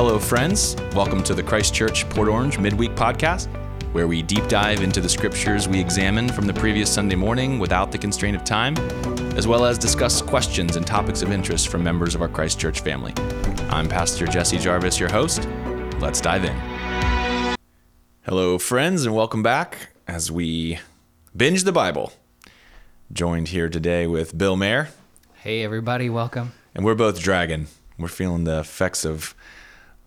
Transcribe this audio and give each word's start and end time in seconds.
Hello, 0.00 0.18
friends. 0.18 0.76
Welcome 0.94 1.22
to 1.24 1.34
the 1.34 1.42
Christ 1.42 1.74
Church 1.74 2.08
Port 2.08 2.26
Orange 2.26 2.58
Midweek 2.58 2.92
Podcast, 2.92 3.48
where 3.92 4.06
we 4.06 4.22
deep 4.22 4.48
dive 4.48 4.80
into 4.80 4.98
the 4.98 5.08
scriptures 5.10 5.68
we 5.68 5.78
examined 5.78 6.34
from 6.34 6.46
the 6.46 6.54
previous 6.54 6.90
Sunday 6.90 7.16
morning 7.16 7.58
without 7.58 7.92
the 7.92 7.98
constraint 7.98 8.34
of 8.34 8.42
time, 8.42 8.78
as 9.36 9.46
well 9.46 9.66
as 9.66 9.76
discuss 9.76 10.22
questions 10.22 10.76
and 10.76 10.86
topics 10.86 11.20
of 11.20 11.30
interest 11.30 11.68
from 11.68 11.84
members 11.84 12.14
of 12.14 12.22
our 12.22 12.30
Christ 12.30 12.58
Church 12.58 12.80
family. 12.80 13.12
I'm 13.68 13.88
Pastor 13.88 14.26
Jesse 14.26 14.56
Jarvis, 14.56 14.98
your 14.98 15.10
host. 15.10 15.46
Let's 15.98 16.22
dive 16.22 16.46
in. 16.46 16.56
Hello, 18.22 18.58
friends, 18.58 19.04
and 19.04 19.14
welcome 19.14 19.42
back 19.42 19.90
as 20.08 20.32
we 20.32 20.78
binge 21.36 21.64
the 21.64 21.72
Bible. 21.72 22.14
Joined 23.12 23.48
here 23.48 23.68
today 23.68 24.06
with 24.06 24.38
Bill 24.38 24.56
Mayer, 24.56 24.88
Hey, 25.34 25.62
everybody, 25.62 26.08
welcome. 26.08 26.54
and 26.74 26.86
we're 26.86 26.94
both 26.94 27.20
dragging. 27.20 27.66
We're 27.98 28.08
feeling 28.08 28.44
the 28.44 28.60
effects 28.60 29.04
of 29.04 29.34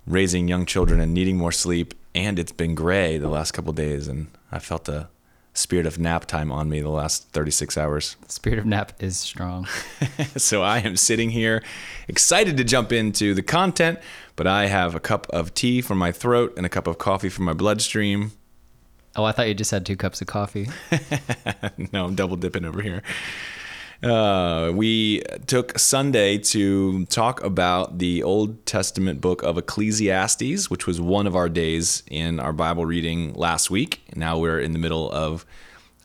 raising 0.05 0.48
young 0.48 0.66
children 0.66 0.99
and 0.99 1.13
needing 1.13 1.38
more 1.38 1.52
sleep. 1.52 1.93
And 2.16 2.38
it's 2.38 2.52
been 2.52 2.75
gray 2.75 3.17
the 3.17 3.30
last 3.30 3.52
couple 3.52 3.73
days, 3.73 4.07
and 4.07 4.27
I 4.52 4.59
felt 4.59 4.85
the 4.85 5.07
spirit 5.53 5.85
of 5.85 5.99
nap 5.99 6.26
time 6.26 6.52
on 6.52 6.70
me 6.70 6.81
the 6.81 6.89
last 6.89 7.29
36 7.29 7.77
hours. 7.77 8.16
The 8.26 8.31
spirit 8.31 8.59
of 8.59 8.66
nap 8.66 8.93
is 8.99 9.17
strong. 9.17 9.67
so 10.38 10.63
I 10.63 10.79
am 10.79 10.98
sitting 10.98 11.29
here 11.29 11.63
excited 12.07 12.57
to 12.57 12.63
jump 12.63 12.91
into 12.91 13.34
the 13.34 13.43
content, 13.43 13.99
but 14.35 14.48
I 14.48 14.67
have 14.67 14.95
a 14.95 14.99
cup 14.99 15.27
of 15.29 15.53
tea 15.53 15.81
for 15.81 15.95
my 15.95 16.12
throat 16.12 16.54
and 16.57 16.65
a 16.65 16.70
cup 16.70 16.88
of 16.88 16.98
coffee 16.98 17.29
for 17.29 17.43
my 17.43 17.54
bloodstream. 17.54 18.32
Oh, 19.15 19.23
I 19.23 19.32
thought 19.32 19.48
you 19.48 19.54
just 19.54 19.70
had 19.70 19.85
two 19.85 19.95
cups 19.95 20.21
of 20.21 20.27
coffee. 20.27 20.70
no, 21.93 22.05
I'm 22.05 22.15
double 22.15 22.35
dipping 22.35 22.65
over 22.65 22.82
here. 22.82 23.04
Uh, 24.04 24.70
we 24.76 25.21
took 25.48 25.79
Sunday 25.79 26.37
to 26.37 27.05
talk 27.05 27.41
about 27.41 27.99
the 27.99 28.21
Old 28.21 28.65
Testament 28.65 29.21
book 29.21 29.41
of 29.43 29.57
Ecclesiastes, 29.57 30.70
which 30.70 30.85
was 30.85 30.99
one 30.99 31.26
of 31.26 31.37
our 31.37 31.48
days 31.48 32.04
in 32.12 32.37
our 32.41 32.51
Bible 32.51 32.85
reading 32.85 33.34
last 33.34 33.71
week. 33.71 34.01
Now 34.13 34.37
we're 34.37 34.60
in 34.60 34.73
the 34.73 34.79
middle 34.79 35.10
of 35.12 35.45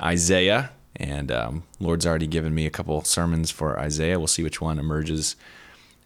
Isaiah, 0.00 0.70
and 0.94 1.32
um, 1.32 1.64
Lord's 1.80 2.06
already 2.06 2.28
given 2.28 2.54
me 2.54 2.66
a 2.66 2.70
couple 2.70 3.02
sermons 3.02 3.50
for 3.50 3.80
Isaiah. 3.80 4.16
We'll 4.16 4.28
see 4.28 4.44
which 4.44 4.60
one 4.60 4.78
emerges 4.78 5.34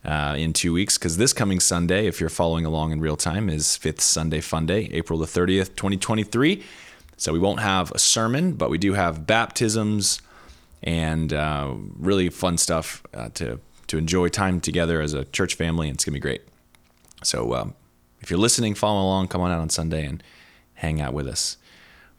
uh, 0.03 0.35
in 0.39 0.55
two 0.55 0.73
weeks, 0.73 0.97
because 0.97 1.19
this 1.19 1.35
coming 1.35 1.61
Sunday, 1.61 2.07
if 2.07 2.21
you're 2.21 2.31
following 2.31 2.65
along 2.65 2.93
in 2.93 3.03
real 3.03 3.19
time, 3.19 3.51
is 3.51 3.77
Fifth 3.77 4.01
Sunday 4.01 4.41
Fun 4.41 4.65
Day, 4.65 4.89
April 4.93 5.19
the 5.19 5.27
30th, 5.27 5.77
2023. 5.77 6.63
So 7.19 7.35
we 7.35 7.39
won't 7.39 7.61
have 7.61 7.93
a 7.93 7.99
sermon, 7.99 8.55
but 8.55 8.71
we 8.71 8.79
do 8.79 8.95
have 8.95 9.27
baptisms 9.27 10.23
and 10.83 11.33
uh, 11.33 11.75
really 11.97 12.29
fun 12.29 12.59
stuff 12.59 13.03
uh, 13.15 13.29
to 13.35 13.61
to 13.89 13.99
enjoy 13.99 14.29
time 14.29 14.61
together 14.61 15.01
as 15.01 15.13
a 15.13 15.25
church 15.27 15.55
family, 15.55 15.89
and 15.89 15.97
it's 15.97 16.05
gonna 16.05 16.15
be 16.15 16.21
great. 16.21 16.43
So 17.23 17.55
um, 17.55 17.75
if 18.21 18.31
you're 18.31 18.39
listening, 18.39 18.75
follow 18.75 19.03
along, 19.03 19.29
come 19.29 19.41
on 19.41 19.51
out 19.51 19.61
on 19.61 19.69
Sunday 19.69 20.07
and 20.07 20.23
hang 20.75 21.01
out 21.01 21.13
with 21.13 21.27
us. 21.27 21.57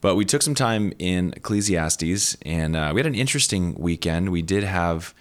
But 0.01 0.15
we 0.15 0.25
took 0.25 0.41
some 0.41 0.55
time 0.55 0.91
in 0.99 1.33
Ecclesiastes, 1.35 2.37
and 2.41 2.75
uh, 2.75 2.91
we 2.93 2.99
had 2.99 3.07
an 3.07 3.15
interesting 3.15 3.73
weekend. 3.75 4.29
We 4.29 4.41
did 4.41 4.63
have 4.63 5.13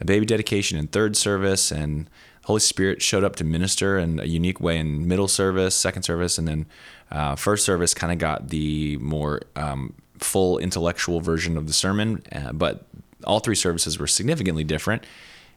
a 0.00 0.06
baby 0.06 0.24
dedication 0.24 0.78
in 0.78 0.86
third 0.86 1.16
service, 1.16 1.70
and 1.70 2.08
Holy 2.44 2.60
Spirit 2.60 3.02
showed 3.02 3.24
up 3.24 3.36
to 3.36 3.44
minister 3.44 3.98
in 3.98 4.18
a 4.18 4.24
unique 4.24 4.58
way 4.58 4.78
in 4.78 5.06
middle 5.06 5.28
service, 5.28 5.74
second 5.74 6.02
service, 6.02 6.38
and 6.38 6.48
then 6.48 6.66
uh, 7.10 7.36
first 7.36 7.64
service 7.64 7.92
kind 7.92 8.12
of 8.12 8.18
got 8.18 8.48
the 8.48 8.96
more 8.96 9.42
um, 9.54 9.94
full 10.22 10.58
intellectual 10.58 11.20
version 11.20 11.56
of 11.56 11.66
the 11.66 11.72
sermon. 11.72 12.22
Uh, 12.32 12.52
but 12.52 12.86
all 13.24 13.40
three 13.40 13.54
services 13.54 13.98
were 13.98 14.06
significantly 14.06 14.64
different. 14.64 15.04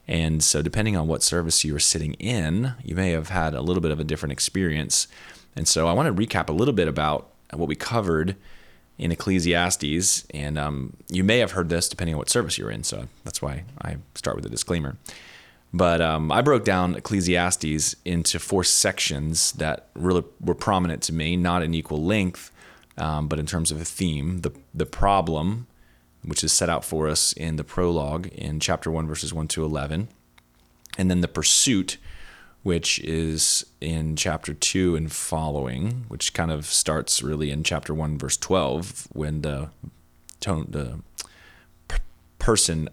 And 0.08 0.42
so, 0.42 0.62
depending 0.62 0.96
on 0.96 1.08
what 1.08 1.22
service 1.22 1.64
you 1.64 1.72
were 1.72 1.80
sitting 1.80 2.14
in, 2.14 2.74
you 2.84 2.94
may 2.94 3.10
have 3.10 3.28
had 3.30 3.54
a 3.54 3.60
little 3.60 3.80
bit 3.80 3.90
of 3.90 3.98
a 3.98 4.04
different 4.04 4.32
experience. 4.32 5.08
And 5.56 5.66
so, 5.66 5.88
I 5.88 5.92
want 5.92 6.14
to 6.14 6.26
recap 6.26 6.48
a 6.48 6.52
little 6.52 6.74
bit 6.74 6.86
about 6.86 7.28
what 7.52 7.68
we 7.68 7.74
covered 7.74 8.36
in 8.98 9.10
Ecclesiastes. 9.10 10.24
And 10.32 10.58
um, 10.58 10.96
you 11.08 11.24
may 11.24 11.38
have 11.38 11.52
heard 11.52 11.68
this 11.68 11.88
depending 11.88 12.14
on 12.14 12.18
what 12.18 12.30
service 12.30 12.56
you're 12.56 12.70
in. 12.70 12.84
So, 12.84 13.06
that's 13.24 13.42
why 13.42 13.64
I 13.82 13.96
start 14.14 14.36
with 14.36 14.46
a 14.46 14.48
disclaimer. 14.48 14.96
But 15.72 16.00
um, 16.00 16.30
I 16.30 16.40
broke 16.40 16.64
down 16.64 16.94
Ecclesiastes 16.94 17.96
into 18.04 18.38
four 18.38 18.62
sections 18.62 19.52
that 19.52 19.88
really 19.94 20.22
were 20.40 20.54
prominent 20.54 21.02
to 21.02 21.12
me, 21.12 21.36
not 21.36 21.62
in 21.62 21.74
equal 21.74 22.02
length, 22.02 22.52
um, 22.98 23.28
but 23.28 23.38
in 23.38 23.46
terms 23.46 23.70
of 23.70 23.80
a 23.80 23.84
theme. 23.84 24.40
The, 24.40 24.52
the 24.74 24.86
problem, 24.86 25.66
which 26.22 26.42
is 26.42 26.52
set 26.52 26.68
out 26.68 26.84
for 26.84 27.08
us 27.08 27.32
in 27.32 27.56
the 27.56 27.64
prologue 27.64 28.26
in 28.28 28.60
chapter 28.60 28.90
1, 28.90 29.06
verses 29.06 29.32
1 29.32 29.48
to 29.48 29.64
11. 29.64 30.08
And 30.98 31.10
then 31.10 31.20
the 31.20 31.28
pursuit, 31.28 31.98
which 32.62 32.98
is 33.00 33.66
in 33.80 34.16
chapter 34.16 34.54
2 34.54 34.96
and 34.96 35.12
following, 35.12 36.06
which 36.08 36.32
kind 36.34 36.50
of 36.50 36.66
starts 36.66 37.22
really 37.22 37.50
in 37.50 37.62
chapter 37.62 37.92
1, 37.94 38.18
verse 38.18 38.36
12, 38.36 39.08
when 39.12 39.42
the 39.42 39.70
tone, 40.40 40.66
the 40.68 41.00
person 42.38 42.88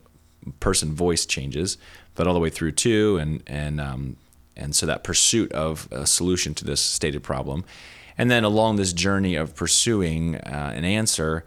person 0.59 0.94
voice 0.94 1.25
changes, 1.25 1.78
but 2.16 2.28
all 2.28 2.34
the 2.34 2.40
way 2.40 2.50
through 2.50 2.72
two, 2.72 3.18
and 3.18 3.44
and 3.47 3.80
um, 3.80 4.18
and 4.56 4.75
so 4.75 4.85
that 4.85 5.03
pursuit 5.03 5.52
of 5.52 5.88
a 5.91 6.06
solution 6.06 6.53
to 6.56 6.66
this 6.66 6.81
stated 6.81 7.24
problem, 7.24 7.64
and 8.18 8.29
then 8.29 8.44
along 8.44 8.75
this 8.75 8.94
journey 8.94 9.35
of 9.35 9.56
pursuing 9.56 10.35
uh, 10.35 10.74
an 10.75 10.85
answer, 10.85 11.44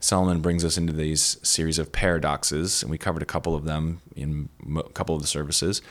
Solomon 0.00 0.40
brings 0.40 0.64
us 0.64 0.78
into 0.78 0.92
these 0.92 1.38
series 1.42 1.78
of 1.78 1.90
paradoxes, 1.90 2.82
and 2.82 2.90
we 2.90 2.98
covered 2.98 3.22
a 3.22 3.26
couple 3.26 3.54
of 3.54 3.64
them 3.64 4.00
in 4.14 4.48
a 4.76 4.82
couple 4.90 5.14
of 5.14 5.22
the 5.22 5.28
services. 5.28 5.82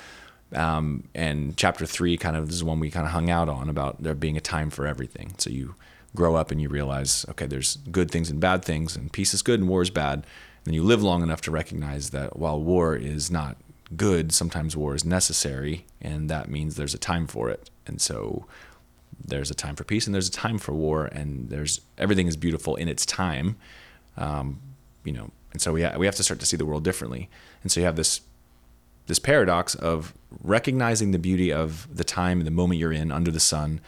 Um, 0.54 1.10
and 1.14 1.58
chapter 1.58 1.86
three 1.86 2.16
kind 2.16 2.38
of 2.38 2.48
this 2.48 2.56
is 2.56 2.64
one 2.64 2.80
we 2.80 2.90
kind 2.90 3.06
of 3.06 3.12
hung 3.12 3.30
out 3.30 3.50
on 3.50 3.68
about 3.70 4.02
there 4.02 4.16
being 4.16 4.38
a 4.38 4.42
time 4.42 4.70
for 4.70 4.88
everything. 4.88 5.34
So 5.38 5.50
you 5.50 5.76
grow 6.16 6.36
up 6.36 6.52
and 6.52 6.62
you 6.62 6.70
realize, 6.70 7.26
okay, 7.30 7.46
there's 7.46 7.78
good 7.92 8.10
things 8.10 8.30
and 8.30 8.40
bad 8.40 8.64
things, 8.64 8.96
and 8.96 9.12
peace 9.12 9.34
is 9.34 9.42
good 9.42 9.60
and 9.60 9.68
war 9.68 9.82
is 9.82 9.90
bad. 9.90 10.26
And 10.66 10.74
you 10.74 10.84
live 10.84 11.04
long 11.04 11.22
enough 11.22 11.42
to 11.42 11.52
recognize 11.52 12.10
that 12.12 12.38
while 12.38 12.62
war 12.62 12.96
is 12.96 13.30
not 13.30 13.58
good, 13.96 14.34
sometimes 14.34 14.76
war 14.76 14.96
is 14.96 15.06
necessary, 15.06 15.86
and 16.02 16.30
that 16.30 16.50
means 16.50 16.76
there's 16.76 16.94
a 16.94 16.98
time 16.98 17.28
for 17.28 17.50
it. 17.50 17.70
And 17.86 18.02
so 18.02 18.46
there's 19.24 19.52
a 19.52 19.56
time 19.56 19.76
for 19.76 19.84
peace 19.84 20.06
and 20.06 20.14
there's 20.14 20.30
a 20.30 20.32
time 20.32 20.58
for 20.58 20.74
war, 20.74 21.06
and 21.06 21.50
there's 21.50 21.82
everything 21.98 22.28
is 22.28 22.38
beautiful 22.38 22.76
in 22.76 22.88
its 22.88 23.06
time. 23.06 23.58
Um, 24.16 24.60
you 25.04 25.14
know, 25.14 25.32
and 25.52 25.62
so 25.62 25.74
we 25.74 25.84
ha- 25.84 25.98
we 25.98 26.06
have 26.06 26.16
to 26.16 26.24
start 26.24 26.40
to 26.40 26.46
see 26.46 26.58
the 26.58 26.66
world 26.66 26.84
differently. 26.84 27.30
And 27.64 27.72
so 27.72 27.80
you 27.80 27.86
have 27.86 27.96
this 27.96 28.22
this 29.08 29.20
paradox 29.20 29.76
of 29.76 30.14
recognizing 30.44 31.12
the 31.12 31.20
beauty 31.20 31.52
of 31.52 31.88
the 31.94 32.04
time 32.04 32.40
and 32.40 32.48
the 32.48 32.52
moment 32.52 32.80
you're 32.80 32.92
in 32.92 33.12
under 33.12 33.32
the 33.32 33.40
sun, 33.40 33.80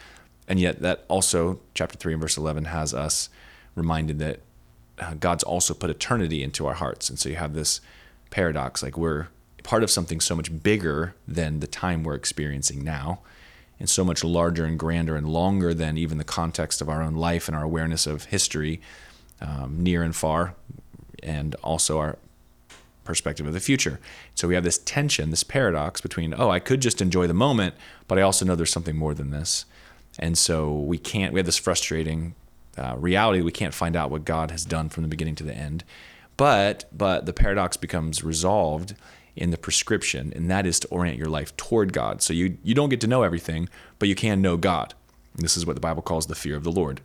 and 0.48 0.58
yet 0.58 0.80
that 0.80 1.04
also 1.08 1.60
chapter 1.74 1.96
three 1.96 2.12
and 2.12 2.22
verse 2.22 2.36
eleven 2.36 2.66
has 2.66 2.94
us 2.94 3.28
reminded 3.74 4.18
that 4.18 4.40
uh, 4.98 5.14
God's 5.14 5.44
also 5.44 5.74
put 5.74 5.90
eternity 5.90 6.42
into 6.42 6.66
our 6.66 6.74
hearts, 6.74 7.10
and 7.10 7.18
so 7.18 7.28
you 7.28 7.36
have 7.36 7.54
this 7.54 7.80
paradox 8.30 8.82
like 8.82 8.96
we're 8.96 9.28
part 9.62 9.82
of 9.82 9.90
something 9.90 10.20
so 10.20 10.34
much 10.34 10.62
bigger 10.62 11.14
than 11.28 11.60
the 11.60 11.66
time 11.66 12.02
we're 12.02 12.14
experiencing 12.14 12.82
now 12.82 13.20
and 13.80 13.88
so 13.88 14.04
much 14.04 14.22
larger 14.22 14.64
and 14.64 14.78
grander 14.78 15.16
and 15.16 15.28
longer 15.28 15.74
than 15.74 15.96
even 15.96 16.18
the 16.18 16.24
context 16.24 16.80
of 16.80 16.88
our 16.88 17.02
own 17.02 17.14
life 17.14 17.48
and 17.48 17.56
our 17.56 17.64
awareness 17.64 18.06
of 18.06 18.24
history 18.24 18.80
um, 19.40 19.82
near 19.82 20.02
and 20.02 20.14
far 20.14 20.54
and 21.22 21.54
also 21.56 21.98
our 21.98 22.18
perspective 23.04 23.46
of 23.46 23.54
the 23.54 23.60
future. 23.60 23.98
So 24.34 24.46
we 24.46 24.54
have 24.54 24.62
this 24.62 24.78
tension 24.78 25.30
this 25.30 25.42
paradox 25.42 26.00
between 26.00 26.34
oh 26.36 26.50
i 26.50 26.60
could 26.60 26.80
just 26.80 27.00
enjoy 27.00 27.26
the 27.26 27.34
moment 27.34 27.74
but 28.06 28.18
i 28.18 28.22
also 28.22 28.44
know 28.44 28.54
there's 28.54 28.70
something 28.70 28.96
more 28.96 29.14
than 29.14 29.30
this. 29.30 29.64
And 30.18 30.36
so 30.36 30.72
we 30.72 30.98
can't 30.98 31.32
we 31.32 31.38
have 31.40 31.46
this 31.46 31.56
frustrating 31.56 32.34
uh, 32.76 32.96
reality. 32.98 33.40
We 33.40 33.52
can't 33.52 33.74
find 33.74 33.96
out 33.96 34.10
what 34.10 34.24
god 34.24 34.50
has 34.50 34.64
done 34.64 34.88
from 34.88 35.02
the 35.02 35.08
beginning 35.08 35.34
to 35.36 35.44
the 35.44 35.54
end. 35.54 35.82
But 36.36 36.84
but 36.92 37.26
the 37.26 37.32
paradox 37.32 37.76
becomes 37.76 38.22
resolved 38.22 38.94
in 39.40 39.50
the 39.50 39.58
prescription, 39.58 40.32
and 40.36 40.50
that 40.50 40.66
is 40.66 40.78
to 40.80 40.88
orient 40.88 41.18
your 41.18 41.28
life 41.28 41.56
toward 41.56 41.92
God. 41.92 42.22
So 42.22 42.32
you 42.32 42.58
you 42.62 42.74
don't 42.74 42.90
get 42.90 43.00
to 43.00 43.06
know 43.06 43.22
everything, 43.22 43.68
but 43.98 44.08
you 44.08 44.14
can 44.14 44.40
know 44.40 44.56
God. 44.56 44.94
And 45.34 45.42
this 45.42 45.56
is 45.56 45.66
what 45.66 45.74
the 45.74 45.80
Bible 45.80 46.02
calls 46.02 46.26
the 46.26 46.34
fear 46.34 46.56
of 46.56 46.64
the 46.64 46.72
Lord. 46.72 47.00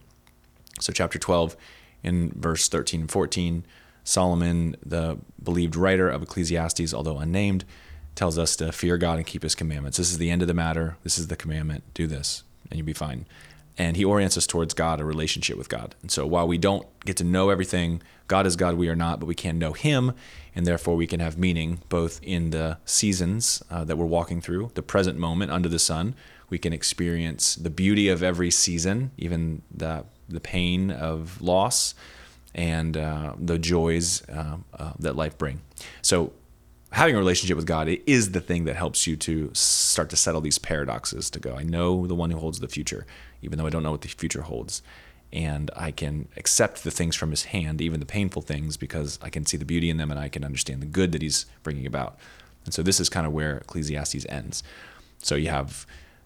So 0.80 0.92
chapter 0.92 1.18
12 1.18 1.56
in 2.04 2.32
verse 2.36 2.68
13 2.68 3.02
and 3.02 3.12
14, 3.12 3.66
Solomon, 4.04 4.76
the 4.86 5.18
believed 5.42 5.76
writer 5.76 6.10
of 6.10 6.22
Ecclesiastes, 6.22 6.94
although 6.94 7.18
unnamed, 7.18 7.64
tells 8.14 8.38
us 8.38 8.56
to 8.58 8.72
fear 8.72 8.98
God 8.98 9.18
and 9.18 9.26
keep 9.26 9.44
his 9.44 9.56
commandments. 9.56 9.98
This 9.98 10.12
is 10.12 10.18
the 10.18 10.30
end 10.30 10.42
of 10.42 10.48
the 10.48 10.54
matter. 10.54 10.98
This 11.04 11.18
is 11.18 11.28
the 11.28 11.36
commandment. 11.36 11.84
Do 11.94 12.08
this 12.08 12.44
and 12.70 12.78
you'll 12.78 12.86
be 12.86 12.94
fine. 12.94 13.26
And 13.78 13.98
he 13.98 14.06
orients 14.06 14.38
us 14.38 14.48
towards 14.48 14.74
God, 14.74 15.02
a 15.02 15.06
relationship 15.06 15.58
with 15.58 15.68
God. 15.68 15.96
And 16.02 16.10
so 16.10 16.26
while 16.26 16.48
we 16.48 16.58
don't 16.58 16.88
get 17.04 17.18
to 17.18 17.24
know 17.26 17.50
everything, 17.50 18.02
God 18.28 18.48
is 18.48 18.56
God, 18.56 18.76
we 18.76 18.88
are 18.88 18.96
not, 18.96 19.20
but 19.20 19.26
we 19.26 19.36
can 19.36 19.60
know 19.60 19.74
him 19.74 20.14
and 20.56 20.66
therefore 20.66 20.96
we 20.96 21.06
can 21.06 21.20
have 21.20 21.38
meaning 21.38 21.82
both 21.90 22.20
in 22.24 22.52
the 22.52 22.78
seasons 22.86 23.62
uh, 23.70 23.84
that 23.84 23.98
we're 23.98 24.06
walking 24.06 24.40
through, 24.40 24.72
the 24.74 24.82
present 24.82 25.20
moment 25.20 25.52
under 25.52 25.68
the 25.68 25.80
sun. 25.80 26.16
We 26.50 26.58
can 26.58 26.72
experience 26.72 27.56
the 27.56 27.70
beauty 27.70 28.08
of 28.08 28.24
every 28.24 28.52
season, 28.52 29.12
even 29.18 29.62
the 29.70 30.06
the 30.28 30.40
pain 30.40 30.90
of 30.90 31.40
loss, 31.42 31.94
and 32.56 32.98
uh, 32.98 33.34
the 33.38 33.60
joys 33.60 34.28
uh, 34.30 34.58
uh, 34.74 34.94
that 35.00 35.16
life 35.16 35.38
bring. 35.38 35.62
So, 36.02 36.34
having 36.92 37.16
a 37.16 37.20
relationship 37.20 37.58
with 37.58 37.66
God 37.68 37.90
is 38.08 38.32
the 38.32 38.42
thing 38.42 38.66
that 38.66 38.76
helps 38.76 39.06
you 39.06 39.18
to 39.18 39.52
start 39.54 40.10
to 40.12 40.16
settle 40.16 40.42
these 40.42 40.58
paradoxes 40.58 41.30
to 41.32 41.40
go, 41.40 41.56
I 41.56 41.64
know 41.64 42.08
the 42.08 42.16
one 42.16 42.32
who 42.32 42.38
holds 42.38 42.60
the 42.60 42.68
future, 42.68 43.06
even 43.46 43.58
though 43.58 43.66
I 43.66 43.70
don't 43.70 43.84
know 43.84 43.92
what 43.92 44.02
the 44.02 44.10
future 44.10 44.42
holds. 44.42 44.82
And 45.32 45.72
I 45.76 45.92
can 45.92 46.28
accept 46.38 46.84
the 46.84 46.92
things 46.92 47.16
from 47.16 47.32
his 47.32 47.46
hand, 47.46 47.82
even 47.82 48.00
the 48.00 48.06
painful 48.06 48.42
things, 48.42 48.78
because 48.78 49.20
I 49.22 49.30
can 49.30 49.46
see 49.46 49.58
the 49.58 49.66
beauty 49.66 49.90
in 49.90 49.98
them 49.98 50.12
and 50.12 50.20
I 50.20 50.30
can 50.30 50.44
understand 50.44 50.82
the 50.82 50.88
good 50.88 51.12
that 51.14 51.22
he's 51.22 51.46
bringing 51.64 51.86
about. 51.86 52.18
And 52.66 52.74
so 52.74 52.84
this 52.84 53.00
is 53.00 53.10
kind 53.10 53.26
of 53.26 53.34
where 53.34 53.58
Ecclesiastes 53.58 54.26
ends. 54.28 54.64
So 55.20 55.36
you 55.36 55.50
have 55.50 55.86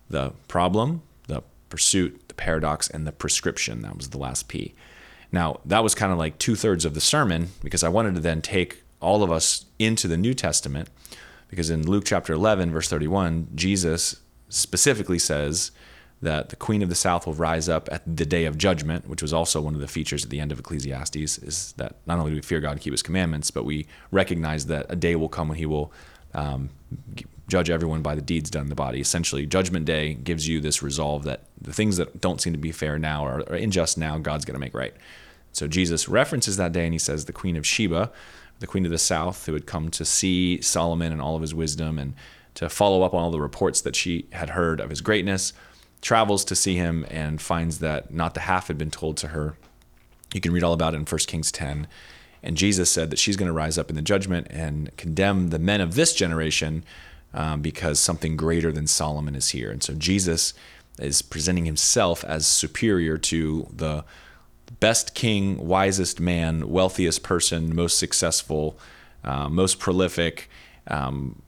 the 0.10 0.33
problem, 0.48 1.01
the 1.27 1.44
pursuit, 1.69 2.27
the 2.27 2.33
paradox, 2.33 2.89
and 2.89 3.06
the 3.06 3.12
prescription. 3.12 3.81
That 3.81 3.98
was 3.98 4.10
the 4.10 4.18
last 4.18 4.48
P. 4.48 4.74
Now, 5.31 5.60
that 5.66 5.83
was 5.83 5.95
kind 5.95 6.12
of 6.12 6.18
like 6.18 6.38
two 6.39 6.56
thirds 6.56 6.86
of 6.86 6.94
the 6.94 7.01
sermon 7.01 7.50
because 7.63 7.83
I 7.83 7.89
wanted 7.89 8.16
to 8.16 8.21
then 8.21 8.42
take 8.42 8.83
all 9.00 9.24
of 9.24 9.31
us 9.31 9.66
into 9.77 10.07
the 10.07 10.18
New 10.18 10.33
Testament 10.33 10.89
because 11.50 11.69
in 11.69 11.88
Luke 11.88 12.04
chapter 12.06 12.33
11, 12.33 12.71
verse 12.71 12.88
31, 12.88 13.50
Jesus 13.56 14.18
specifically 14.50 15.19
says 15.19 15.71
that 16.21 16.50
the 16.50 16.56
queen 16.56 16.81
of 16.81 16.89
the 16.89 16.95
south 16.95 17.25
will 17.25 17.33
rise 17.33 17.69
up 17.69 17.88
at 17.92 18.04
the 18.06 18.25
day 18.25 18.45
of 18.45 18.57
judgment, 18.57 19.07
which 19.07 19.21
was 19.21 19.33
also 19.33 19.62
one 19.62 19.74
of 19.74 19.81
the 19.81 19.88
features 19.88 20.24
at 20.24 20.30
the 20.30 20.39
end 20.39 20.51
of 20.51 20.60
Ecclesiastes, 20.60 21.38
is 21.38 21.74
that 21.77 21.95
not 22.06 22.19
only 22.19 22.31
do 22.31 22.36
we 22.36 22.42
fear 22.42 22.60
God 22.60 22.71
and 22.71 22.81
keep 22.81 22.94
his 22.94 23.01
commandments, 23.01 23.51
but 23.51 23.63
we 23.63 23.88
recognize 24.12 24.66
that 24.66 24.86
a 24.89 24.95
day 24.95 25.16
will 25.16 25.30
come 25.30 25.48
when 25.48 25.57
he 25.57 25.66
will 25.66 25.94
um, 26.33 26.69
judge 27.48 27.69
everyone 27.69 28.01
by 28.01 28.16
the 28.16 28.21
deeds 28.21 28.50
done 28.50 28.63
in 28.63 28.69
the 28.69 28.75
body. 28.75 29.00
Essentially, 29.00 29.45
Judgment 29.45 29.86
Day 29.86 30.13
gives 30.13 30.48
you 30.48 30.60
this 30.60 30.83
resolve 30.83 31.24
that 31.24 31.44
the 31.60 31.74
things 31.74 31.98
that 31.98 32.21
don't 32.21 32.42
seem 32.42 32.54
to 32.54 32.60
be 32.60 32.71
fair 32.71 33.00
now 33.00 33.25
or, 33.25 33.42
or 33.42 33.56
unjust 33.56 33.98
now, 33.98 34.18
God's 34.18 34.45
going 34.45 34.56
to 34.56 34.60
make 34.60 34.74
right. 34.74 34.94
So 35.51 35.68
Jesus 35.68 36.07
references 36.07 36.57
that 36.57 36.71
day 36.71 36.86
and 36.86 36.94
he 36.94 37.00
says 37.00 37.25
the 37.25 37.33
Queen 37.33 37.57
of 37.57 37.66
Sheba, 37.66 38.12
the 38.60 38.68
Queen 38.68 38.86
of 38.86 38.92
the 38.92 38.98
South, 38.98 39.45
who 39.45 39.54
had 39.54 39.66
come 39.66 39.89
to 39.92 40.06
see 40.06 40.62
Solomon 40.62 41.12
and 41.12 41.21
all 41.21 41.36
of 41.36 41.42
his 41.42 41.56
wisdom 41.56 41.98
and 41.98 42.13
to 42.56 42.69
follow 42.69 43.04
up 43.04 43.13
on 43.13 43.24
all 43.24 43.31
the 43.31 43.42
reports 43.42 43.81
that 43.81 43.95
she 43.95 44.27
had 44.31 44.51
heard 44.51 44.80
of 44.80 44.89
his 44.89 45.01
greatness, 45.01 45.54
travels 46.01 46.46
to 46.46 46.56
see 46.56 46.75
him 46.75 47.06
and 47.10 47.42
finds 47.42 47.80
that 47.80 48.13
not 48.13 48.34
the 48.34 48.42
half 48.42 48.68
had 48.68 48.78
been 48.78 48.92
told 48.92 49.18
to 49.18 49.30
her. 49.30 49.56
You 50.34 50.42
can 50.42 50.51
read 50.51 50.63
all 50.63 50.74
about 50.74 50.94
it 50.94 50.98
in 50.98 51.06
1 51.06 51.19
Kings 51.28 51.51
10. 51.51 51.88
And 52.42 52.56
Jesus 52.56 52.90
said 52.90 53.10
that 53.10 53.19
she's 53.19 53.36
going 53.36 53.48
to 53.48 53.54
rise 53.54 53.78
up 53.78 53.90
in 53.90 53.96
the 53.96 54.01
judgment 54.01 54.48
and 54.50 54.96
condemn 54.96 55.50
the 55.50 55.60
men 55.60 55.81
of 55.81 55.96
this 55.96 56.13
generation 56.13 56.84
um, 57.34 57.62
because 57.62 58.00
something 58.00 58.38
greater 58.38 58.72
than 58.72 58.88
Solomon 58.88 59.36
is 59.36 59.50
here. 59.50 59.72
And 59.72 59.84
so 59.84 59.94
Jesus 59.94 60.54
is 61.00 61.22
presenting 61.22 61.66
himself 61.66 62.24
as 62.24 62.48
superior 62.48 63.18
to 63.18 63.68
the 63.74 64.06
best 64.80 65.13
king, 65.16 65.57
wisest 65.68 66.19
man, 66.19 66.69
wealthiest 66.69 67.24
person, 67.24 67.75
most 67.75 67.98
successful, 67.98 68.78
uh, 69.24 69.50
most 69.50 69.80
prolific 69.80 70.50
um, 70.88 71.42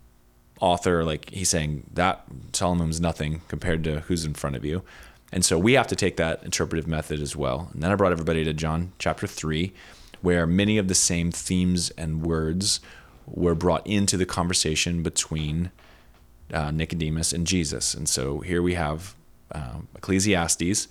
author. 0.62 1.04
Like 1.04 1.30
he's 1.32 1.50
saying 1.50 1.84
that 1.94 2.24
Solomon's 2.54 3.02
nothing 3.02 3.42
compared 3.50 3.84
to 3.84 4.02
who's 4.02 4.24
in 4.24 4.34
front 4.34 4.56
of 4.56 4.64
you. 4.64 4.84
And 5.34 5.46
so 5.46 5.58
we 5.58 5.74
have 5.74 5.88
to 5.88 5.96
take 5.96 6.18
that 6.18 6.44
interpretive 6.44 6.88
method 6.88 7.22
as 7.22 7.36
well. 7.36 7.70
And 7.74 7.82
then 7.82 7.92
I 7.92 7.96
brought 7.96 8.12
everybody 8.12 8.44
to 8.44 8.54
John 8.54 8.92
chapter 9.00 9.28
3, 9.28 9.74
where 10.22 10.46
many 10.46 10.78
of 10.78 10.88
the 10.88 10.96
same 10.96 11.32
themes 11.32 11.90
and 11.92 12.26
words 12.26 12.82
were 13.26 13.56
brought 13.56 13.86
into 13.88 14.18
the 14.18 14.26
conversation 14.26 15.04
between 15.04 15.72
uh, 16.54 16.72
Nicodemus 16.72 17.32
and 17.32 17.48
Jesus. 17.48 17.94
And 17.94 18.10
so 18.10 18.40
here 18.40 18.62
we 18.62 18.74
have 18.74 19.16
uh, 19.54 19.80
Ecclesiastes, 19.96 20.88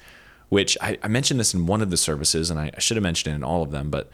which 0.49 0.77
I, 0.81 0.99
I, 1.03 1.09
mentioned 1.09 1.39
this 1.39 1.55
in 1.55 1.67
one 1.67 1.83
of 1.83 1.91
the 1.91 1.97
services, 1.97 2.51
and 2.51 2.59
I, 2.59 2.71
I, 2.75 2.81
should 2.81 2.97
have 2.97 3.03
mentioned 3.03 3.33
it 3.33 3.37
in 3.37 3.45
all 3.45 3.63
of 3.63 3.71
them, 3.71 3.91
but 3.91 4.11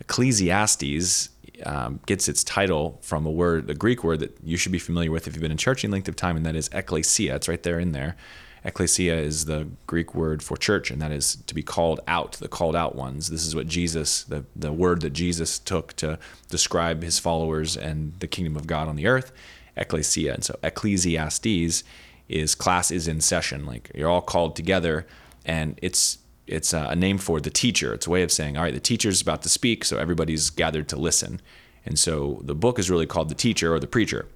Ecclesiastes 0.00 1.30
um, 1.66 2.00
gets 2.06 2.28
its 2.28 2.44
title 2.44 2.98
from 3.02 3.26
a 3.26 3.30
word, 3.30 3.70
a 3.70 3.74
Greek 3.74 4.04
word 4.04 4.20
that 4.20 4.36
you 4.42 4.56
should 4.56 4.72
be 4.72 4.78
familiar 4.78 5.10
with 5.10 5.26
if 5.26 5.34
you've 5.34 5.42
been 5.42 5.50
in 5.50 5.56
church 5.56 5.84
any 5.84 5.92
length 5.92 6.08
of 6.08 6.16
time, 6.16 6.36
and 6.36 6.46
that 6.46 6.56
is 6.56 6.68
ecclesia. 6.72 7.36
It's 7.36 7.48
right 7.48 7.62
there 7.62 7.78
in 7.78 7.92
there. 7.92 8.16
Ecclesia 8.64 9.16
is 9.16 9.46
the 9.46 9.68
Greek 9.86 10.14
word 10.14 10.42
for 10.42 10.56
church, 10.56 10.90
and 10.90 11.00
that 11.00 11.12
is 11.12 11.36
to 11.46 11.54
be 11.54 11.62
called 11.62 12.00
out, 12.06 12.32
the 12.32 12.48
called 12.48 12.76
out 12.76 12.94
ones. 12.94 13.30
This 13.30 13.46
is 13.46 13.54
what 13.54 13.66
Jesus, 13.66 14.24
the, 14.24 14.44
the 14.54 14.72
word 14.72 15.00
that 15.00 15.10
Jesus 15.10 15.58
took 15.58 15.94
to 15.96 16.18
describe 16.48 17.02
his 17.02 17.18
followers 17.18 17.76
and 17.76 18.12
the 18.20 18.26
kingdom 18.26 18.56
of 18.56 18.66
God 18.66 18.86
on 18.86 18.96
the 18.96 19.06
earth, 19.06 19.32
ecclesia. 19.76 20.34
And 20.34 20.44
so 20.44 20.58
Ecclesiastes 20.62 21.84
is 22.28 22.54
class 22.54 22.90
is 22.90 23.08
in 23.08 23.20
session. 23.20 23.64
Like 23.64 23.90
you're 23.94 24.10
all 24.10 24.20
called 24.20 24.56
together, 24.56 25.06
and 25.46 25.78
it's 25.80 26.18
it's 26.50 26.72
a 26.72 26.96
name 26.96 27.18
for 27.18 27.40
the 27.40 27.50
teacher. 27.50 27.94
It's 27.94 28.06
a 28.06 28.10
way 28.10 28.22
of 28.22 28.32
saying, 28.32 28.56
all 28.56 28.64
right, 28.64 28.74
the 28.74 28.80
teacher's 28.80 29.22
about 29.22 29.42
to 29.42 29.48
speak, 29.48 29.84
so 29.84 29.98
everybody's 29.98 30.50
gathered 30.50 30.88
to 30.88 30.96
listen. 30.96 31.40
And 31.86 31.98
so 31.98 32.40
the 32.44 32.54
book 32.54 32.78
is 32.78 32.90
really 32.90 33.06
called 33.06 33.28
the 33.28 33.34
teacher 33.34 33.72
or 33.72 33.78
the 33.78 33.86
preacher. 33.86 34.26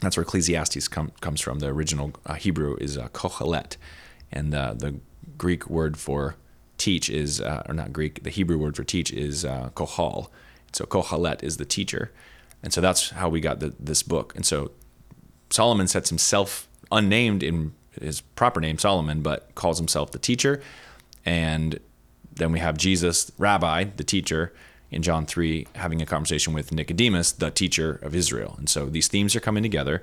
That's 0.00 0.16
where 0.16 0.22
Ecclesiastes 0.22 0.88
com- 0.88 1.12
comes 1.20 1.40
from. 1.40 1.58
The 1.58 1.68
original 1.68 2.12
uh, 2.24 2.34
Hebrew 2.34 2.76
is 2.80 2.96
uh, 2.96 3.08
kohelet, 3.08 3.76
and 4.30 4.54
uh, 4.54 4.74
the 4.74 5.00
Greek 5.36 5.68
word 5.68 5.96
for 5.96 6.36
teach 6.78 7.10
is, 7.10 7.40
uh, 7.40 7.62
or 7.68 7.74
not 7.74 7.92
Greek, 7.92 8.22
the 8.22 8.30
Hebrew 8.30 8.58
word 8.58 8.76
for 8.76 8.84
teach 8.84 9.12
is 9.12 9.44
uh, 9.44 9.70
kohal. 9.74 10.28
So 10.72 10.84
kohelet 10.84 11.42
is 11.42 11.56
the 11.56 11.64
teacher, 11.64 12.12
and 12.62 12.72
so 12.72 12.80
that's 12.80 13.10
how 13.10 13.28
we 13.28 13.40
got 13.40 13.60
the, 13.60 13.74
this 13.78 14.02
book. 14.02 14.32
And 14.34 14.46
so 14.46 14.70
Solomon 15.50 15.88
sets 15.88 16.08
himself 16.08 16.68
unnamed 16.90 17.42
in 17.42 17.72
his 18.00 18.20
proper 18.20 18.60
name, 18.60 18.78
Solomon, 18.78 19.22
but 19.22 19.54
calls 19.54 19.78
himself 19.78 20.12
the 20.12 20.18
teacher. 20.18 20.62
And 21.24 21.80
then 22.34 22.52
we 22.52 22.58
have 22.58 22.76
Jesus, 22.76 23.30
Rabbi, 23.38 23.84
the 23.96 24.04
teacher, 24.04 24.52
in 24.92 25.02
John 25.02 25.24
3 25.26 25.66
having 25.74 26.02
a 26.02 26.06
conversation 26.06 26.52
with 26.52 26.70
Nicodemus, 26.70 27.32
the 27.32 27.50
teacher 27.50 27.98
of 28.02 28.14
Israel. 28.14 28.54
And 28.58 28.68
so 28.68 28.86
these 28.86 29.08
themes 29.08 29.34
are 29.34 29.40
coming 29.40 29.62
together. 29.62 30.02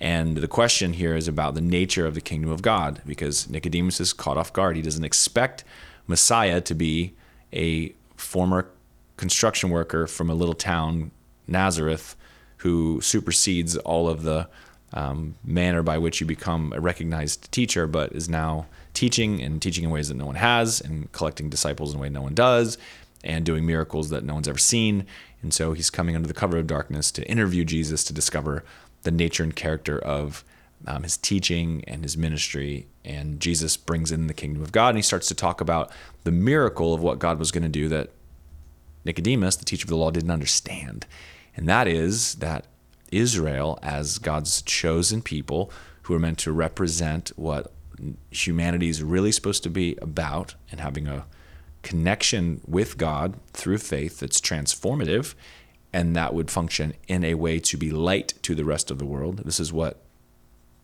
And 0.00 0.38
the 0.38 0.48
question 0.48 0.94
here 0.94 1.14
is 1.14 1.28
about 1.28 1.54
the 1.54 1.60
nature 1.60 2.06
of 2.06 2.14
the 2.14 2.22
kingdom 2.22 2.50
of 2.50 2.62
God 2.62 3.02
because 3.06 3.50
Nicodemus 3.50 4.00
is 4.00 4.14
caught 4.14 4.38
off 4.38 4.52
guard. 4.52 4.76
He 4.76 4.82
doesn't 4.82 5.04
expect 5.04 5.62
Messiah 6.06 6.62
to 6.62 6.74
be 6.74 7.12
a 7.52 7.92
former 8.16 8.70
construction 9.18 9.68
worker 9.68 10.06
from 10.06 10.30
a 10.30 10.34
little 10.34 10.54
town, 10.54 11.10
Nazareth, 11.46 12.16
who 12.58 13.00
supersedes 13.02 13.76
all 13.76 14.08
of 14.08 14.22
the 14.22 14.48
um, 14.94 15.34
manner 15.44 15.82
by 15.82 15.98
which 15.98 16.20
you 16.20 16.26
become 16.26 16.72
a 16.74 16.80
recognized 16.80 17.52
teacher, 17.52 17.86
but 17.86 18.12
is 18.12 18.28
now 18.28 18.66
teaching 18.94 19.42
and 19.42 19.60
teaching 19.60 19.84
in 19.84 19.90
ways 19.90 20.08
that 20.08 20.16
no 20.16 20.26
one 20.26 20.34
has 20.36 20.80
and 20.80 21.10
collecting 21.12 21.48
disciples 21.48 21.92
in 21.92 21.98
a 21.98 22.02
way 22.02 22.08
no 22.08 22.22
one 22.22 22.34
does 22.34 22.78
and 23.22 23.44
doing 23.44 23.66
miracles 23.66 24.10
that 24.10 24.24
no 24.24 24.34
one's 24.34 24.48
ever 24.48 24.58
seen. 24.58 25.06
And 25.42 25.52
so 25.52 25.72
he's 25.72 25.90
coming 25.90 26.16
under 26.16 26.28
the 26.28 26.34
cover 26.34 26.58
of 26.58 26.66
darkness 26.66 27.10
to 27.12 27.28
interview 27.28 27.64
Jesus 27.64 28.04
to 28.04 28.12
discover 28.12 28.64
the 29.02 29.10
nature 29.10 29.42
and 29.42 29.54
character 29.54 29.98
of 29.98 30.44
um, 30.86 31.02
his 31.02 31.16
teaching 31.16 31.84
and 31.86 32.02
his 32.02 32.16
ministry. 32.16 32.86
And 33.04 33.40
Jesus 33.40 33.76
brings 33.76 34.10
in 34.10 34.26
the 34.26 34.34
kingdom 34.34 34.62
of 34.62 34.72
God 34.72 34.90
and 34.90 34.98
he 34.98 35.02
starts 35.02 35.28
to 35.28 35.34
talk 35.34 35.60
about 35.60 35.90
the 36.24 36.32
miracle 36.32 36.94
of 36.94 37.00
what 37.00 37.18
God 37.18 37.38
was 37.38 37.50
going 37.50 37.62
to 37.62 37.68
do 37.68 37.88
that 37.88 38.10
Nicodemus, 39.04 39.56
the 39.56 39.64
teacher 39.64 39.84
of 39.84 39.90
the 39.90 39.96
law, 39.96 40.10
didn't 40.10 40.30
understand. 40.30 41.06
And 41.56 41.68
that 41.68 41.88
is 41.88 42.36
that 42.36 42.66
Israel, 43.10 43.78
as 43.82 44.18
God's 44.18 44.62
chosen 44.62 45.22
people 45.22 45.70
who 46.02 46.14
are 46.14 46.18
meant 46.18 46.38
to 46.38 46.52
represent 46.52 47.32
what 47.36 47.72
humanity 48.30 48.88
is 48.88 49.02
really 49.02 49.32
supposed 49.32 49.62
to 49.62 49.70
be 49.70 49.96
about 50.00 50.54
and 50.70 50.80
having 50.80 51.06
a 51.06 51.26
connection 51.82 52.60
with 52.66 52.98
God 52.98 53.38
through 53.52 53.78
faith 53.78 54.20
that's 54.20 54.40
transformative 54.40 55.34
and 55.92 56.14
that 56.14 56.34
would 56.34 56.50
function 56.50 56.94
in 57.08 57.24
a 57.24 57.34
way 57.34 57.58
to 57.58 57.76
be 57.76 57.90
light 57.90 58.34
to 58.42 58.54
the 58.54 58.64
rest 58.64 58.90
of 58.90 58.98
the 58.98 59.06
world. 59.06 59.38
This 59.38 59.58
is 59.58 59.72
what 59.72 60.00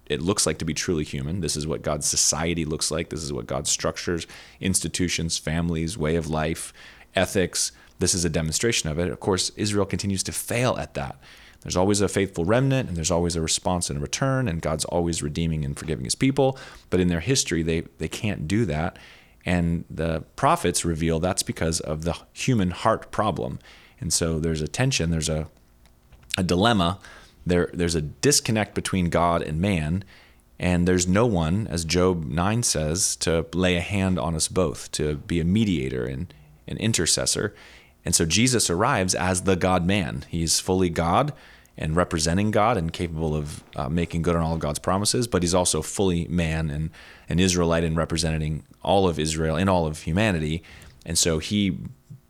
it 0.07 0.23
looks 0.23 0.47
like 0.47 0.59
to 0.59 0.65
be 0.65 0.75
truly 0.75 1.05
human. 1.05 1.41
This 1.41 1.57
is 1.57 1.67
what 1.67 1.83
God's 1.83 2.07
society 2.07 2.65
looks 2.65 2.91
like. 2.91 3.11
This 3.11 3.23
is 3.23 3.33
what 3.33 3.47
God's 3.47 3.71
structures, 3.71 4.27
institutions, 4.61 5.39
families, 5.39 5.99
way 5.99 6.17
of 6.17 6.29
life, 6.29 6.73
ethics. 7.15 7.73
This 7.99 8.15
is 8.15 8.25
a 8.25 8.31
demonstration 8.31 8.89
of 8.89 8.99
it. 8.99 9.11
Of 9.11 9.21
course, 9.21 9.51
Israel 9.57 9.87
continues 9.87 10.23
to 10.25 10.33
fail 10.33 10.77
at 10.77 10.95
that. 10.95 11.19
There's 11.67 11.77
always 11.77 12.01
a 12.01 12.07
faithful 12.07 12.45
remnant, 12.45 12.87
and 12.89 12.97
there's 12.97 13.11
always 13.11 13.35
a 13.35 13.41
response 13.41 13.91
and 13.91 13.99
a 13.99 14.01
return, 14.01 14.47
and 14.47 14.63
God's 14.63 14.85
always 14.85 15.21
redeeming 15.21 15.65
and 15.65 15.77
forgiving 15.77 16.05
his 16.05 16.15
people. 16.15 16.57
But 16.91 17.01
in 17.01 17.09
their 17.09 17.19
history, 17.19 17.65
they, 17.65 17.81
they 17.99 18.07
can't 18.07 18.47
do 18.47 18.65
that. 18.67 19.01
And 19.45 19.85
the 19.91 20.23
prophets 20.37 20.85
reveal 20.85 21.19
that's 21.19 21.43
because 21.43 21.81
of 21.81 22.03
the 22.03 22.17
human 22.33 22.71
heart 22.71 23.11
problem. 23.11 23.59
And 23.99 24.13
so 24.13 24.39
there's 24.39 24.63
a 24.63 24.69
tension, 24.69 25.11
there's 25.11 25.29
a, 25.29 25.49
a 26.39 26.45
dilemma, 26.45 27.01
there, 27.45 27.69
there's 27.75 27.97
a 27.97 28.01
disconnect 28.03 28.77
between 28.77 29.11
God 29.11 29.43
and 29.43 29.61
man. 29.61 30.05
And 30.61 30.87
there's 30.87 31.09
no 31.09 31.27
one, 31.27 31.67
as 31.67 31.85
Job 31.85 32.27
9 32.27 32.63
says, 32.63 33.17
to 33.17 33.45
lay 33.53 33.75
a 33.75 33.81
hand 33.81 34.21
on 34.21 34.37
us 34.37 34.47
both, 34.47 34.93
to 34.93 35.17
be 35.17 35.41
a 35.41 35.45
mediator 35.45 36.05
and 36.05 36.33
an 36.69 36.77
intercessor. 36.77 37.57
And 38.07 38.15
so 38.15 38.25
Jesus 38.25 38.71
arrives 38.71 39.17
as 39.17 39.43
the 39.43 39.57
God 39.57 39.85
man. 39.85 40.25
He's 40.29 40.61
fully 40.61 40.89
God 40.89 41.33
and 41.77 41.97
representing 41.97 42.53
God 42.53 42.77
and 42.77 42.93
capable 42.93 43.35
of 43.35 43.65
uh, 43.75 43.89
making 43.89 44.23
good 44.23 44.37
on 44.37 44.43
all 44.43 44.57
God's 44.59 44.79
promises, 44.79 45.27
but 45.27 45.43
he's 45.43 45.55
also 45.55 45.83
fully 45.83 46.27
man 46.29 46.71
and 46.71 46.91
an 47.29 47.41
Israelite 47.41 47.83
and 47.83 47.97
representing 47.97 48.63
all 48.81 49.09
of 49.09 49.19
Israel 49.19 49.57
and 49.57 49.69
all 49.69 49.89
of 49.89 50.03
humanity. 50.03 50.63
And 51.05 51.19
so 51.19 51.41
he 51.41 51.79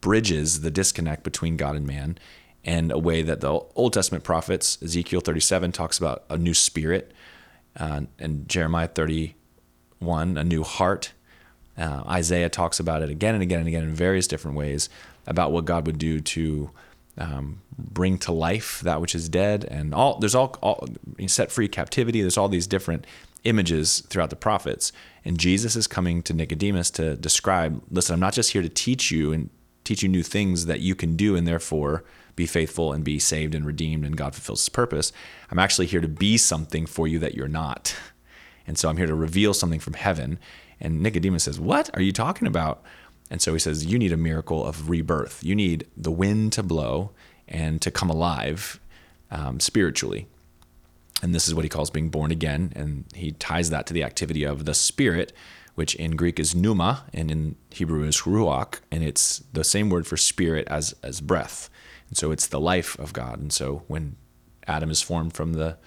bridges 0.01 0.63
the 0.63 0.71
disconnect 0.71 1.23
between 1.23 1.59
God 1.59 1.77
and 1.77 1.87
man. 1.87 2.19
in 2.65 2.91
a 2.91 2.99
way 2.99 3.21
that 3.23 3.43
the 3.43 3.61
Old 3.77 3.93
Testament 3.93 4.25
prophets, 4.25 4.79
Ezekiel 4.83 5.21
37 5.21 5.73
talks 5.73 5.99
about 5.99 6.25
a 6.31 6.39
new 6.39 6.55
spirit, 6.55 7.13
uh, 7.79 8.01
and 8.19 8.49
Jeremiah 8.49 8.89
31, 8.89 10.39
a 10.39 10.43
new 10.43 10.65
heart. 10.65 11.13
Uh, 11.77 12.03
Isaiah 12.09 12.49
talks 12.49 12.81
about 12.81 13.03
it 13.03 13.11
again 13.11 13.35
and 13.35 13.43
again 13.43 13.59
and 13.61 13.69
again 13.69 13.85
in 13.85 13.95
various 13.95 14.27
different 14.27 14.57
ways 14.57 14.89
about 15.27 15.53
what 15.53 15.65
God 15.65 15.87
would 15.87 15.99
do 15.99 16.21
to 16.21 16.71
um, 17.19 17.63
bring 17.79 18.19
to 18.19 18.33
life 18.33 18.81
that 18.81 19.01
which 19.01 19.15
is 19.15 19.29
dead, 19.29 19.65
and 19.65 19.95
all 19.95 20.19
there's 20.19 20.35
all, 20.35 20.57
all 20.63 20.87
set 21.27 21.51
free 21.51 21.69
captivity. 21.69 22.21
There's 22.21 22.37
all 22.37 22.49
these 22.49 22.67
different 22.67 23.07
images 23.45 24.01
throughout 24.09 24.31
the 24.31 24.37
prophets, 24.37 24.93
and 25.25 25.39
Jesus 25.39 25.77
is 25.77 25.87
coming 25.87 26.23
to 26.25 26.35
Nicodemus 26.35 26.91
to 26.93 27.17
describe. 27.17 27.83
Listen, 27.91 28.15
I'm 28.15 28.21
not 28.21 28.35
just 28.35 28.53
here 28.53 28.63
to 28.63 28.69
teach 28.69 29.11
you 29.11 29.33
and 29.33 29.51
teach 29.85 30.03
you 30.03 30.09
new 30.09 30.23
things 30.23 30.67
that 30.67 30.81
you 30.81 30.95
can 30.95 31.17
do, 31.17 31.37
and 31.37 31.47
therefore 31.47 32.05
be 32.35 32.47
faithful 32.47 32.93
and 32.93 33.03
be 33.03 33.19
saved 33.19 33.55
and 33.55 33.65
redeemed, 33.65 34.05
and 34.05 34.17
God 34.17 34.35
fulfills 34.35 34.61
His 34.61 34.69
purpose. 34.69 35.13
I'm 35.51 35.59
actually 35.59 35.87
here 35.87 36.03
to 36.03 36.09
be 36.09 36.37
something 36.37 36.85
for 36.85 37.09
you 37.09 37.19
that 37.21 37.35
you're 37.35 37.49
not, 37.49 37.97
and 38.67 38.77
so 38.77 38.89
I'm 38.89 38.99
here 38.99 39.07
to 39.07 39.15
reveal 39.15 39.55
something 39.55 39.81
from 39.81 39.95
heaven. 39.95 40.39
And 40.79 41.01
Nicodemus 41.01 41.45
says, 41.45 41.59
"What 41.59 41.89
are 41.95 42.03
you 42.03 42.13
talking 42.13 42.47
about?" 42.47 42.83
And 43.31 43.43
so 43.43 43.53
he 43.53 43.59
says, 43.59 43.85
You 43.85 43.99
need 43.99 44.13
a 44.13 44.17
miracle 44.17 44.65
of 44.65 44.89
rebirth. 44.89 45.43
You 45.43 45.55
need 45.55 45.87
the 45.97 46.11
wind 46.11 46.53
to 46.55 46.63
blow 46.63 47.11
and 47.49 47.81
to 47.83 47.91
come 47.91 48.11
alive 48.11 48.81
um, 49.31 49.61
spiritually. 49.61 50.27
And 51.23 51.35
this 51.35 51.49
is 51.49 51.55
what 51.55 51.65
he 51.65 51.69
calls 51.69 51.91
being 51.91 52.11
born 52.11 52.31
again. 52.31 52.73
And 52.77 53.05
he 53.15 53.33
ties 53.33 53.71
that 53.71 53.87
to 53.87 53.95
the 53.95 54.05
activity 54.05 54.45
of 54.45 54.65
the 54.65 54.75
spirit, 54.75 55.33
which 55.75 55.95
in 55.95 56.17
Greek 56.17 56.39
is 56.39 56.55
pneuma 56.55 57.05
and 57.13 57.31
in 57.31 57.57
Hebrew 57.71 58.05
is 58.05 58.23
ruach. 58.23 58.81
And 58.91 59.03
it's 59.03 59.39
the 59.53 59.65
same 59.65 59.91
word 59.91 60.07
for 60.07 60.17
spirit 60.17 60.69
as, 60.69 60.95
as 61.03 61.21
breath. 61.21 61.71
And 62.09 62.17
so 62.17 62.31
it's 62.31 62.47
the 62.47 62.61
life 62.61 62.99
of 62.99 63.13
God. 63.13 63.41
And 63.41 63.53
so 63.53 63.83
when 63.89 64.17
Adam 64.67 64.91
is 64.91 65.03
formed 65.03 65.33
from 65.33 65.55
the 65.55 65.79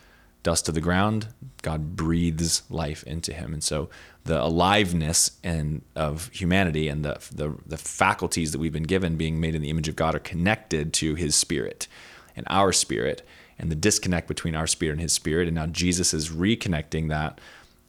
dust 0.41 0.67
of 0.67 0.75
the 0.75 0.81
ground, 0.81 1.27
God 1.61 1.95
breathes 1.95 2.63
life 2.69 3.03
into 3.03 3.33
him. 3.33 3.53
And 3.53 3.63
so 3.63 3.89
the 4.29 4.39
aliveness 4.43 5.31
and 5.43 5.81
of 5.95 6.29
humanity 6.31 6.87
and 6.87 7.03
the, 7.03 7.17
the, 7.33 7.51
the 7.65 7.77
faculties 7.77 8.51
that 8.51 8.59
we've 8.59 8.71
been 8.71 8.83
given 8.83 9.17
being 9.17 9.39
made 9.39 9.55
in 9.55 9.61
the 9.63 9.71
image 9.71 9.87
of 9.87 9.95
God 9.95 10.13
are 10.13 10.19
connected 10.19 10.93
to 10.93 11.15
his 11.15 11.33
spirit 11.33 11.87
and 12.35 12.45
our 12.47 12.71
spirit 12.71 13.27
and 13.57 13.71
the 13.71 13.75
disconnect 13.75 14.27
between 14.27 14.53
our 14.53 14.67
spirit 14.67 14.91
and 14.91 15.01
his 15.01 15.13
spirit. 15.13 15.47
And 15.47 15.55
now 15.55 15.65
Jesus 15.65 16.13
is 16.13 16.29
reconnecting 16.29 17.09
that 17.09 17.41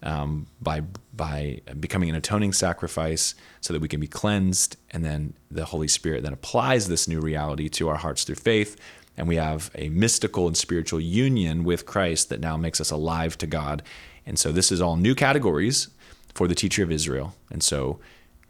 um, 0.02 0.46
by 0.62 0.80
by 1.14 1.60
becoming 1.78 2.08
an 2.08 2.16
atoning 2.16 2.54
sacrifice 2.54 3.34
so 3.60 3.74
that 3.74 3.82
we 3.82 3.88
can 3.88 4.00
be 4.00 4.06
cleansed 4.06 4.78
and 4.92 5.04
then 5.04 5.34
the 5.50 5.66
holy 5.66 5.88
spirit 5.88 6.22
then 6.22 6.32
applies 6.32 6.88
this 6.88 7.06
new 7.06 7.20
reality 7.20 7.68
to 7.68 7.90
our 7.90 7.96
hearts 7.96 8.24
through 8.24 8.36
faith 8.36 8.80
and 9.18 9.28
we 9.28 9.36
have 9.36 9.70
a 9.74 9.90
mystical 9.90 10.46
and 10.46 10.56
spiritual 10.56 11.00
union 11.00 11.64
with 11.64 11.84
Christ 11.84 12.30
that 12.30 12.40
now 12.40 12.56
makes 12.56 12.80
us 12.80 12.90
alive 12.90 13.36
to 13.36 13.46
God. 13.46 13.82
And 14.24 14.38
so 14.38 14.52
this 14.52 14.72
is 14.72 14.80
all 14.80 14.96
new 14.96 15.14
categories 15.14 15.88
for 16.34 16.48
the 16.48 16.54
teacher 16.54 16.82
of 16.82 16.90
Israel. 16.90 17.34
And 17.50 17.62
so 17.62 18.00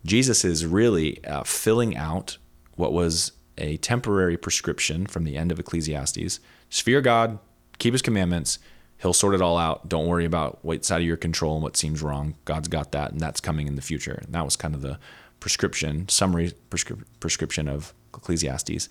Jesus 0.05 0.45
is 0.45 0.67
really 0.67 1.23
uh, 1.25 1.45
filling 1.45 1.97
out 1.97 2.39
what 2.77 2.93
was 2.93 3.33
a 3.59 3.77
temporary 3.79 4.37
prescription 4.37 5.07
from 5.07 5.25
the 5.25 5.37
end 5.37 5.53
of 5.53 5.59
Ecclesiastes. 5.59 6.41
Just 6.69 6.83
fear 6.83 7.01
God, 7.01 7.39
keep 7.79 7.93
his 7.93 8.03
commandments. 8.03 8.59
He'll 8.99 9.13
sort 9.13 9.35
it 9.35 9.43
all 9.43 9.59
out. 9.59 9.89
Don't 9.89 10.07
worry 10.07 10.25
about 10.25 10.59
what's 10.63 10.91
out 10.91 11.01
of 11.01 11.07
your 11.07 11.17
control 11.17 11.55
and 11.55 11.63
what 11.63 11.77
seems 11.77 12.03
wrong. 12.03 12.35
God's 12.45 12.69
got 12.69 12.93
that, 12.93 13.13
and 13.13 13.21
that's 13.21 13.41
coming 13.41 13.67
in 13.67 13.77
the 13.77 13.83
future. 13.83 14.21
And 14.23 14.35
that 14.35 14.45
was 14.45 14.57
kind 14.57 14.75
of 14.75 14.83
the 14.83 14.99
prescription, 15.41 16.09
summary 16.09 16.53
prescri- 16.71 17.03
prescription 17.19 17.67
of 17.67 17.95
Ecclesiastes. 18.15 18.89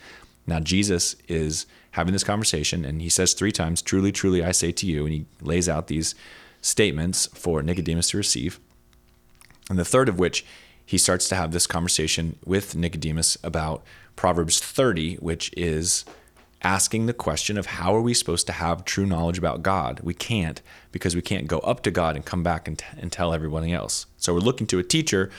Now, 0.48 0.60
Jesus 0.60 1.16
is 1.28 1.68
having 1.92 2.14
this 2.14 2.24
conversation, 2.24 2.86
and 2.86 3.02
he 3.02 3.10
says 3.10 3.34
three 3.34 3.52
times, 3.52 3.84
Truly, 3.84 4.12
truly, 4.12 4.44
I 4.44 4.52
say 4.52 4.72
to 4.72 4.86
you. 4.88 5.06
And 5.06 5.14
he 5.14 5.26
lays 5.42 5.70
out 5.70 5.88
these 5.88 6.16
statements 6.62 7.28
for 7.28 7.62
Nicodemus 7.62 8.10
to 8.10 8.18
receive. 8.18 8.60
And 9.70 9.78
the 9.78 9.86
third 9.86 10.10
of 10.10 10.20
which, 10.20 10.46
he 10.86 10.98
starts 10.98 11.30
to 11.30 11.36
have 11.36 11.52
this 11.52 11.68
conversation 11.68 12.40
with 12.44 12.76
Nicodemus 12.76 13.38
about 13.44 13.84
Proverbs 14.16 14.60
30, 14.60 15.18
which 15.18 15.52
is 15.56 16.04
asking 16.64 17.06
the 17.06 17.14
question 17.14 17.58
of 17.58 17.68
how 17.68 17.96
are 17.96 18.02
we 18.02 18.14
supposed 18.14 18.48
to 18.48 18.54
have 18.54 18.84
true 18.86 19.06
knowledge 19.06 19.38
about 19.38 19.62
God? 19.62 20.00
We 20.02 20.14
can't 20.14 20.62
because 20.92 21.16
we 21.16 21.22
can't 21.22 21.48
go 21.48 21.60
up 21.60 21.84
to 21.84 21.92
God 21.92 22.16
and 22.16 22.26
come 22.26 22.42
back 22.42 22.68
and, 22.68 22.78
t- 22.78 22.86
and 22.98 23.12
tell 23.12 23.34
everybody 23.34 23.72
else. 23.72 24.08
So 24.18 24.34
we're 24.34 24.40
looking 24.40 24.68
to 24.68 24.80
a 24.80 24.84
teacher 24.84 25.30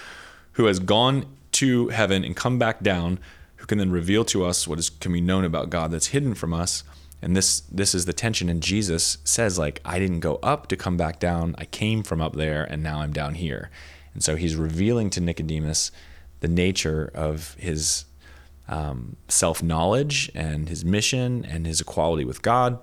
who 0.52 0.66
has 0.66 0.78
gone 0.78 1.26
to 1.52 1.88
heaven 1.88 2.25
and 2.25 2.37
come 2.37 2.58
back 2.58 2.80
down 2.80 3.18
who 3.56 3.66
can 3.66 3.78
then 3.78 3.90
reveal 3.90 4.25
to 4.26 4.44
us 4.44 4.66
what 4.66 4.78
is 4.78 4.88
can 4.88 5.12
be 5.12 5.20
known 5.20 5.44
about 5.44 5.68
God 5.68 5.90
that's 5.90 6.08
hidden 6.08 6.34
from 6.34 6.54
us. 6.54 6.84
And 7.20 7.37
this 7.37 7.60
this 7.60 7.94
is 7.94 8.06
the 8.06 8.12
tension 8.12 8.49
and 8.49 8.62
Jesus 8.62 9.18
says 9.25 9.58
like 9.58 9.80
I 9.84 9.99
didn't 9.99 10.20
go 10.20 10.37
up 10.42 10.68
to 10.68 10.76
come 10.76 10.96
back 10.96 11.18
down. 11.18 11.54
I 11.58 11.66
came 11.66 12.02
from 12.02 12.20
up 12.20 12.37
there 12.37 12.64
and 12.64 12.82
now 12.82 13.00
I'm 13.00 13.12
down 13.12 13.34
here. 13.34 13.70
And 14.14 14.23
so 14.23 14.37
he's 14.37 14.57
revealing 14.57 15.11
to 15.11 15.21
Nicodemus 15.21 15.90
the 16.40 16.49
nature 16.49 17.11
of 17.14 17.55
his 17.55 18.07
um, 18.69 19.17
self 19.29 19.62
knowledge 19.62 20.31
and 20.35 20.69
his 20.69 20.85
mission 20.85 21.45
and 21.45 21.67
his 21.67 21.81
equality 21.81 22.25
with 22.25 22.43
God. 22.43 22.79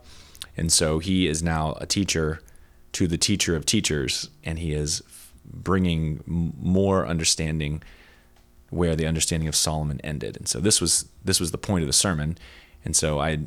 And 0.56 0.72
so 0.72 1.00
he 1.00 1.28
is 1.28 1.44
now 1.44 1.78
a 1.80 1.86
teacher 1.86 2.42
to 2.94 3.08
the 3.08 3.18
teacher 3.18 3.56
of 3.56 3.66
teachers, 3.66 4.30
and 4.44 4.58
he 4.58 4.74
is 4.74 5.04
bringing 5.46 6.24
more 6.26 7.06
understanding 7.06 7.84
where 8.70 8.96
the 8.96 9.06
understanding 9.06 9.48
of 9.48 9.56
Solomon 9.56 10.02
ended. 10.04 10.36
And 10.36 10.48
so 10.48 10.60
this 10.60 10.82
was 10.82 11.08
this 11.24 11.40
was 11.40 11.52
the 11.52 11.58
point 11.58 11.84
of 11.84 11.88
the 11.88 11.94
sermon. 11.94 12.38
And 12.84 12.96
so 12.96 13.20
I 13.20 13.40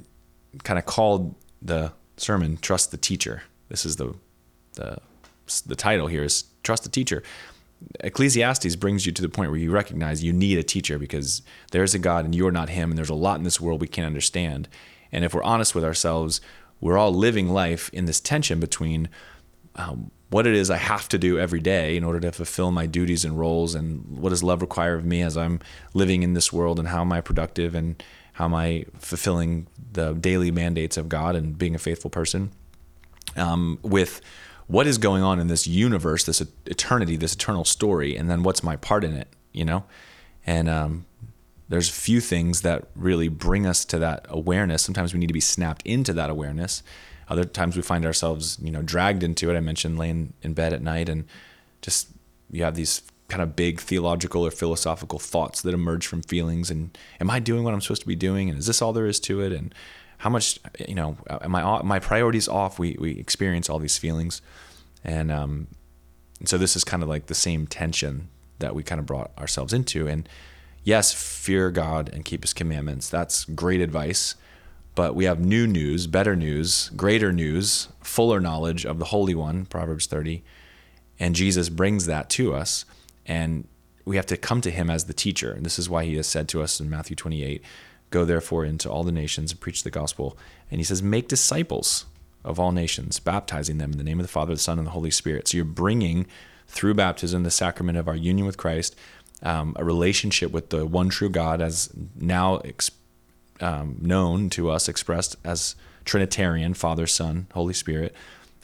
kind 0.64 0.78
of 0.78 0.86
called 0.86 1.34
the 1.60 1.92
sermon 2.16 2.58
"Trust 2.58 2.90
the 2.90 2.96
Teacher." 2.96 3.42
This 3.68 3.84
is 3.84 3.96
the 3.96 4.14
the 4.74 4.98
the 5.66 5.76
title 5.76 6.06
here 6.06 6.24
is 6.24 6.44
"Trust 6.62 6.84
the 6.84 6.90
Teacher." 6.90 7.22
Ecclesiastes 8.00 8.76
brings 8.76 9.06
you 9.06 9.12
to 9.12 9.22
the 9.22 9.28
point 9.28 9.50
where 9.50 9.58
you 9.58 9.70
recognize 9.70 10.22
you 10.22 10.32
need 10.32 10.58
a 10.58 10.62
teacher 10.62 10.98
because 10.98 11.42
there's 11.72 11.94
a 11.94 11.98
God 11.98 12.24
and 12.24 12.34
you're 12.34 12.50
not 12.50 12.68
him, 12.68 12.90
and 12.90 12.98
there's 12.98 13.10
a 13.10 13.14
lot 13.14 13.38
in 13.38 13.44
this 13.44 13.60
world 13.60 13.80
we 13.80 13.88
can't 13.88 14.06
understand. 14.06 14.68
And 15.12 15.24
if 15.24 15.34
we're 15.34 15.42
honest 15.42 15.74
with 15.74 15.84
ourselves, 15.84 16.40
we're 16.80 16.98
all 16.98 17.12
living 17.12 17.48
life 17.48 17.90
in 17.92 18.04
this 18.04 18.20
tension 18.20 18.60
between 18.60 19.08
um, 19.76 20.10
what 20.30 20.46
it 20.46 20.54
is 20.54 20.70
I 20.70 20.76
have 20.76 21.08
to 21.08 21.18
do 21.18 21.38
every 21.38 21.60
day 21.60 21.96
in 21.96 22.04
order 22.04 22.20
to 22.20 22.32
fulfill 22.32 22.70
my 22.70 22.86
duties 22.86 23.24
and 23.24 23.38
roles, 23.38 23.74
and 23.74 24.18
what 24.18 24.30
does 24.30 24.42
love 24.42 24.62
require 24.62 24.94
of 24.94 25.04
me 25.04 25.22
as 25.22 25.36
I'm 25.36 25.60
living 25.92 26.22
in 26.22 26.34
this 26.34 26.52
world, 26.52 26.78
and 26.78 26.88
how 26.88 27.00
am 27.00 27.12
I 27.12 27.20
productive, 27.20 27.74
and 27.74 28.02
how 28.34 28.44
am 28.44 28.54
I 28.54 28.86
fulfilling 28.98 29.66
the 29.92 30.14
daily 30.14 30.50
mandates 30.50 30.96
of 30.96 31.08
God 31.08 31.34
and 31.34 31.58
being 31.58 31.74
a 31.74 31.78
faithful 31.78 32.10
person, 32.10 32.52
um, 33.36 33.78
with 33.82 34.20
what 34.70 34.86
is 34.86 34.98
going 34.98 35.20
on 35.20 35.40
in 35.40 35.48
this 35.48 35.66
universe, 35.66 36.22
this 36.22 36.40
eternity, 36.64 37.16
this 37.16 37.34
eternal 37.34 37.64
story, 37.64 38.16
and 38.16 38.30
then 38.30 38.44
what's 38.44 38.62
my 38.62 38.76
part 38.76 39.02
in 39.02 39.14
it, 39.14 39.26
you 39.52 39.64
know? 39.64 39.82
And 40.46 40.68
um, 40.68 41.06
there's 41.68 41.88
a 41.88 41.92
few 41.92 42.20
things 42.20 42.62
that 42.62 42.86
really 42.94 43.26
bring 43.26 43.66
us 43.66 43.84
to 43.86 43.98
that 43.98 44.26
awareness. 44.28 44.82
Sometimes 44.82 45.12
we 45.12 45.18
need 45.18 45.26
to 45.26 45.34
be 45.34 45.40
snapped 45.40 45.82
into 45.84 46.12
that 46.12 46.30
awareness. 46.30 46.84
Other 47.28 47.44
times 47.44 47.74
we 47.74 47.82
find 47.82 48.06
ourselves, 48.06 48.58
you 48.62 48.70
know, 48.70 48.80
dragged 48.80 49.24
into 49.24 49.50
it. 49.50 49.56
I 49.56 49.60
mentioned 49.60 49.98
laying 49.98 50.34
in 50.40 50.54
bed 50.54 50.72
at 50.72 50.82
night 50.82 51.08
and 51.08 51.24
just 51.82 52.08
you 52.52 52.62
have 52.62 52.76
these 52.76 53.02
kind 53.26 53.42
of 53.42 53.56
big 53.56 53.80
theological 53.80 54.46
or 54.46 54.52
philosophical 54.52 55.18
thoughts 55.18 55.62
that 55.62 55.74
emerge 55.74 56.06
from 56.06 56.22
feelings 56.22 56.70
and 56.70 56.96
am 57.20 57.30
I 57.30 57.38
doing 57.38 57.64
what 57.64 57.72
I'm 57.72 57.80
supposed 57.80 58.02
to 58.02 58.08
be 58.08 58.16
doing 58.16 58.50
and 58.50 58.58
is 58.58 58.66
this 58.66 58.82
all 58.82 58.92
there 58.92 59.06
is 59.06 59.20
to 59.20 59.40
it 59.40 59.52
and 59.52 59.72
how 60.20 60.30
much 60.30 60.58
you 60.88 60.94
know 60.94 61.16
am 61.28 61.54
I 61.54 61.82
my 61.82 61.98
priorities 61.98 62.48
off 62.48 62.78
we 62.78 62.96
we 62.98 63.12
experience 63.12 63.68
all 63.68 63.78
these 63.78 63.98
feelings 63.98 64.42
and 65.02 65.30
um 65.30 65.66
and 66.38 66.48
so 66.48 66.56
this 66.56 66.76
is 66.76 66.84
kind 66.84 67.02
of 67.02 67.08
like 67.08 67.26
the 67.26 67.34
same 67.34 67.66
tension 67.66 68.28
that 68.58 68.74
we 68.74 68.82
kind 68.82 68.98
of 68.98 69.06
brought 69.06 69.30
ourselves 69.38 69.72
into 69.72 70.06
and 70.06 70.28
yes 70.84 71.12
fear 71.12 71.70
God 71.70 72.10
and 72.12 72.24
keep 72.24 72.42
his 72.42 72.52
commandments 72.52 73.08
that's 73.08 73.44
great 73.44 73.80
advice 73.80 74.34
but 74.94 75.14
we 75.14 75.24
have 75.24 75.40
new 75.40 75.66
news, 75.66 76.06
better 76.06 76.36
news, 76.36 76.90
greater 76.90 77.32
news, 77.32 77.88
fuller 78.02 78.40
knowledge 78.40 78.84
of 78.84 78.98
the 78.98 79.06
Holy 79.06 79.34
One, 79.34 79.64
Proverbs 79.66 80.06
30. 80.06 80.42
And 81.18 81.34
Jesus 81.34 81.68
brings 81.68 82.06
that 82.06 82.28
to 82.30 82.54
us. 82.54 82.84
And 83.24 83.68
we 84.04 84.16
have 84.16 84.26
to 84.26 84.36
come 84.36 84.60
to 84.62 84.70
him 84.70 84.90
as 84.90 85.04
the 85.04 85.14
teacher. 85.14 85.52
And 85.52 85.64
this 85.64 85.78
is 85.78 85.88
why 85.88 86.04
he 86.04 86.16
has 86.16 86.26
said 86.26 86.48
to 86.48 86.62
us 86.62 86.80
in 86.80 86.90
Matthew 86.90 87.14
28 87.14 87.62
Go 88.10 88.24
therefore 88.24 88.64
into 88.64 88.90
all 88.90 89.04
the 89.04 89.12
nations 89.12 89.52
and 89.52 89.60
preach 89.60 89.82
the 89.82 89.90
gospel. 89.90 90.36
And 90.70 90.80
he 90.80 90.84
says, 90.84 91.02
Make 91.02 91.28
disciples 91.28 92.06
of 92.44 92.58
all 92.58 92.72
nations, 92.72 93.20
baptizing 93.20 93.78
them 93.78 93.92
in 93.92 93.98
the 93.98 94.04
name 94.04 94.18
of 94.18 94.24
the 94.24 94.32
Father, 94.32 94.54
the 94.54 94.60
Son, 94.60 94.78
and 94.78 94.86
the 94.86 94.92
Holy 94.92 95.10
Spirit. 95.10 95.48
So 95.48 95.56
you're 95.56 95.64
bringing 95.64 96.26
through 96.66 96.94
baptism 96.94 97.42
the 97.42 97.50
sacrament 97.50 97.98
of 97.98 98.08
our 98.08 98.16
union 98.16 98.46
with 98.46 98.56
Christ, 98.56 98.96
um, 99.42 99.74
a 99.76 99.84
relationship 99.84 100.50
with 100.50 100.70
the 100.70 100.86
one 100.86 101.08
true 101.08 101.28
God 101.28 101.60
as 101.60 101.90
now 102.16 102.56
experienced 102.58 103.00
um, 103.60 103.96
known 104.00 104.50
to 104.50 104.70
us, 104.70 104.88
expressed 104.88 105.36
as 105.44 105.76
Trinitarian, 106.04 106.74
Father, 106.74 107.06
Son, 107.06 107.46
Holy 107.52 107.74
Spirit. 107.74 108.14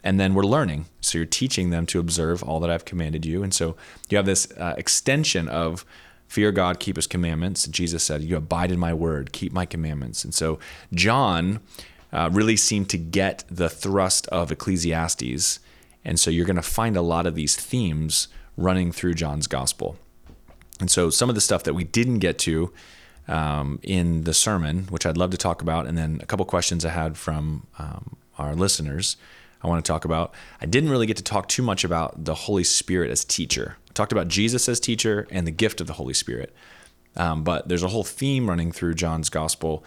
And 0.03 0.19
then 0.19 0.33
we're 0.33 0.43
learning. 0.43 0.85
So 1.01 1.17
you're 1.17 1.25
teaching 1.25 1.69
them 1.69 1.85
to 1.87 1.99
observe 1.99 2.43
all 2.43 2.59
that 2.59 2.69
I've 2.69 2.85
commanded 2.85 3.25
you. 3.25 3.43
And 3.43 3.53
so 3.53 3.75
you 4.09 4.17
have 4.17 4.25
this 4.25 4.51
uh, 4.57 4.73
extension 4.77 5.47
of 5.47 5.85
fear 6.27 6.51
God, 6.51 6.79
keep 6.79 6.95
his 6.95 7.07
commandments. 7.07 7.67
Jesus 7.67 8.03
said, 8.03 8.21
You 8.21 8.37
abide 8.37 8.71
in 8.71 8.79
my 8.79 8.93
word, 8.93 9.31
keep 9.31 9.51
my 9.51 9.65
commandments. 9.65 10.23
And 10.23 10.33
so 10.33 10.59
John 10.93 11.59
uh, 12.11 12.29
really 12.31 12.57
seemed 12.57 12.89
to 12.89 12.97
get 12.97 13.43
the 13.49 13.69
thrust 13.69 14.27
of 14.27 14.51
Ecclesiastes. 14.51 15.59
And 16.05 16.19
so 16.19 16.29
you're 16.29 16.45
going 16.45 16.55
to 16.55 16.61
find 16.61 16.95
a 16.95 17.01
lot 17.01 17.25
of 17.25 17.35
these 17.35 17.55
themes 17.55 18.27
running 18.55 18.91
through 18.91 19.13
John's 19.13 19.47
gospel. 19.47 19.97
And 20.79 20.91
so 20.91 21.09
some 21.09 21.29
of 21.29 21.35
the 21.35 21.41
stuff 21.41 21.63
that 21.63 21.73
we 21.73 21.83
didn't 21.83 22.19
get 22.19 22.37
to 22.39 22.71
um, 23.27 23.79
in 23.83 24.23
the 24.23 24.33
sermon, 24.33 24.83
which 24.89 25.05
I'd 25.05 25.17
love 25.17 25.31
to 25.31 25.37
talk 25.37 25.61
about, 25.61 25.85
and 25.85 25.97
then 25.97 26.19
a 26.21 26.25
couple 26.25 26.45
questions 26.45 26.85
I 26.85 26.89
had 26.89 27.17
from 27.17 27.67
um, 27.77 28.15
our 28.37 28.55
listeners. 28.55 29.17
I 29.61 29.67
want 29.67 29.83
to 29.83 29.91
talk 29.91 30.05
about. 30.05 30.33
I 30.61 30.65
didn't 30.65 30.89
really 30.89 31.05
get 31.05 31.17
to 31.17 31.23
talk 31.23 31.47
too 31.47 31.63
much 31.63 31.83
about 31.83 32.25
the 32.25 32.35
Holy 32.35 32.63
Spirit 32.63 33.11
as 33.11 33.25
teacher. 33.25 33.77
I 33.89 33.93
talked 33.93 34.11
about 34.11 34.27
Jesus 34.27 34.69
as 34.69 34.79
teacher 34.79 35.27
and 35.31 35.47
the 35.47 35.51
gift 35.51 35.81
of 35.81 35.87
the 35.87 35.93
Holy 35.93 36.13
Spirit. 36.13 36.53
Um, 37.15 37.43
but 37.43 37.67
there's 37.67 37.83
a 37.83 37.87
whole 37.87 38.03
theme 38.03 38.47
running 38.47 38.71
through 38.71 38.93
John's 38.93 39.29
gospel 39.29 39.83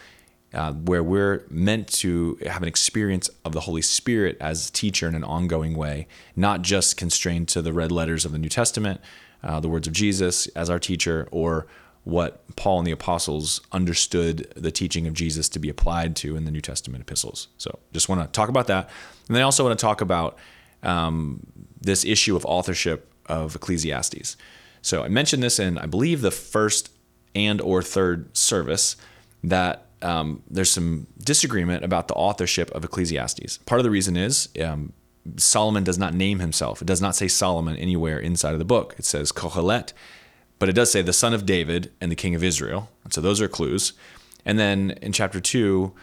uh, 0.53 0.73
where 0.73 1.03
we're 1.03 1.45
meant 1.49 1.87
to 1.87 2.37
have 2.45 2.63
an 2.63 2.69
experience 2.69 3.31
of 3.45 3.53
the 3.53 3.61
Holy 3.61 3.83
Spirit 3.83 4.37
as 4.41 4.71
teacher 4.71 5.07
in 5.07 5.15
an 5.15 5.23
ongoing 5.23 5.77
way, 5.77 6.09
not 6.35 6.63
just 6.63 6.97
constrained 6.97 7.49
to 7.49 7.63
the 7.63 7.73
red 7.73 7.93
letters 7.93 8.25
of 8.25 8.33
the 8.33 8.39
New 8.39 8.49
Testament, 8.49 9.01
uh, 9.45 9.61
the 9.61 9.69
words 9.69 9.87
of 9.87 9.93
Jesus 9.93 10.49
as 10.49 10.69
our 10.69 10.81
teacher, 10.81 11.29
or 11.31 11.67
what 12.03 12.45
Paul 12.57 12.79
and 12.79 12.87
the 12.87 12.93
apostles 12.93 13.61
understood 13.73 14.53
the 14.57 14.73
teaching 14.73 15.07
of 15.07 15.15
Jesus 15.15 15.49
to 15.51 15.59
be 15.59 15.69
applied 15.69 16.17
to 16.17 16.37
in 16.37 16.45
the 16.45 16.51
New 16.51 16.61
Testament 16.61 17.03
epistles. 17.03 17.49
So 17.59 17.79
just 17.93 18.09
want 18.09 18.21
to 18.23 18.27
talk 18.29 18.49
about 18.49 18.67
that. 18.67 18.91
And 19.31 19.37
then 19.37 19.43
I 19.43 19.45
also 19.45 19.65
want 19.65 19.79
to 19.79 19.83
talk 19.83 20.01
about 20.01 20.37
um, 20.83 21.41
this 21.81 22.05
issue 22.05 22.35
of 22.35 22.45
authorship 22.45 23.13
of 23.27 23.55
Ecclesiastes. 23.55 24.37
So 24.83 25.05
I 25.05 25.09
mentioned 25.09 25.41
this 25.43 25.61
in, 25.61 25.79
I 25.79 25.87
believe, 25.87 26.21
the 26.21 26.33
first 26.33 26.91
and 27.37 27.61
or 27.61 27.81
third 27.81 28.37
service 28.37 28.97
that 29.45 29.87
um, 30.03 30.43
there's 30.51 30.71
some 30.71 31.07
disagreement 31.23 31.85
about 31.85 32.09
the 32.09 32.15
authorship 32.15 32.73
of 32.73 32.85
Ecclesiastes. 32.85 33.59
Part 33.59 33.79
of 33.79 33.85
the 33.85 33.91
reason 33.91 34.17
is 34.17 34.49
um, 34.61 34.93
Solomon 35.37 35.85
does 35.85 35.99
not 35.99 36.13
name 36.13 36.41
himself. 36.41 36.83
It 36.83 36.87
does 36.87 37.01
not 37.01 37.15
say 37.15 37.29
Solomon 37.29 37.77
anywhere 37.77 38.19
inside 38.19 38.55
of 38.55 38.59
the 38.59 38.65
book. 38.65 38.97
It 38.99 39.05
says 39.05 39.31
Kohelet 39.31 39.93
but 40.61 40.69
it 40.69 40.75
does 40.75 40.93
say 40.93 41.03
the 41.03 41.13
son 41.13 41.35
of 41.35 41.47
David 41.47 41.91
and 42.01 42.13
the 42.13 42.17
king 42.17 42.37
of 42.37 42.45
Israel. 42.45 42.91
And 43.03 43.13
so 43.13 43.21
those 43.21 43.41
are 43.41 43.49
clues. 43.49 43.95
And 44.45 44.59
then 44.59 44.93
in 45.03 45.11
chapter 45.11 45.41
two, 45.41 45.95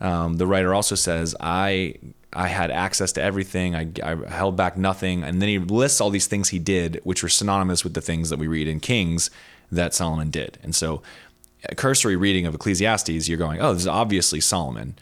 um, 0.00 0.34
the 0.34 0.46
writer 0.46 0.74
also 0.74 0.96
says, 0.96 1.34
I 1.40 1.94
I 2.32 2.48
had 2.48 2.70
access 2.70 3.12
to 3.12 3.22
everything. 3.22 3.74
I, 3.74 3.90
I, 4.02 4.14
held 4.28 4.56
back 4.56 4.76
nothing. 4.76 5.22
And 5.22 5.40
then 5.40 5.48
he 5.48 5.58
lists 5.58 6.00
all 6.00 6.10
these 6.10 6.26
things 6.26 6.48
he 6.48 6.58
did, 6.58 7.00
which 7.04 7.22
were 7.22 7.28
synonymous 7.28 7.84
with 7.84 7.94
the 7.94 8.00
things 8.00 8.30
that 8.30 8.38
we 8.38 8.46
read 8.46 8.68
in 8.68 8.80
Kings 8.80 9.30
that 9.70 9.94
Solomon 9.94 10.30
did. 10.30 10.58
And 10.62 10.74
so, 10.74 11.02
a 11.68 11.74
cursory 11.74 12.16
reading 12.16 12.46
of 12.46 12.54
Ecclesiastes, 12.54 13.28
you're 13.28 13.38
going, 13.38 13.60
oh, 13.60 13.72
this 13.72 13.82
is 13.82 13.88
obviously 13.88 14.40
Solomon. 14.40 14.96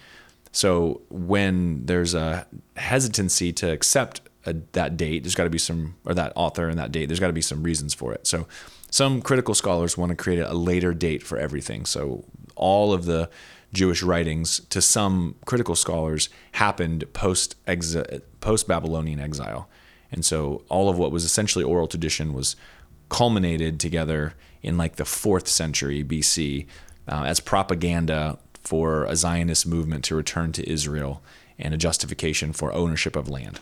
So, 0.52 1.00
when 1.08 1.87
there's 1.87 2.14
a 2.14 2.46
hesitancy 2.76 3.52
to 3.54 3.70
accept 3.70 4.20
a, 4.44 4.54
that 4.72 4.96
date, 4.96 5.22
there's 5.22 5.34
got 5.34 5.44
to 5.44 5.50
be 5.50 5.58
some, 5.58 5.96
or 6.04 6.14
that 6.14 6.32
author 6.37 6.68
and 6.68 6.78
that 6.78 6.92
date, 6.92 7.06
there's 7.06 7.20
got 7.20 7.28
to 7.28 7.32
be 7.32 7.42
some 7.42 7.62
reasons 7.62 7.94
for 7.94 8.12
it. 8.12 8.26
So, 8.26 8.46
some 8.90 9.22
critical 9.22 9.54
scholars 9.54 9.96
want 9.96 10.10
to 10.10 10.16
create 10.16 10.40
a 10.40 10.52
later 10.52 10.92
date 10.92 11.22
for 11.22 11.38
everything. 11.38 11.87
So 11.87 12.25
all 12.56 12.92
of 12.92 13.04
the 13.04 13.30
Jewish 13.73 14.03
writings, 14.03 14.61
to 14.71 14.83
some 14.83 15.37
critical 15.47 15.77
scholars, 15.77 16.29
happened 16.53 17.05
post 17.12 17.57
post 18.41 18.69
Babylonian 18.69 19.21
exile, 19.21 19.69
and 20.11 20.25
so 20.25 20.62
all 20.69 20.89
of 20.89 20.99
what 20.99 21.12
was 21.12 21.25
essentially 21.25 21.65
oral 21.65 21.87
tradition 21.87 22.33
was 22.33 22.57
culminated 23.09 23.79
together 23.79 24.35
in 24.63 24.76
like 24.76 24.97
the 24.97 25.04
fourth 25.04 25.49
century 25.49 26.02
BC 26.04 26.67
uh, 27.09 27.25
as 27.25 27.41
propaganda 27.41 28.39
for 28.54 29.04
a 29.04 29.17
Zionist 29.17 29.67
movement 29.67 30.04
to 30.04 30.15
return 30.15 30.52
to 30.52 30.71
Israel 30.71 31.23
and 31.59 31.75
a 31.75 31.76
justification 31.76 32.52
for 32.52 32.73
ownership 32.73 33.17
of 33.17 33.28
land. 33.28 33.61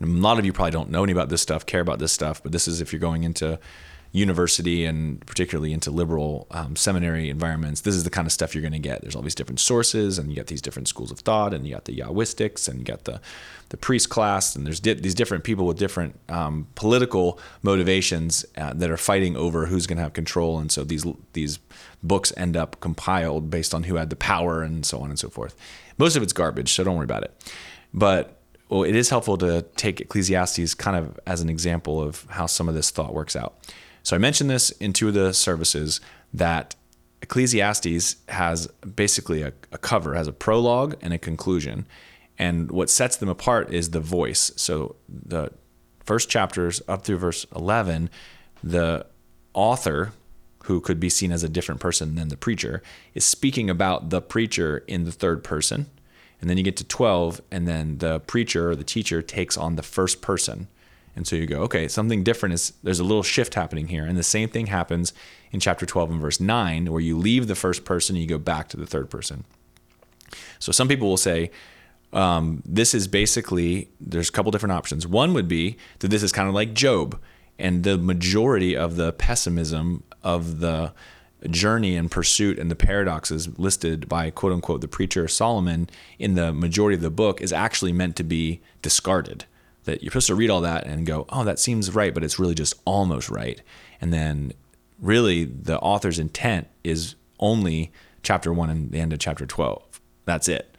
A 0.00 0.06
lot 0.06 0.38
of 0.38 0.44
you 0.44 0.52
probably 0.52 0.70
don't 0.70 0.90
know 0.90 1.02
any 1.02 1.12
about 1.12 1.28
this 1.28 1.42
stuff, 1.42 1.66
care 1.66 1.80
about 1.80 1.98
this 1.98 2.12
stuff, 2.12 2.42
but 2.42 2.52
this 2.52 2.68
is 2.68 2.80
if 2.80 2.92
you're 2.92 3.00
going 3.00 3.24
into 3.24 3.58
university 4.12 4.84
and 4.84 5.24
particularly 5.26 5.72
into 5.72 5.90
liberal 5.90 6.46
um, 6.50 6.76
seminary 6.76 7.28
environments, 7.28 7.82
this 7.82 7.94
is 7.94 8.04
the 8.04 8.10
kind 8.10 8.26
of 8.26 8.32
stuff 8.32 8.54
you're 8.54 8.62
going 8.62 8.72
to 8.72 8.78
get. 8.78 9.02
There's 9.02 9.14
all 9.14 9.22
these 9.22 9.34
different 9.34 9.60
sources, 9.60 10.18
and 10.18 10.30
you 10.30 10.36
got 10.36 10.46
these 10.46 10.62
different 10.62 10.88
schools 10.88 11.10
of 11.10 11.18
thought, 11.20 11.52
and 11.52 11.66
you 11.66 11.74
got 11.74 11.84
the 11.84 11.96
Yahwistics, 11.96 12.68
and 12.68 12.78
you 12.78 12.84
got 12.84 13.04
the 13.04 13.20
the 13.70 13.76
priest 13.76 14.08
class, 14.08 14.56
and 14.56 14.66
there's 14.66 14.80
di- 14.80 14.94
these 14.94 15.14
different 15.14 15.44
people 15.44 15.66
with 15.66 15.78
different 15.78 16.18
um, 16.30 16.66
political 16.74 17.38
motivations 17.62 18.46
uh, 18.56 18.72
that 18.72 18.90
are 18.90 18.96
fighting 18.96 19.36
over 19.36 19.66
who's 19.66 19.86
going 19.86 19.98
to 19.98 20.02
have 20.02 20.14
control, 20.14 20.58
and 20.58 20.72
so 20.72 20.84
these 20.84 21.04
these 21.34 21.58
books 22.02 22.32
end 22.36 22.56
up 22.56 22.80
compiled 22.80 23.50
based 23.50 23.74
on 23.74 23.82
who 23.82 23.96
had 23.96 24.08
the 24.08 24.16
power, 24.16 24.62
and 24.62 24.86
so 24.86 25.00
on 25.00 25.10
and 25.10 25.18
so 25.18 25.28
forth. 25.28 25.54
Most 25.98 26.16
of 26.16 26.22
it's 26.22 26.32
garbage, 26.32 26.72
so 26.72 26.84
don't 26.84 26.96
worry 26.96 27.04
about 27.04 27.24
it. 27.24 27.52
But 27.92 28.38
well, 28.68 28.84
it 28.84 28.94
is 28.94 29.10
helpful 29.10 29.36
to 29.38 29.62
take 29.76 30.00
Ecclesiastes 30.00 30.74
kind 30.74 30.96
of 30.96 31.18
as 31.26 31.40
an 31.40 31.48
example 31.48 32.02
of 32.02 32.26
how 32.30 32.46
some 32.46 32.68
of 32.68 32.74
this 32.74 32.90
thought 32.90 33.14
works 33.14 33.34
out. 33.36 33.54
So 34.02 34.16
I 34.16 34.18
mentioned 34.18 34.50
this 34.50 34.70
in 34.70 34.92
two 34.92 35.08
of 35.08 35.14
the 35.14 35.32
services 35.32 36.00
that 36.32 36.74
Ecclesiastes 37.22 38.16
has 38.28 38.66
basically 38.94 39.42
a, 39.42 39.52
a, 39.72 39.78
cover, 39.78 40.14
has 40.14 40.28
a 40.28 40.32
prologue 40.32 40.96
and 41.00 41.12
a 41.12 41.18
conclusion. 41.18 41.86
And 42.38 42.70
what 42.70 42.90
sets 42.90 43.16
them 43.16 43.28
apart 43.28 43.72
is 43.72 43.90
the 43.90 44.00
voice. 44.00 44.52
So 44.56 44.96
the 45.08 45.50
first 46.04 46.30
chapters 46.30 46.80
up 46.88 47.04
through 47.04 47.18
verse 47.18 47.44
11, 47.54 48.08
the 48.62 49.06
author, 49.52 50.12
who 50.64 50.80
could 50.80 51.00
be 51.00 51.08
seen 51.08 51.32
as 51.32 51.42
a 51.42 51.48
different 51.48 51.80
person 51.80 52.14
than 52.14 52.28
the 52.28 52.36
preacher, 52.36 52.82
is 53.14 53.24
speaking 53.24 53.68
about 53.68 54.10
the 54.10 54.20
preacher 54.20 54.84
in 54.86 55.04
the 55.04 55.12
third 55.12 55.42
person. 55.42 55.86
And 56.40 56.48
then 56.48 56.56
you 56.56 56.62
get 56.62 56.76
to 56.76 56.84
12, 56.84 57.40
and 57.50 57.66
then 57.66 57.98
the 57.98 58.20
preacher 58.20 58.70
or 58.70 58.76
the 58.76 58.84
teacher 58.84 59.22
takes 59.22 59.56
on 59.56 59.74
the 59.74 59.82
first 59.82 60.22
person. 60.22 60.68
And 61.18 61.26
so 61.26 61.34
you 61.34 61.46
go, 61.46 61.62
okay, 61.62 61.88
something 61.88 62.22
different 62.22 62.54
is 62.54 62.74
there's 62.84 63.00
a 63.00 63.04
little 63.04 63.24
shift 63.24 63.54
happening 63.54 63.88
here. 63.88 64.06
And 64.06 64.16
the 64.16 64.22
same 64.22 64.48
thing 64.48 64.68
happens 64.68 65.12
in 65.50 65.58
chapter 65.58 65.84
12 65.84 66.12
and 66.12 66.20
verse 66.20 66.38
9, 66.38 66.92
where 66.92 67.00
you 67.00 67.18
leave 67.18 67.48
the 67.48 67.56
first 67.56 67.84
person 67.84 68.14
and 68.14 68.22
you 68.22 68.28
go 68.28 68.38
back 68.38 68.68
to 68.68 68.76
the 68.76 68.86
third 68.86 69.10
person. 69.10 69.42
So 70.60 70.70
some 70.70 70.86
people 70.86 71.08
will 71.08 71.16
say, 71.16 71.50
um, 72.12 72.62
this 72.64 72.94
is 72.94 73.08
basically, 73.08 73.90
there's 74.00 74.28
a 74.28 74.32
couple 74.32 74.52
different 74.52 74.74
options. 74.74 75.08
One 75.08 75.34
would 75.34 75.48
be 75.48 75.76
that 75.98 76.08
this 76.08 76.22
is 76.22 76.30
kind 76.30 76.48
of 76.48 76.54
like 76.54 76.72
Job, 76.72 77.20
and 77.58 77.82
the 77.82 77.98
majority 77.98 78.76
of 78.76 78.94
the 78.94 79.12
pessimism 79.12 80.04
of 80.22 80.60
the 80.60 80.92
journey 81.50 81.96
and 81.96 82.12
pursuit 82.12 82.60
and 82.60 82.70
the 82.70 82.76
paradoxes 82.76 83.58
listed 83.58 84.08
by 84.08 84.30
quote 84.30 84.52
unquote 84.52 84.82
the 84.82 84.88
preacher 84.88 85.26
Solomon 85.26 85.90
in 86.18 86.34
the 86.34 86.52
majority 86.52 86.94
of 86.94 87.02
the 87.02 87.10
book 87.10 87.40
is 87.40 87.52
actually 87.52 87.92
meant 87.92 88.14
to 88.16 88.24
be 88.24 88.60
discarded 88.82 89.44
that 89.88 90.02
you're 90.02 90.10
supposed 90.10 90.26
to 90.26 90.34
read 90.34 90.50
all 90.50 90.60
that 90.60 90.86
and 90.86 91.06
go, 91.06 91.24
oh, 91.30 91.44
that 91.44 91.58
seems 91.58 91.94
right, 91.94 92.12
but 92.12 92.22
it's 92.22 92.38
really 92.38 92.54
just 92.54 92.74
almost 92.84 93.30
right. 93.30 93.62
And 94.00 94.12
then 94.12 94.52
really 95.00 95.44
the 95.44 95.78
author's 95.78 96.18
intent 96.18 96.68
is 96.84 97.14
only 97.40 97.90
chapter 98.22 98.52
one 98.52 98.68
and 98.68 98.90
the 98.90 99.00
end 99.00 99.12
of 99.12 99.18
chapter 99.18 99.46
12. 99.46 100.00
That's 100.24 100.48
it. 100.48 100.76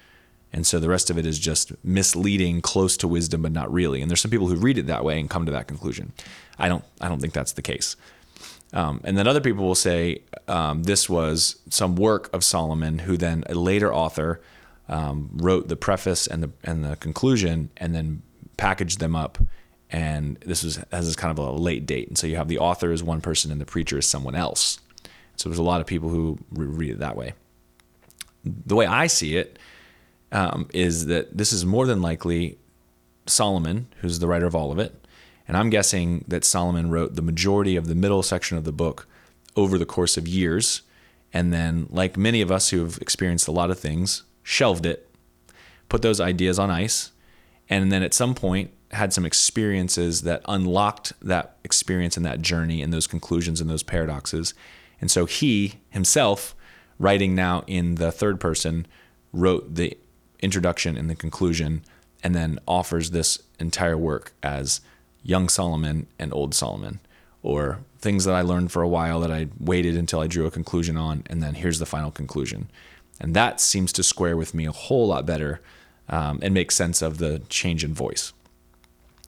And 0.54 0.65
so 0.65 0.80
the 0.80 0.89
rest 0.89 1.10
of 1.10 1.17
it 1.17 1.26
is 1.26 1.39
just 1.39 1.72
misleading, 1.84 2.62
close 2.62 2.98
to 2.98 3.08
wisdom, 3.08 3.41
but 3.41 3.52
not 3.52 3.72
really. 3.72 4.02
And 4.02 4.10
there's 4.10 4.22
some 4.22 4.32
people 4.32 4.48
who 4.48 4.56
read 4.56 4.78
it 4.78 4.88
that 4.88 5.04
way 5.04 5.19
and 5.19 5.30
come 5.30 5.45
to 5.45 5.52
that 5.52 5.67
conclusion. 5.67 6.13
I 6.58 6.69
don't. 6.69 6.84
I 7.00 7.08
don't 7.08 7.19
think 7.22 7.34
that's 7.34 7.54
the 7.54 7.62
case. 7.62 7.95
Um, 8.74 9.02
and 9.04 9.17
then 9.17 9.28
other 9.28 9.41
people 9.41 9.65
will 9.65 9.76
say 9.76 10.24
um, 10.48 10.84
this 10.84 11.08
was 11.08 11.60
some 11.69 11.95
work 11.95 12.34
of 12.34 12.43
Solomon, 12.43 13.00
who 13.00 13.15
then 13.15 13.43
a 13.48 13.54
later 13.54 13.93
author 13.93 14.41
um, 14.88 15.30
wrote 15.34 15.67
the 15.67 15.76
preface 15.76 16.26
and 16.26 16.41
the 16.41 16.52
and 16.63 16.84
the 16.84 16.95
conclusion, 16.95 17.69
and 17.78 17.93
then 17.93 18.24
packaged 18.60 19.00
them 19.00 19.15
up 19.15 19.38
and 19.89 20.38
this 20.41 20.63
was 20.63 20.78
as 20.91 21.08
is 21.08 21.15
kind 21.15 21.32
of 21.32 21.43
a 21.43 21.52
late 21.52 21.86
date. 21.86 22.10
And 22.10 22.17
so 22.17 22.28
you 22.28 22.36
have 22.36 22.48
the 22.48 22.60
author 22.60 22.91
is 22.91 23.02
one 23.02 23.22
person 23.22 23.52
and 23.52 23.60
the 23.60 23.65
preacher 23.65 23.98
is 23.98 24.06
someone 24.06 24.36
else. 24.36 24.80
So 25.38 25.50
there's 25.50 25.58
a 25.58 25.63
lot 25.63 25.82
of 25.82 25.88
people 25.88 26.10
who 26.10 26.38
read 26.52 26.91
it 26.91 27.00
that 27.00 27.15
way. 27.15 27.34
The 28.43 28.76
way 28.76 28.86
i 28.86 29.08
see 29.08 29.36
it 29.38 29.58
um, 30.32 30.67
is 30.74 31.08
that 31.08 31.36
this 31.36 31.52
is 31.52 31.65
more 31.65 31.86
than 31.88 32.02
likely 32.02 32.58
solomon 33.26 33.88
who's 33.98 34.19
the 34.19 34.28
writer 34.28 34.45
of 34.45 34.56
all 34.56 34.72
of 34.72 34.80
it. 34.80 34.93
And 35.48 35.58
i'm 35.58 35.69
guessing 35.69 36.26
that 36.28 36.45
solomon 36.45 36.91
wrote 36.91 37.15
the 37.15 37.22
majority 37.22 37.76
of 37.76 37.88
the 37.88 37.95
middle 37.95 38.22
section 38.22 38.58
of 38.58 38.65
the 38.65 38.72
book 38.72 39.08
over 39.56 39.78
the 39.78 39.86
course 39.86 40.17
of 40.17 40.28
years. 40.28 40.82
And 41.32 41.54
then 41.54 41.88
like 41.89 42.17
many 42.17 42.41
of 42.41 42.52
us 42.52 42.69
who've 42.69 42.98
experienced 43.02 43.48
a 43.48 43.52
lot 43.52 43.72
of 43.72 43.80
things 43.80 44.24
shelved 44.43 44.86
it 44.86 45.10
put 45.89 46.02
those 46.02 46.19
ideas 46.19 46.60
on 46.60 46.69
ice 46.69 47.12
and 47.69 47.91
then 47.91 48.03
at 48.03 48.13
some 48.13 48.34
point 48.34 48.71
had 48.91 49.13
some 49.13 49.25
experiences 49.25 50.23
that 50.23 50.41
unlocked 50.47 51.13
that 51.21 51.58
experience 51.63 52.17
and 52.17 52.25
that 52.25 52.41
journey 52.41 52.82
and 52.82 52.91
those 52.91 53.05
conclusions 53.08 53.62
and 53.62 53.69
those 53.69 53.84
paradoxes. 53.84 54.53
And 54.99 55.12
so 55.12 55.25
he 55.25 55.75
himself, 55.89 56.55
writing 56.97 57.36
now 57.36 57.63
in 57.67 57.95
the 57.95 58.12
third 58.12 58.39
person, 58.39 58.88
wrote 59.32 59.75
the 59.75 59.95
introduction 60.41 60.97
and 60.97 61.10
the 61.10 61.15
conclusion, 61.15 61.84
and 62.23 62.34
then 62.34 62.60
offers 62.67 63.12
this 63.12 63.41
entire 63.60 63.97
work 63.97 64.34
as 64.41 64.82
young 65.21 65.49
Solomon 65.49 66.08
and 66.17 66.34
old 66.34 66.55
Solomon, 66.55 66.99
or 67.43 67.79
things 67.99 68.25
that 68.25 68.34
I 68.34 68.41
learned 68.41 68.71
for 68.71 68.82
a 68.82 68.88
while 68.88 69.19
that 69.19 69.32
I 69.32 69.47
waited 69.60 69.95
until 69.95 70.19
I 70.19 70.27
drew 70.27 70.47
a 70.47 70.51
conclusion 70.51 70.97
on, 70.97 71.23
and 71.27 71.43
then 71.43 71.53
here's 71.53 71.79
the 71.79 71.86
final 71.86 72.10
conclusion. 72.10 72.71
And 73.21 73.36
that 73.36 73.62
seems 73.62 73.93
to 73.93 74.03
square 74.03 74.36
with 74.36 74.53
me 74.53 74.65
a 74.65 74.71
whole 74.71 75.08
lot 75.08 75.25
better 75.25 75.62
um, 76.10 76.39
and 76.41 76.54
make 76.54 76.72
sense 76.72 77.02
of 77.02 77.17
the 77.17 77.41
change 77.50 77.84
in 77.84 77.93
voice. 77.93 78.34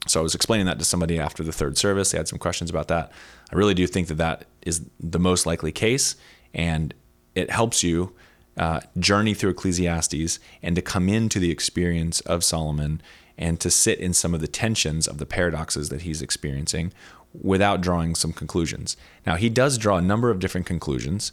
So 0.08 0.20
I 0.20 0.22
was 0.22 0.34
explaining 0.34 0.66
that 0.66 0.78
to 0.78 0.84
somebody 0.84 1.18
after 1.18 1.44
the 1.44 1.52
third 1.52 1.78
service. 1.78 2.10
They 2.10 2.18
had 2.18 2.28
some 2.28 2.38
questions 2.38 2.70
about 2.70 2.88
that. 2.88 3.12
I 3.52 3.56
really 3.56 3.74
do 3.74 3.86
think 3.86 4.08
that 4.08 4.14
that 4.14 4.46
is 4.62 4.84
the 4.98 5.20
most 5.20 5.46
likely 5.46 5.70
case, 5.70 6.16
and 6.52 6.92
it 7.34 7.50
helps 7.50 7.82
you 7.82 8.12
uh, 8.56 8.80
journey 8.98 9.32
through 9.34 9.50
Ecclesiastes 9.50 10.38
and 10.62 10.76
to 10.76 10.82
come 10.82 11.08
into 11.08 11.38
the 11.38 11.50
experience 11.50 12.20
of 12.20 12.44
Solomon 12.44 13.00
and 13.38 13.58
to 13.60 13.70
sit 13.70 13.98
in 13.98 14.12
some 14.12 14.34
of 14.34 14.40
the 14.40 14.48
tensions 14.48 15.08
of 15.08 15.18
the 15.18 15.26
paradoxes 15.26 15.88
that 15.88 16.02
he's 16.02 16.20
experiencing 16.20 16.92
without 17.32 17.80
drawing 17.80 18.14
some 18.14 18.32
conclusions. 18.32 18.96
Now, 19.26 19.36
he 19.36 19.48
does 19.48 19.78
draw 19.78 19.96
a 19.96 20.02
number 20.02 20.30
of 20.30 20.38
different 20.38 20.66
conclusions 20.66 21.32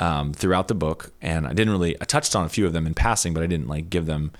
um, 0.00 0.32
throughout 0.32 0.68
the 0.68 0.74
book, 0.74 1.12
and 1.22 1.46
I 1.46 1.52
didn't 1.52 1.72
really, 1.72 1.96
I 2.00 2.04
touched 2.04 2.34
on 2.34 2.44
a 2.44 2.48
few 2.48 2.66
of 2.66 2.72
them 2.72 2.86
in 2.86 2.94
passing, 2.94 3.32
but 3.32 3.42
I 3.42 3.46
didn't 3.46 3.68
like 3.68 3.88
give 3.88 4.06
them 4.06 4.32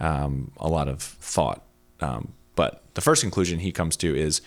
um, 0.00 0.50
a 0.56 0.68
lot 0.68 0.88
of 0.88 1.02
thought. 1.02 1.62
Um, 2.00 2.32
but 2.54 2.82
the 2.94 3.00
first 3.00 3.22
conclusion 3.22 3.60
he 3.60 3.72
comes 3.72 3.96
to 3.98 4.14
is 4.14 4.40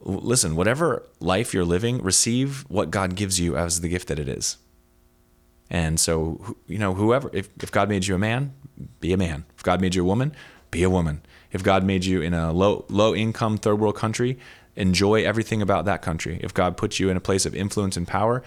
listen, 0.00 0.56
whatever 0.56 1.02
life 1.20 1.52
you're 1.52 1.64
living, 1.64 2.02
receive 2.02 2.64
what 2.68 2.90
God 2.90 3.16
gives 3.16 3.40
you 3.40 3.56
as 3.56 3.80
the 3.80 3.88
gift 3.88 4.08
that 4.08 4.18
it 4.18 4.28
is. 4.28 4.56
And 5.68 5.98
so, 5.98 6.56
you 6.66 6.78
know, 6.78 6.94
whoever, 6.94 7.28
if, 7.32 7.48
if 7.60 7.72
God 7.72 7.88
made 7.88 8.06
you 8.06 8.14
a 8.14 8.18
man, 8.18 8.54
be 9.00 9.12
a 9.12 9.16
man. 9.16 9.44
If 9.56 9.62
God 9.62 9.80
made 9.80 9.94
you 9.94 10.02
a 10.02 10.06
woman, 10.06 10.34
be 10.70 10.82
a 10.82 10.90
woman. 10.90 11.22
If 11.50 11.62
God 11.62 11.84
made 11.84 12.04
you 12.04 12.20
in 12.20 12.34
a 12.34 12.52
low 12.52 12.84
low 12.88 13.14
income 13.14 13.56
third 13.56 13.80
world 13.80 13.96
country, 13.96 14.38
enjoy 14.76 15.24
everything 15.24 15.62
about 15.62 15.86
that 15.86 16.02
country. 16.02 16.38
If 16.42 16.52
God 16.54 16.76
puts 16.76 17.00
you 17.00 17.08
in 17.08 17.16
a 17.16 17.20
place 17.20 17.46
of 17.46 17.54
influence 17.54 17.96
and 17.96 18.06
power, 18.06 18.42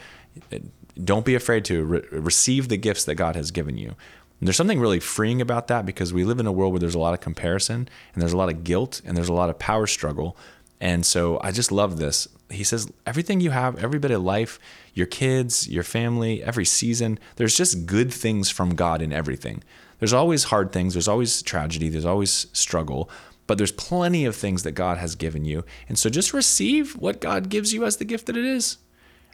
don't 1.03 1.25
be 1.25 1.35
afraid 1.35 1.65
to 1.65 1.83
re- 1.83 2.03
receive 2.11 2.69
the 2.69 2.77
gifts 2.77 3.03
that 3.05 3.15
God 3.15 3.35
has 3.35 3.51
given 3.51 3.77
you. 3.77 3.95
And 4.39 4.47
there's 4.47 4.57
something 4.57 4.79
really 4.79 4.99
freeing 4.99 5.41
about 5.41 5.67
that 5.67 5.85
because 5.85 6.13
we 6.13 6.23
live 6.23 6.39
in 6.39 6.47
a 6.47 6.51
world 6.51 6.73
where 6.73 6.79
there's 6.79 6.95
a 6.95 6.99
lot 6.99 7.13
of 7.13 7.19
comparison 7.19 7.89
and 8.13 8.21
there's 8.21 8.33
a 8.33 8.37
lot 8.37 8.49
of 8.49 8.63
guilt 8.63 9.01
and 9.05 9.17
there's 9.17 9.29
a 9.29 9.33
lot 9.33 9.49
of 9.49 9.59
power 9.59 9.85
struggle. 9.85 10.37
And 10.79 11.05
so 11.05 11.39
I 11.43 11.51
just 11.51 11.71
love 11.71 11.97
this. 11.97 12.27
He 12.49 12.63
says, 12.63 12.89
everything 13.05 13.41
you 13.41 13.51
have, 13.51 13.83
every 13.83 13.99
bit 13.99 14.11
of 14.11 14.23
life, 14.23 14.59
your 14.93 15.07
kids, 15.07 15.67
your 15.67 15.83
family, 15.83 16.41
every 16.41 16.65
season, 16.65 17.19
there's 17.35 17.55
just 17.55 17.85
good 17.85 18.13
things 18.13 18.49
from 18.49 18.75
God 18.75 19.01
in 19.01 19.11
everything. 19.11 19.63
There's 19.99 20.13
always 20.13 20.45
hard 20.45 20.71
things, 20.71 20.93
there's 20.93 21.09
always 21.09 21.41
tragedy, 21.41 21.89
there's 21.89 22.05
always 22.05 22.47
struggle, 22.53 23.09
but 23.45 23.57
there's 23.57 23.73
plenty 23.73 24.23
of 24.25 24.35
things 24.35 24.63
that 24.63 24.71
God 24.71 24.97
has 24.97 25.15
given 25.15 25.43
you. 25.43 25.65
And 25.89 25.99
so 25.99 26.09
just 26.09 26.33
receive 26.33 26.93
what 26.93 27.19
God 27.19 27.49
gives 27.49 27.73
you 27.73 27.83
as 27.83 27.97
the 27.97 28.05
gift 28.05 28.25
that 28.27 28.37
it 28.37 28.45
is. 28.45 28.77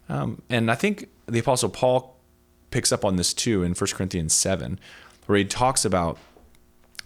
Um, 0.10 0.42
and 0.50 0.72
I 0.72 0.76
think 0.76 1.10
the 1.28 1.40
Apostle 1.40 1.70
Paul 1.70 2.15
picks 2.76 2.92
up 2.92 3.06
on 3.06 3.16
this 3.16 3.34
too 3.34 3.64
in 3.64 3.74
1 3.74 3.90
Corinthians 3.92 4.34
7, 4.34 4.78
where 5.28 5.38
he 5.38 5.46
talks 5.46 5.86
about 5.86 6.18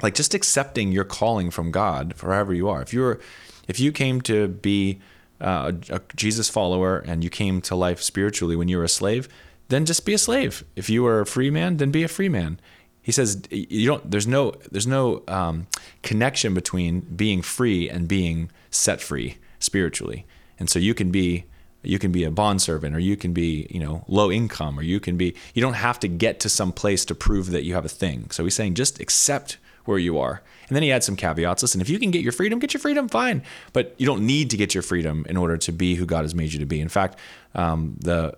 like 0.02 0.16
just 0.16 0.34
accepting 0.34 0.92
your 0.92 1.04
calling 1.04 1.52
from 1.52 1.70
God 1.70 2.16
for 2.16 2.34
however 2.34 2.56
you 2.56 2.68
are. 2.68 2.82
If 2.82 2.92
you're 2.92 3.20
if 3.68 3.80
you 3.80 3.92
came 3.92 4.20
to 4.22 4.48
be 4.48 5.00
uh, 5.40 5.74
a, 5.92 5.98
a 5.98 6.02
Jesus 6.16 6.50
follower 6.50 6.98
and 6.98 7.24
you 7.24 7.30
came 7.30 7.62
to 7.62 7.76
life 7.76 8.02
spiritually 8.02 8.56
when 8.56 8.68
you 8.68 8.78
were 8.78 8.84
a 8.84 8.90
slave, 8.90 9.30
then 9.68 9.86
just 9.86 10.08
be 10.08 10.16
a 10.16 10.18
slave. 10.18 10.64
If 10.76 10.90
you 10.90 11.04
were 11.04 11.22
a 11.22 11.28
free 11.28 11.52
man, 11.52 11.78
then 11.78 11.92
be 11.92 12.02
a 12.02 12.08
free 12.08 12.30
man. 12.30 12.60
He 13.04 13.12
says 13.12 13.44
you 13.52 13.86
don't. 13.86 14.10
There's 14.10 14.26
no. 14.26 14.54
There's 14.72 14.88
no 14.88 15.22
um, 15.28 15.68
connection 16.02 16.56
between 16.56 17.02
being 17.02 17.44
free 17.44 17.88
and 17.88 18.08
being 18.08 18.50
set 18.72 19.02
free 19.02 19.38
spiritually. 19.60 20.26
And 20.58 20.68
so 20.68 20.80
you 20.80 20.96
can 20.96 21.12
be 21.12 21.46
you 21.84 22.00
can 22.00 22.12
be 22.12 22.24
a 22.24 22.32
bond 22.32 22.62
servant 22.62 22.96
or 22.96 23.00
you 23.00 23.16
can 23.16 23.34
be 23.34 23.68
you 23.70 23.80
know 23.80 24.04
low 24.08 24.32
income 24.32 24.78
or 24.78 24.82
you 24.82 25.00
can 25.00 25.18
be 25.18 25.36
you 25.54 25.62
don't 25.62 25.74
have 25.74 26.00
to 26.00 26.08
get 26.08 26.40
to 26.42 26.50
some 26.50 26.72
place 26.72 27.06
to 27.06 27.16
prove 27.16 27.52
that 27.52 27.64
you 27.64 27.74
have 27.74 27.86
a 27.86 27.90
thing. 27.90 28.30
So 28.32 28.44
he's 28.44 28.56
saying 28.56 28.76
just 28.76 29.00
accept 29.00 29.58
where 29.86 29.98
you 29.98 30.20
are. 30.20 30.42
And 30.68 30.76
then 30.76 30.84
he 30.84 30.92
adds 30.92 31.06
some 31.06 31.16
caveats. 31.16 31.64
Listen 31.64 31.82
if 31.82 31.90
you 31.90 32.00
can 32.00 32.12
get 32.12 32.22
your 32.22 32.32
freedom 32.32 32.60
get 32.60 32.74
your 32.74 32.82
freedom 32.82 33.08
fine. 33.08 33.44
But 33.74 33.96
you 33.98 34.06
don't 34.06 34.26
need 34.26 34.50
to 34.52 34.58
get 34.58 34.74
your 34.74 34.84
freedom 34.84 35.26
in 35.30 35.38
order 35.38 35.58
to 35.58 35.72
be 35.72 35.96
who 35.96 36.06
god 36.06 36.24
has 36.24 36.36
made 36.36 36.54
you 36.54 36.60
to 36.60 36.66
be. 36.66 36.82
In 36.82 36.90
fact 36.90 37.18
um, 37.56 37.96
the 38.00 38.38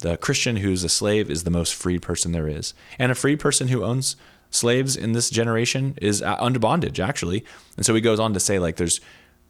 the 0.00 0.16
christian 0.18 0.56
who's 0.56 0.84
a 0.84 0.88
slave 0.88 1.30
is 1.30 1.44
the 1.44 1.50
most 1.50 1.74
free 1.74 1.98
person 1.98 2.32
there 2.32 2.48
is. 2.48 2.74
And 2.98 3.12
a 3.12 3.14
free 3.14 3.36
person 3.36 3.68
who 3.68 3.84
owns 3.84 4.16
slaves 4.50 4.96
in 4.96 5.12
this 5.12 5.30
generation 5.30 5.98
is 6.00 6.22
uh, 6.22 6.36
under 6.38 6.58
bondage 6.58 7.00
actually. 7.00 7.44
And 7.76 7.86
so 7.86 7.94
he 7.94 8.00
goes 8.00 8.20
on 8.20 8.34
to 8.34 8.40
say 8.40 8.58
like 8.58 8.76
there's 8.76 9.00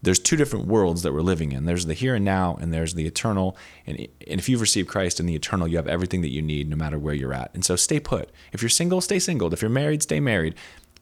there's 0.05 0.19
two 0.19 0.37
different 0.37 0.67
worlds 0.67 1.03
that 1.03 1.13
we're 1.13 1.23
living 1.23 1.53
in. 1.53 1.65
There's 1.65 1.87
the 1.87 1.95
here 1.95 2.15
and 2.15 2.25
now, 2.25 2.57
and 2.61 2.73
there's 2.73 2.95
the 2.95 3.07
eternal. 3.07 3.57
And, 3.87 3.99
and 3.99 4.39
if 4.39 4.49
you've 4.49 4.61
received 4.61 4.89
Christ 4.89 5.19
in 5.19 5.27
the 5.27 5.35
eternal, 5.35 5.67
you 5.67 5.77
have 5.77 5.89
everything 5.89 6.21
that 6.21 6.31
you 6.31 6.43
need, 6.43 6.69
no 6.69 6.77
matter 6.77 6.99
where 6.99 7.15
you're 7.15 7.33
at. 7.33 7.51
And 7.55 7.65
so 7.65 7.75
stay 7.75 7.99
put. 7.99 8.31
If 8.53 8.63
you're 8.63 8.69
single, 8.69 9.01
stay 9.01 9.19
single. 9.19 9.53
If 9.53 9.63
you're 9.63 9.71
married, 9.71 10.03
stay 10.03 10.21
married. 10.21 10.55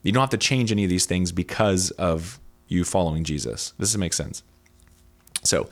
You 0.03 0.13
don't 0.13 0.21
have 0.21 0.31
to 0.31 0.39
change 0.39 0.71
any 0.73 0.85
of 0.85 0.91
these 0.91 1.07
things 1.07 1.33
because 1.33 1.91
of 1.93 2.39
you 2.69 2.85
following 2.85 3.25
Jesus. 3.25 3.75
This 3.79 3.97
makes 3.97 4.17
sense. 4.17 4.43
So 5.43 5.69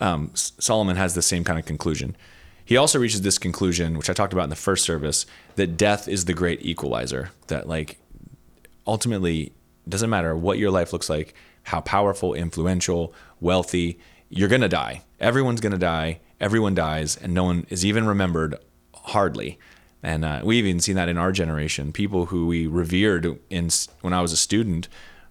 um, 0.00 0.30
Solomon 0.34 0.96
has 0.96 1.14
the 1.14 1.22
same 1.22 1.44
kind 1.44 1.58
of 1.58 1.64
conclusion. 1.64 2.16
He 2.64 2.76
also 2.76 2.98
reaches 2.98 3.22
this 3.22 3.38
conclusion, 3.38 3.96
which 3.96 4.10
I 4.10 4.12
talked 4.12 4.32
about 4.32 4.44
in 4.44 4.50
the 4.50 4.56
first 4.56 4.84
service, 4.84 5.26
that 5.56 5.76
death 5.76 6.08
is 6.08 6.26
the 6.26 6.34
great 6.34 6.64
equalizer. 6.64 7.30
That 7.48 7.68
like 7.68 7.98
ultimately 8.86 9.52
doesn't 9.88 10.10
matter 10.10 10.36
what 10.36 10.58
your 10.58 10.70
life 10.70 10.92
looks 10.92 11.08
like 11.08 11.34
how 11.64 11.80
powerful, 11.80 12.34
influential, 12.34 13.14
wealthy, 13.40 13.98
you're 14.28 14.48
going 14.48 14.60
to 14.60 14.68
die. 14.68 15.02
Everyone's 15.18 15.60
going 15.60 15.72
to 15.72 15.78
die. 15.78 16.20
Everyone 16.40 16.74
dies, 16.74 17.16
and 17.16 17.34
no 17.34 17.44
one 17.44 17.66
is 17.68 17.84
even 17.84 18.06
remembered, 18.06 18.56
hardly. 18.94 19.58
And 20.02 20.24
uh, 20.24 20.40
we've 20.42 20.64
even 20.64 20.80
seen 20.80 20.96
that 20.96 21.08
in 21.08 21.18
our 21.18 21.32
generation. 21.32 21.92
People 21.92 22.26
who 22.26 22.46
we 22.46 22.66
revered 22.66 23.38
in 23.50 23.68
when 24.00 24.14
I 24.14 24.22
was 24.22 24.32
a 24.32 24.36
student 24.36 24.88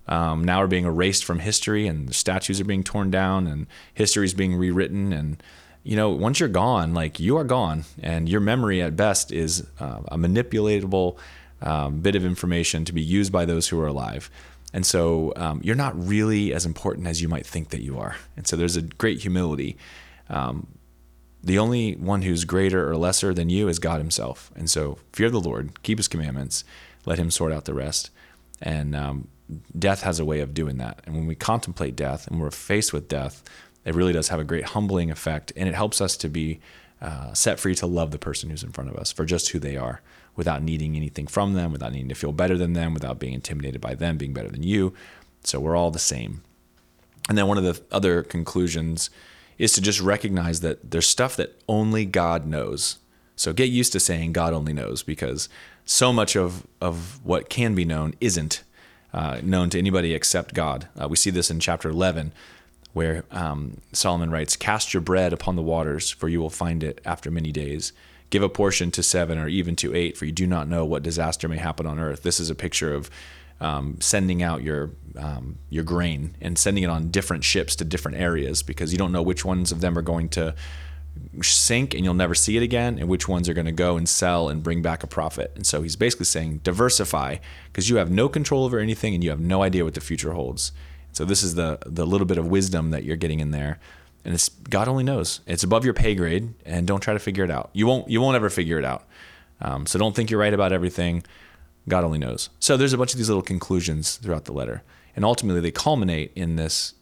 um, 0.08 0.44
now 0.44 0.62
are 0.62 0.68
being 0.68 0.86
erased 0.86 1.26
from 1.26 1.40
history, 1.40 1.88
and 1.88 2.14
statues 2.14 2.60
are 2.60 2.66
being 2.66 2.84
torn 2.84 3.10
down, 3.10 3.48
and 3.48 3.68
history 3.94 4.26
is 4.26 4.34
being 4.34 4.56
rewritten. 4.56 5.12
And 5.14 5.42
you 5.84 5.96
know, 5.96 6.10
once 6.10 6.40
you're 6.40 6.50
gone, 6.50 6.94
like 6.94 7.20
you 7.20 7.38
are 7.38 7.44
gone, 7.44 7.86
and 8.02 8.30
your 8.30 8.42
memory 8.42 8.82
at 8.82 8.96
best 8.96 9.32
is 9.32 9.66
uh, 9.80 10.02
a 10.10 10.18
manipulatable 10.18 11.18
um, 11.62 12.00
bit 12.00 12.16
of 12.16 12.26
information 12.26 12.86
to 12.86 12.94
be 12.94 13.02
used 13.02 13.32
by 13.32 13.46
those 13.46 13.70
who 13.70 13.80
are 13.80 13.88
alive. 13.88 14.30
And 14.74 14.86
so 14.86 15.34
um, 15.36 15.62
you're 15.64 15.76
not 15.76 15.98
really 16.08 16.54
as 16.54 16.66
important 16.66 17.08
as 17.08 17.22
you 17.22 17.28
might 17.28 17.46
think 17.46 17.70
that 17.70 17.82
you 17.82 17.98
are. 17.98 18.16
And 18.38 18.48
so 18.48 18.56
there's 18.56 18.76
a 18.76 18.82
great 18.82 19.22
humility. 19.22 19.78
Um, 20.30 20.68
the 21.44 21.58
only 21.58 21.94
one 21.96 22.22
who's 22.22 22.44
greater 22.46 22.90
or 22.90 22.98
lesser 22.98 23.34
than 23.34 23.50
you 23.50 23.68
is 23.68 23.80
God 23.80 24.00
Himself. 24.00 24.52
And 24.56 24.70
so 24.70 25.00
fear 25.14 25.30
the 25.30 25.40
Lord, 25.40 25.82
keep 25.84 25.98
His 25.98 26.08
commandments, 26.08 26.64
let 27.06 27.18
Him 27.18 27.32
sort 27.32 27.52
out 27.52 27.66
the 27.66 27.74
rest. 27.74 28.12
And 28.62 28.96
um, 28.96 29.28
death 29.78 30.04
has 30.04 30.20
a 30.20 30.26
way 30.26 30.42
of 30.42 30.54
doing 30.54 30.78
that. 30.78 31.02
And 31.06 31.16
when 31.16 31.26
we 31.26 31.36
contemplate 31.36 31.96
death 31.96 32.28
and 32.28 32.40
we're 32.40 32.52
faced 32.52 32.94
with 32.94 33.08
death, 33.08 33.42
it 33.86 33.96
really 33.96 34.14
does 34.14 34.28
have 34.28 34.40
a 34.40 34.44
great 34.44 34.66
humbling 34.66 35.10
effect. 35.10 35.54
And 35.56 35.68
it 35.68 35.76
helps 35.76 36.02
us 36.02 36.18
to 36.18 36.30
be 36.30 36.60
uh, 37.02 37.34
set 37.34 37.60
free 37.60 37.74
to 37.76 37.88
love 37.88 38.12
the 38.12 38.20
person 38.20 38.50
who's 38.50 38.64
in 38.64 38.72
front 38.72 38.90
of 38.90 38.98
us 38.98 39.12
for 39.12 39.26
just 39.26 39.50
who 39.50 39.60
they 39.60 39.78
are 39.78 40.02
without 40.40 40.64
needing 40.64 40.96
anything 40.96 41.28
from 41.28 41.52
them, 41.52 41.74
without 41.74 41.92
needing 41.92 42.08
to 42.08 42.16
feel 42.16 42.32
better 42.32 42.58
than 42.58 42.72
them, 42.72 42.94
without 42.94 43.20
being 43.20 43.34
intimidated 43.34 43.82
by 43.82 43.94
them 43.94 44.16
being 44.16 44.32
better 44.32 44.48
than 44.48 44.64
you. 44.64 44.94
So 45.44 45.60
we're 45.60 45.76
all 45.76 45.92
the 45.92 46.00
same. 46.00 46.42
And 47.28 47.38
then 47.38 47.46
one 47.46 47.58
of 47.58 47.66
the 47.66 47.82
other 47.92 48.24
conclusions 48.24 49.10
is 49.58 49.74
to 49.74 49.82
just 49.82 50.00
recognize 50.00 50.62
that 50.62 50.92
there's 50.92 51.06
stuff 51.06 51.36
that 51.36 51.62
only 51.68 52.06
God 52.06 52.48
knows. 52.48 53.00
So 53.36 53.52
get 53.52 53.66
used 53.66 53.92
to 53.92 54.00
saying 54.00 54.32
God 54.32 54.54
only 54.54 54.72
knows 54.72 55.04
because 55.04 55.50
so 55.84 56.14
much 56.14 56.38
of, 56.38 56.66
of 56.80 57.20
what 57.26 57.50
can 57.50 57.76
be 57.76 57.84
known 57.84 58.14
isn't 58.22 58.64
uh, 59.14 59.42
known 59.44 59.70
to 59.72 59.78
anybody 59.78 60.14
except 60.14 60.54
God. 60.54 60.88
Uh, 60.98 61.10
we 61.10 61.18
see 61.18 61.32
this 61.32 61.52
in 61.52 61.60
chapter 61.60 61.90
11 61.90 62.32
where 62.94 63.26
um, 63.32 63.82
Solomon 63.92 64.32
writes, 64.32 64.56
Cast 64.56 64.94
your 64.94 65.02
bread 65.02 65.34
upon 65.34 65.58
the 65.58 65.62
waters, 65.62 66.10
for 66.10 66.30
you 66.30 66.40
will 66.40 66.50
find 66.50 66.82
it 66.82 67.02
after 67.04 67.30
many 67.30 67.52
days. 67.52 67.92
Give 68.30 68.44
a 68.44 68.50
portion 68.50 68.92
to 68.92 69.04
seven 69.04 69.38
or 69.38 69.48
even 69.48 69.76
to 69.78 69.96
eight, 69.96 70.18
for 70.18 70.26
you 70.26 70.32
do 70.32 70.46
not 70.46 70.68
know 70.68 70.86
what 70.86 71.04
disaster 71.04 71.48
may 71.48 71.58
happen 71.58 71.86
on 71.86 72.00
earth. 72.00 72.24
This 72.24 72.40
is 72.40 72.50
a 72.50 72.56
picture 72.56 72.94
of 72.94 73.10
um, 73.62 73.98
sending 74.00 74.42
out 74.42 74.64
your 74.64 74.92
um, 75.18 75.58
your 75.70 75.84
grain 75.84 76.36
and 76.40 76.58
sending 76.58 76.84
it 76.84 76.90
on 76.90 77.10
different 77.10 77.44
ships 77.44 77.76
to 77.78 77.86
different 77.86 78.18
areas 78.18 78.64
because 78.64 78.92
you 78.92 78.98
don't 78.98 79.12
know 79.12 79.22
which 79.22 79.44
ones 79.44 79.72
of 79.72 79.82
them 79.82 79.98
are 79.98 80.02
going 80.02 80.30
to 80.30 80.56
sink 81.42 81.94
and 81.94 82.04
you'll 82.04 82.14
never 82.14 82.36
see 82.36 82.56
it 82.56 82.64
again, 82.64 82.98
and 83.00 83.10
which 83.10 83.28
ones 83.28 83.50
are 83.50 83.54
going 83.54 83.66
to 83.66 83.72
go 83.72 83.98
and 83.98 84.08
sell 84.08 84.50
and 84.50 84.64
bring 84.64 84.82
back 84.82 85.04
a 85.04 85.08
profit. 85.08 85.52
And 85.56 85.66
so 85.66 85.82
he's 85.82 85.96
basically 85.96 86.26
saying 86.26 86.62
diversify 86.64 87.38
because 87.66 87.90
you 87.90 87.98
have 87.98 88.12
no 88.12 88.30
control 88.30 88.64
over 88.66 88.80
anything 88.80 89.14
and 89.14 89.24
you 89.24 89.30
have 89.30 89.40
no 89.40 89.62
idea 89.64 89.84
what 89.84 89.96
the 89.96 90.02
future 90.02 90.34
holds. 90.34 90.72
So 91.12 91.26
this 91.26 91.44
is 91.44 91.56
the 91.56 91.80
the 91.86 92.06
little 92.06 92.28
bit 92.28 92.38
of 92.38 92.48
wisdom 92.48 92.92
that 92.92 93.04
you're 93.04 93.18
getting 93.18 93.40
in 93.40 93.52
there 93.52 93.80
and 94.26 94.34
it's 94.34 94.50
God 94.50 94.88
only 94.88 95.04
knows. 95.04 95.42
It's 95.48 95.64
above 95.64 95.86
your 95.86 95.94
pay 95.94 96.16
grade, 96.16 96.54
and 96.66 96.86
don't 96.88 97.00
try 97.00 97.14
to 97.14 97.20
figure 97.20 97.44
it 97.44 97.52
out. 97.52 97.70
You 97.74 97.88
won't 97.88 98.10
you 98.10 98.22
won't 98.22 98.36
ever 98.36 98.50
figure 98.50 98.78
it 98.78 98.86
out. 98.86 99.06
Um, 99.62 99.86
so 99.86 100.00
don't 100.00 100.16
think 100.16 100.30
you're 100.30 100.40
right 100.40 100.54
about 100.54 100.72
everything. 100.72 101.24
God 101.88 102.04
only 102.04 102.20
knows. 102.20 102.50
So 102.60 102.78
there's 102.78 102.94
a 102.94 102.98
bunch 102.98 103.14
of 103.14 103.18
these 103.18 103.30
little 103.30 103.42
conclusions 103.44 104.18
throughout 104.18 104.46
the 104.46 104.54
letter, 104.54 104.84
and 105.16 105.26
ultimately 105.26 105.62
they 105.62 105.72
culminate 105.72 106.32
in 106.36 106.56
this 106.56 106.94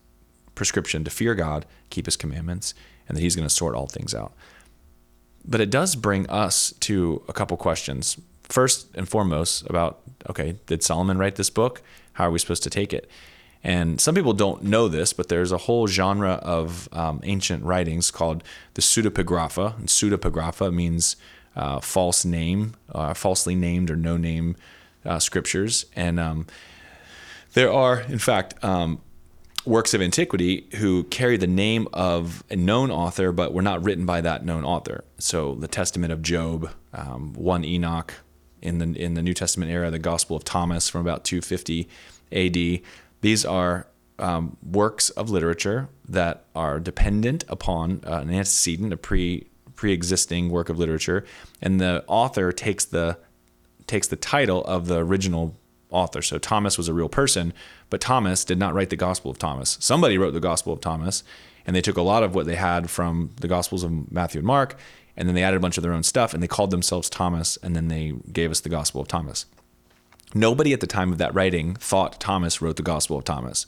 prescription 0.56 1.03
to 1.03 1.12
fear 1.12 1.36
God, 1.36 1.65
keep 1.89 2.06
his 2.06 2.15
commandments, 2.15 2.73
and 3.08 3.17
that 3.17 3.21
he's 3.21 3.36
going 3.36 3.47
to 3.47 3.53
sort 3.53 3.75
all 3.75 3.88
things 3.88 4.13
out. 4.15 4.34
But 5.45 5.62
it 5.62 5.69
does 5.69 5.95
bring 5.95 6.30
us 6.30 6.73
to 6.82 7.23
a 7.27 7.34
couple 7.34 7.56
questions. 7.58 8.17
First 8.43 8.88
and 8.95 9.08
foremost, 9.08 9.69
about 9.69 10.01
okay, 10.30 10.58
did 10.65 10.84
Solomon 10.84 11.17
write 11.17 11.36
this 11.36 11.49
book? 11.49 11.82
How 12.13 12.25
are 12.25 12.32
we 12.32 12.39
supposed 12.39 12.63
to 12.63 12.69
take 12.69 12.93
it? 12.93 13.10
And 13.63 14.00
some 14.00 14.15
people 14.15 14.34
don't 14.34 14.63
know 14.63 14.88
this, 14.88 15.13
but 15.13 15.30
there's 15.30 15.52
a 15.52 15.58
whole 15.58 15.88
genre 15.88 16.34
of 16.43 16.88
um, 16.93 17.20
ancient 17.24 17.63
writings 17.63 18.12
called 18.12 18.43
the 18.76 18.82
pseudepigrapha. 18.82 19.78
And 19.78 19.88
pseudepigrapha 19.88 20.74
means 20.74 21.15
uh, 21.56 21.80
false 21.80 22.24
name, 22.24 22.76
uh, 22.93 23.13
falsely 23.13 23.56
named 23.56 23.89
or 23.89 23.96
no 23.96 24.15
name 24.15 24.56
uh, 25.06 25.20
scriptures. 25.20 25.86
And 25.96 26.20
um, 26.20 26.46
there 27.54 27.72
are, 27.72 28.02
in 28.02 28.20
fact, 28.20 28.63
um, 28.63 29.02
works 29.65 29.93
of 29.93 30.02
antiquity 30.02 30.67
who 30.76 31.04
carry 31.06 31.38
the 31.38 31.48
name 31.48 31.88
of 31.93 32.43
a 32.50 32.56
known 32.56 32.89
author, 32.89 33.32
but 33.32 33.54
were 33.54 33.62
not 33.62 33.84
written 33.84 34.06
by 34.06 34.22
that 34.22 34.46
known 34.46 34.63
author. 34.63 35.04
So 35.17 35.56
the 35.56 35.67
Testament 35.67 36.13
of 36.13 36.22
Job, 36.22 36.70
um, 36.93 37.34
one 37.34 37.65
Enoch, 37.65 38.13
in 38.62 38.80
the 38.80 39.00
in 39.00 39.13
the 39.13 39.22
New 39.22 39.34
Testament 39.34 39.72
era, 39.72 39.91
the 39.91 40.00
Gospel 40.00 40.36
of 40.36 40.43
Thomas 40.43 40.89
from 40.89 41.02
about 41.02 41.24
250 41.24 41.88
A.D. 42.32 42.82
These 43.21 43.45
are 43.45 43.88
um, 44.19 44.58
works 44.63 45.10
of 45.12 45.30
literature 45.30 45.89
that 46.08 46.45
are 46.56 46.80
dependent 46.80 47.43
upon 47.47 48.01
uh, 48.06 48.19
an 48.19 48.30
antecedent, 48.30 48.93
a 48.93 48.97
pre 48.97 49.47
pre-existing 49.75 50.49
work 50.49 50.69
of 50.69 50.80
literature, 50.80 51.23
and 51.62 51.80
the 51.80 52.03
author 52.08 52.51
takes 52.51 52.84
the 52.86 53.17
takes 53.86 54.08
the 54.08 54.15
title 54.15 54.63
of 54.65 54.88
the 54.88 54.97
original 54.97 55.56
author. 55.89 56.21
So 56.21 56.38
Thomas 56.38 56.77
was 56.77 56.88
a 56.88 56.93
real 56.93 57.10
person, 57.10 57.53
but 57.89 58.01
Thomas 58.01 58.43
did 58.43 58.58
not 58.58 58.73
write 58.73 58.89
the 58.89 58.97
Gospel 58.97 59.32
of 59.32 59.38
Thomas. 59.38 59.77
Somebody 59.80 60.17
wrote 60.17 60.34
the 60.34 60.39
Gospel 60.39 60.73
of 60.73 60.82
Thomas, 60.82 61.23
and 61.65 61.75
they 61.75 61.82
took 61.82 61.95
a 61.95 62.01
lot 62.01 62.23
of 62.23 62.36
what 62.36 62.45
they 62.45 62.56
had 62.56 62.89
from 62.89 63.32
the 63.39 63.47
Gospels 63.47 63.84
of 63.84 64.12
Matthew 64.12 64.39
and 64.39 64.47
Mark, 64.47 64.77
and 65.15 65.27
then 65.27 65.36
they 65.36 65.43
added 65.43 65.58
a 65.58 65.62
bunch 65.62 65.77
of 65.77 65.84
their 65.84 65.93
own 65.93 66.03
stuff, 66.03 66.34
and 66.34 66.43
they 66.43 66.47
called 66.47 66.71
themselves 66.71 67.10
Thomas, 67.10 67.58
and 67.63 67.75
then 67.75 67.88
they 67.88 68.13
gave 68.32 68.51
us 68.51 68.60
the 68.60 68.69
Gospel 68.69 69.01
of 69.01 69.08
Thomas. 69.08 69.45
Nobody 70.38 70.71
at 70.71 70.82
the 70.82 70.88
time 70.88 71.12
of 71.12 71.17
that 71.17 71.34
writing 71.34 71.73
thought 71.76 72.19
Thomas 72.19 72.62
wrote 72.62 72.76
the 72.76 72.84
Gospel 72.84 73.17
of 73.17 73.23
Thomas. 73.23 73.65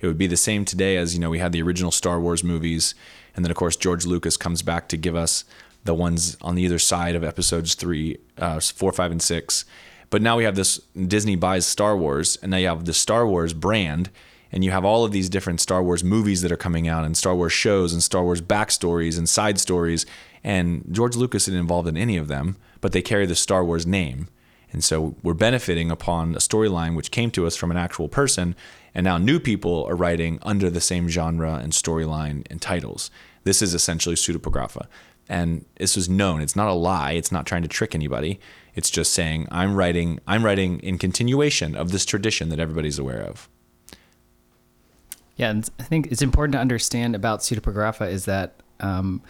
It 0.00 0.08
would 0.08 0.18
be 0.18 0.26
the 0.26 0.36
same 0.36 0.64
today 0.64 0.96
as 0.96 1.14
you 1.14 1.20
know 1.20 1.30
we 1.30 1.38
had 1.38 1.52
the 1.52 1.62
original 1.62 1.92
Star 1.92 2.20
Wars 2.20 2.42
movies, 2.42 2.96
and 3.36 3.44
then 3.44 3.52
of 3.52 3.56
course 3.56 3.76
George 3.76 4.04
Lucas 4.04 4.36
comes 4.36 4.62
back 4.62 4.88
to 4.88 4.96
give 4.96 5.14
us 5.14 5.44
the 5.84 5.94
ones 5.94 6.36
on 6.42 6.56
the 6.56 6.62
either 6.62 6.78
side 6.80 7.14
of 7.14 7.22
episodes 7.22 7.76
three, 7.76 8.18
uh, 8.36 8.58
four, 8.58 8.90
five, 8.90 9.12
and 9.12 9.22
six. 9.22 9.64
But 10.10 10.20
now 10.20 10.36
we 10.36 10.42
have 10.42 10.56
this 10.56 10.78
Disney 11.06 11.36
buys 11.36 11.66
Star 11.66 11.96
Wars, 11.96 12.36
and 12.42 12.50
now 12.50 12.56
you 12.56 12.66
have 12.66 12.84
the 12.84 12.94
Star 12.94 13.24
Wars 13.24 13.52
brand, 13.52 14.10
and 14.50 14.64
you 14.64 14.72
have 14.72 14.84
all 14.84 15.04
of 15.04 15.12
these 15.12 15.28
different 15.28 15.60
Star 15.60 15.84
Wars 15.84 16.02
movies 16.02 16.42
that 16.42 16.50
are 16.50 16.56
coming 16.56 16.88
out, 16.88 17.04
and 17.04 17.16
Star 17.16 17.36
Wars 17.36 17.52
shows, 17.52 17.92
and 17.92 18.02
Star 18.02 18.24
Wars 18.24 18.40
backstories, 18.40 19.16
and 19.16 19.28
side 19.28 19.60
stories. 19.60 20.04
And 20.42 20.84
George 20.90 21.14
Lucas 21.14 21.46
isn't 21.46 21.60
involved 21.60 21.86
in 21.86 21.96
any 21.96 22.16
of 22.16 22.26
them, 22.26 22.56
but 22.80 22.90
they 22.90 23.02
carry 23.02 23.24
the 23.24 23.36
Star 23.36 23.64
Wars 23.64 23.86
name. 23.86 24.26
And 24.72 24.84
so 24.84 25.14
we're 25.22 25.34
benefiting 25.34 25.90
upon 25.90 26.34
a 26.34 26.38
storyline 26.38 26.94
which 26.94 27.10
came 27.10 27.30
to 27.32 27.46
us 27.46 27.56
from 27.56 27.70
an 27.70 27.76
actual 27.76 28.08
person, 28.08 28.54
and 28.94 29.04
now 29.04 29.18
new 29.18 29.40
people 29.40 29.84
are 29.84 29.96
writing 29.96 30.38
under 30.42 30.68
the 30.70 30.80
same 30.80 31.08
genre 31.08 31.54
and 31.54 31.72
storyline 31.72 32.46
and 32.50 32.60
titles. 32.60 33.10
This 33.44 33.62
is 33.62 33.74
essentially 33.74 34.14
pseudepigrapha. 34.14 34.86
And 35.28 35.64
this 35.76 35.96
is 35.96 36.08
known. 36.08 36.40
It's 36.40 36.56
not 36.56 36.68
a 36.68 36.72
lie. 36.72 37.12
It's 37.12 37.32
not 37.32 37.46
trying 37.46 37.62
to 37.62 37.68
trick 37.68 37.94
anybody. 37.94 38.40
It's 38.74 38.90
just 38.90 39.12
saying 39.12 39.48
I'm 39.50 39.74
writing 39.74 40.20
I'm 40.26 40.44
writing 40.44 40.80
in 40.80 40.98
continuation 40.98 41.74
of 41.74 41.90
this 41.90 42.04
tradition 42.04 42.48
that 42.48 42.58
everybody's 42.58 42.98
aware 42.98 43.20
of. 43.20 43.48
Yeah, 45.36 45.50
and 45.50 45.68
I 45.78 45.84
think 45.84 46.08
it's 46.10 46.22
important 46.22 46.52
to 46.54 46.58
understand 46.58 47.14
about 47.14 47.40
pseudepigrapha 47.40 48.10
is 48.10 48.24
that 48.24 48.60
um, 48.80 49.22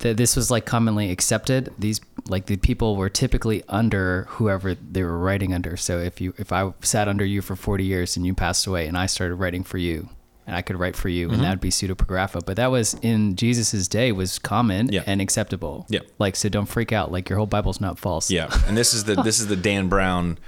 that 0.00 0.16
this 0.16 0.36
was 0.36 0.50
like 0.50 0.64
commonly 0.66 1.10
accepted. 1.10 1.72
These 1.78 2.00
like 2.28 2.46
the 2.46 2.56
people 2.56 2.96
were 2.96 3.08
typically 3.08 3.62
under 3.68 4.26
whoever 4.30 4.74
they 4.74 5.02
were 5.02 5.18
writing 5.18 5.52
under. 5.54 5.76
So 5.76 5.98
if 5.98 6.20
you 6.20 6.34
if 6.38 6.52
I 6.52 6.72
sat 6.82 7.08
under 7.08 7.24
you 7.24 7.42
for 7.42 7.56
40 7.56 7.84
years 7.84 8.16
and 8.16 8.24
you 8.26 8.34
passed 8.34 8.66
away 8.66 8.86
and 8.86 8.96
I 8.96 9.06
started 9.06 9.36
writing 9.36 9.64
for 9.64 9.78
you 9.78 10.08
and 10.46 10.56
I 10.56 10.62
could 10.62 10.76
write 10.78 10.96
for 10.96 11.08
you 11.08 11.26
Mm-hmm. 11.26 11.34
and 11.34 11.44
that 11.44 11.50
would 11.50 11.60
be 11.60 11.70
pseudepigrapha. 11.70 12.44
But 12.46 12.56
that 12.56 12.70
was 12.70 12.94
in 13.02 13.36
Jesus's 13.36 13.88
day 13.88 14.12
was 14.12 14.38
common 14.38 14.90
Yeah. 14.92 15.02
and 15.06 15.20
acceptable. 15.20 15.84
Yeah. 15.88 16.00
Like 16.18 16.36
so 16.36 16.48
don't 16.48 16.66
freak 16.66 16.92
out 16.92 17.10
like 17.12 17.28
your 17.28 17.36
whole 17.38 17.46
Bible's 17.46 17.80
not 17.80 17.98
false. 17.98 18.30
Yeah, 18.30 18.48
and 18.66 18.76
this 18.76 18.94
is 18.94 19.04
the 19.04 19.14
this 19.22 19.40
is 19.40 19.46
the 19.48 19.56
Dan 19.56 19.88
Brown 19.88 20.38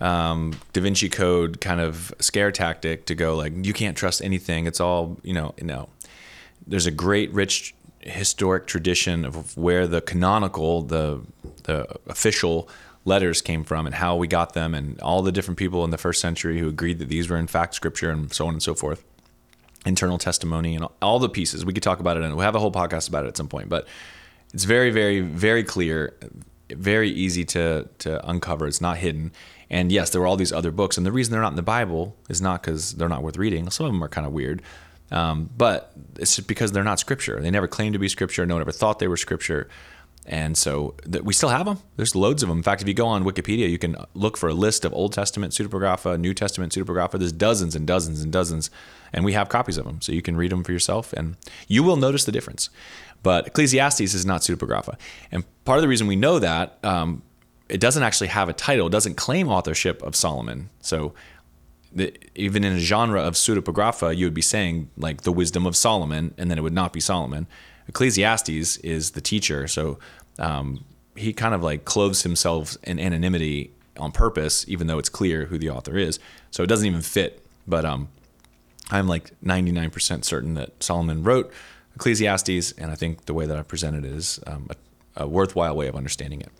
um, 0.00 0.54
Da 0.72 0.80
Vinci 0.80 1.08
Code 1.08 1.60
kind 1.60 1.80
of 1.80 2.12
scare 2.20 2.50
tactic 2.50 3.06
to 3.06 3.14
go 3.14 3.36
like 3.36 3.52
you 3.64 3.72
can't 3.72 3.96
trust 3.96 4.22
anything. 4.22 4.66
It's 4.66 4.80
all 4.80 5.18
you 5.22 5.32
know. 5.34 5.54
No, 5.62 5.88
there's 6.66 6.86
a 6.86 6.90
great 6.90 7.32
rich 7.32 7.74
historic 8.04 8.66
tradition 8.66 9.24
of 9.24 9.56
where 9.56 9.86
the 9.86 10.00
canonical, 10.00 10.82
the 10.82 11.20
the 11.64 11.86
official 12.06 12.68
letters 13.04 13.42
came 13.42 13.64
from 13.64 13.86
and 13.86 13.94
how 13.94 14.16
we 14.16 14.26
got 14.26 14.54
them 14.54 14.74
and 14.74 15.00
all 15.00 15.22
the 15.22 15.32
different 15.32 15.58
people 15.58 15.84
in 15.84 15.90
the 15.90 15.98
first 15.98 16.20
century 16.20 16.58
who 16.58 16.68
agreed 16.68 16.98
that 16.98 17.08
these 17.08 17.28
were 17.28 17.36
in 17.36 17.46
fact 17.46 17.74
scripture 17.74 18.10
and 18.10 18.32
so 18.32 18.46
on 18.46 18.54
and 18.54 18.62
so 18.62 18.74
forth 18.74 19.04
internal 19.84 20.18
testimony 20.18 20.74
and 20.74 20.86
all 21.02 21.18
the 21.18 21.28
pieces. 21.28 21.64
We 21.64 21.72
could 21.72 21.82
talk 21.82 22.00
about 22.00 22.16
it 22.16 22.22
and 22.22 22.34
we'll 22.34 22.44
have 22.44 22.54
a 22.54 22.60
whole 22.60 22.72
podcast 22.72 23.08
about 23.08 23.24
it 23.24 23.28
at 23.28 23.36
some 23.36 23.48
point, 23.48 23.68
but 23.68 23.86
it's 24.52 24.64
very, 24.64 24.90
very, 24.90 25.20
very 25.20 25.62
clear, 25.62 26.14
very 26.70 27.10
easy 27.10 27.44
to, 27.46 27.88
to 27.98 28.28
uncover. 28.28 28.66
It's 28.66 28.80
not 28.80 28.98
hidden. 28.98 29.32
And 29.70 29.90
yes, 29.90 30.10
there 30.10 30.20
were 30.20 30.26
all 30.26 30.36
these 30.36 30.52
other 30.52 30.70
books. 30.70 30.96
And 30.96 31.04
the 31.04 31.12
reason 31.12 31.32
they're 31.32 31.42
not 31.42 31.52
in 31.52 31.56
the 31.56 31.62
Bible 31.62 32.16
is 32.28 32.40
not 32.40 32.62
because 32.62 32.92
they're 32.92 33.08
not 33.08 33.22
worth 33.22 33.36
reading. 33.36 33.68
Some 33.70 33.86
of 33.86 33.92
them 33.92 34.02
are 34.02 34.08
kind 34.08 34.26
of 34.26 34.32
weird. 34.32 34.62
Um, 35.10 35.50
but 35.56 35.92
it's 36.18 36.40
because 36.40 36.72
they're 36.72 36.84
not 36.84 36.98
scripture. 36.98 37.40
They 37.40 37.50
never 37.50 37.68
claimed 37.68 37.92
to 37.92 37.98
be 37.98 38.08
scripture. 38.08 38.44
No 38.46 38.54
one 38.54 38.62
ever 38.62 38.72
thought 38.72 38.98
they 38.98 39.08
were 39.08 39.16
scripture. 39.16 39.68
And 40.26 40.56
so 40.56 40.94
th- 41.10 41.22
we 41.22 41.34
still 41.34 41.50
have 41.50 41.66
them. 41.66 41.78
There's 41.96 42.14
loads 42.14 42.42
of 42.42 42.48
them. 42.48 42.58
In 42.58 42.62
fact, 42.62 42.80
if 42.80 42.88
you 42.88 42.94
go 42.94 43.06
on 43.06 43.24
Wikipedia, 43.24 43.68
you 43.68 43.78
can 43.78 43.96
look 44.14 44.36
for 44.36 44.48
a 44.48 44.54
list 44.54 44.84
of 44.84 44.92
Old 44.94 45.12
Testament 45.12 45.52
pseudepigrapha, 45.52 46.18
New 46.18 46.32
Testament 46.32 46.72
pseudepigrapha. 46.72 47.18
There's 47.18 47.32
dozens 47.32 47.76
and 47.76 47.86
dozens 47.86 48.22
and 48.22 48.32
dozens, 48.32 48.70
and 49.12 49.24
we 49.24 49.34
have 49.34 49.50
copies 49.50 49.76
of 49.76 49.84
them, 49.84 50.00
so 50.00 50.12
you 50.12 50.22
can 50.22 50.36
read 50.36 50.50
them 50.50 50.64
for 50.64 50.72
yourself, 50.72 51.12
and 51.12 51.36
you 51.68 51.82
will 51.82 51.96
notice 51.96 52.24
the 52.24 52.32
difference. 52.32 52.70
But 53.22 53.46
Ecclesiastes 53.46 54.00
is 54.00 54.24
not 54.24 54.40
pseudepigrapha, 54.40 54.98
and 55.30 55.44
part 55.66 55.78
of 55.78 55.82
the 55.82 55.88
reason 55.88 56.06
we 56.06 56.16
know 56.16 56.38
that 56.38 56.78
um, 56.82 57.22
it 57.68 57.80
doesn't 57.80 58.02
actually 58.02 58.28
have 58.28 58.48
a 58.48 58.54
title, 58.54 58.86
it 58.86 58.90
doesn't 58.90 59.16
claim 59.16 59.48
authorship 59.48 60.02
of 60.02 60.16
Solomon. 60.16 60.70
So 60.80 61.12
even 62.34 62.64
in 62.64 62.72
a 62.72 62.78
genre 62.78 63.22
of 63.22 63.34
pseudepigrapha, 63.34 64.16
you 64.16 64.26
would 64.26 64.34
be 64.34 64.42
saying 64.42 64.90
like 64.96 65.22
the 65.22 65.32
wisdom 65.32 65.66
of 65.66 65.76
Solomon, 65.76 66.34
and 66.38 66.50
then 66.50 66.58
it 66.58 66.62
would 66.62 66.72
not 66.72 66.92
be 66.92 67.00
Solomon. 67.00 67.46
Ecclesiastes 67.88 68.76
is 68.78 69.12
the 69.12 69.20
teacher, 69.20 69.68
so 69.68 69.98
um, 70.38 70.84
he 71.16 71.32
kind 71.32 71.54
of 71.54 71.62
like 71.62 71.84
clothes 71.84 72.22
himself 72.22 72.76
in 72.82 72.98
anonymity 72.98 73.70
on 73.98 74.10
purpose, 74.10 74.64
even 74.68 74.86
though 74.86 74.98
it's 74.98 75.08
clear 75.08 75.46
who 75.46 75.58
the 75.58 75.70
author 75.70 75.96
is. 75.96 76.18
So 76.50 76.62
it 76.62 76.66
doesn't 76.66 76.86
even 76.86 77.02
fit. 77.02 77.44
But 77.66 77.84
um, 77.84 78.08
I'm 78.90 79.06
like 79.06 79.30
99% 79.40 80.24
certain 80.24 80.54
that 80.54 80.82
Solomon 80.82 81.22
wrote 81.22 81.52
Ecclesiastes, 81.94 82.72
and 82.72 82.90
I 82.90 82.94
think 82.94 83.26
the 83.26 83.34
way 83.34 83.46
that 83.46 83.56
I 83.56 83.62
presented 83.62 84.04
it 84.04 84.12
is 84.12 84.40
um, 84.46 84.68
a, 85.16 85.24
a 85.24 85.28
worthwhile 85.28 85.76
way 85.76 85.86
of 85.86 85.94
understanding 85.94 86.40
it. 86.40 86.50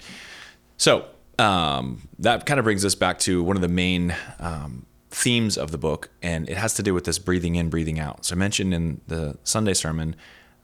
So 0.77 1.07
um, 1.39 2.09
that 2.21 2.47
kind 2.47 2.59
of 2.59 2.65
brings 2.65 2.85
us 2.85 2.95
back 2.95 3.19
to 3.21 3.43
one 3.43 3.57
of 3.57 3.63
the 3.63 3.69
main 3.69 4.15
um, 4.39 4.87
themes 5.15 5.57
of 5.57 5.71
the 5.71 5.79
book, 5.79 6.11
and 6.23 6.49
it 6.49 6.57
has 6.57 6.75
to 6.75 6.83
do 6.83 6.93
with 6.93 7.05
this 7.05 7.19
breathing 7.19 7.55
in, 7.55 7.71
breathing 7.71 8.01
out. 8.01 8.25
So 8.25 8.35
I 8.35 8.39
mentioned 8.39 8.75
in 8.75 9.01
the 9.07 9.39
Sunday 9.45 9.75
sermon, 9.75 10.17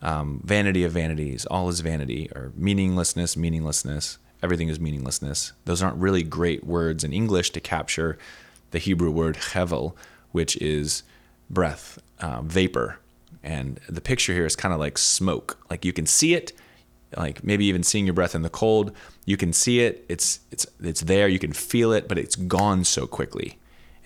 um, 0.02 0.42
vanity 0.44 0.82
of 0.82 0.92
vanities, 0.92 1.46
all 1.46 1.68
is 1.68 1.80
vanity, 1.80 2.28
or 2.34 2.52
meaninglessness, 2.56 3.36
meaninglessness, 3.36 4.18
everything 4.42 4.68
is 4.68 4.80
meaninglessness. 4.80 5.52
Those 5.66 5.82
aren't 5.82 5.98
really 5.98 6.24
great 6.24 6.64
words 6.64 7.04
in 7.04 7.12
English 7.12 7.50
to 7.50 7.60
capture 7.60 8.18
the 8.72 8.78
Hebrew 8.78 9.10
word 9.10 9.36
hevel, 9.36 9.94
which 10.32 10.56
is 10.56 11.04
breath, 11.48 11.98
uh, 12.18 12.42
vapor. 12.42 12.98
And 13.42 13.78
the 13.88 14.00
picture 14.00 14.32
here 14.32 14.46
is 14.46 14.56
kind 14.56 14.74
of 14.74 14.80
like 14.80 14.98
smoke. 14.98 15.58
Like 15.70 15.84
you 15.84 15.92
can 15.92 16.06
see 16.06 16.34
it, 16.34 16.52
like 17.16 17.44
maybe 17.44 17.66
even 17.66 17.84
seeing 17.84 18.04
your 18.04 18.14
breath 18.14 18.34
in 18.34 18.42
the 18.42 18.50
cold. 18.50 18.92
You 19.26 19.36
can 19.36 19.52
see 19.52 19.80
it. 19.80 20.04
It's 20.08 20.40
it's 20.50 20.66
it's 20.82 21.02
there. 21.02 21.28
You 21.28 21.38
can 21.38 21.52
feel 21.52 21.92
it, 21.92 22.08
but 22.08 22.18
it's 22.18 22.34
gone 22.34 22.84
so 22.84 23.06
quickly. 23.06 23.59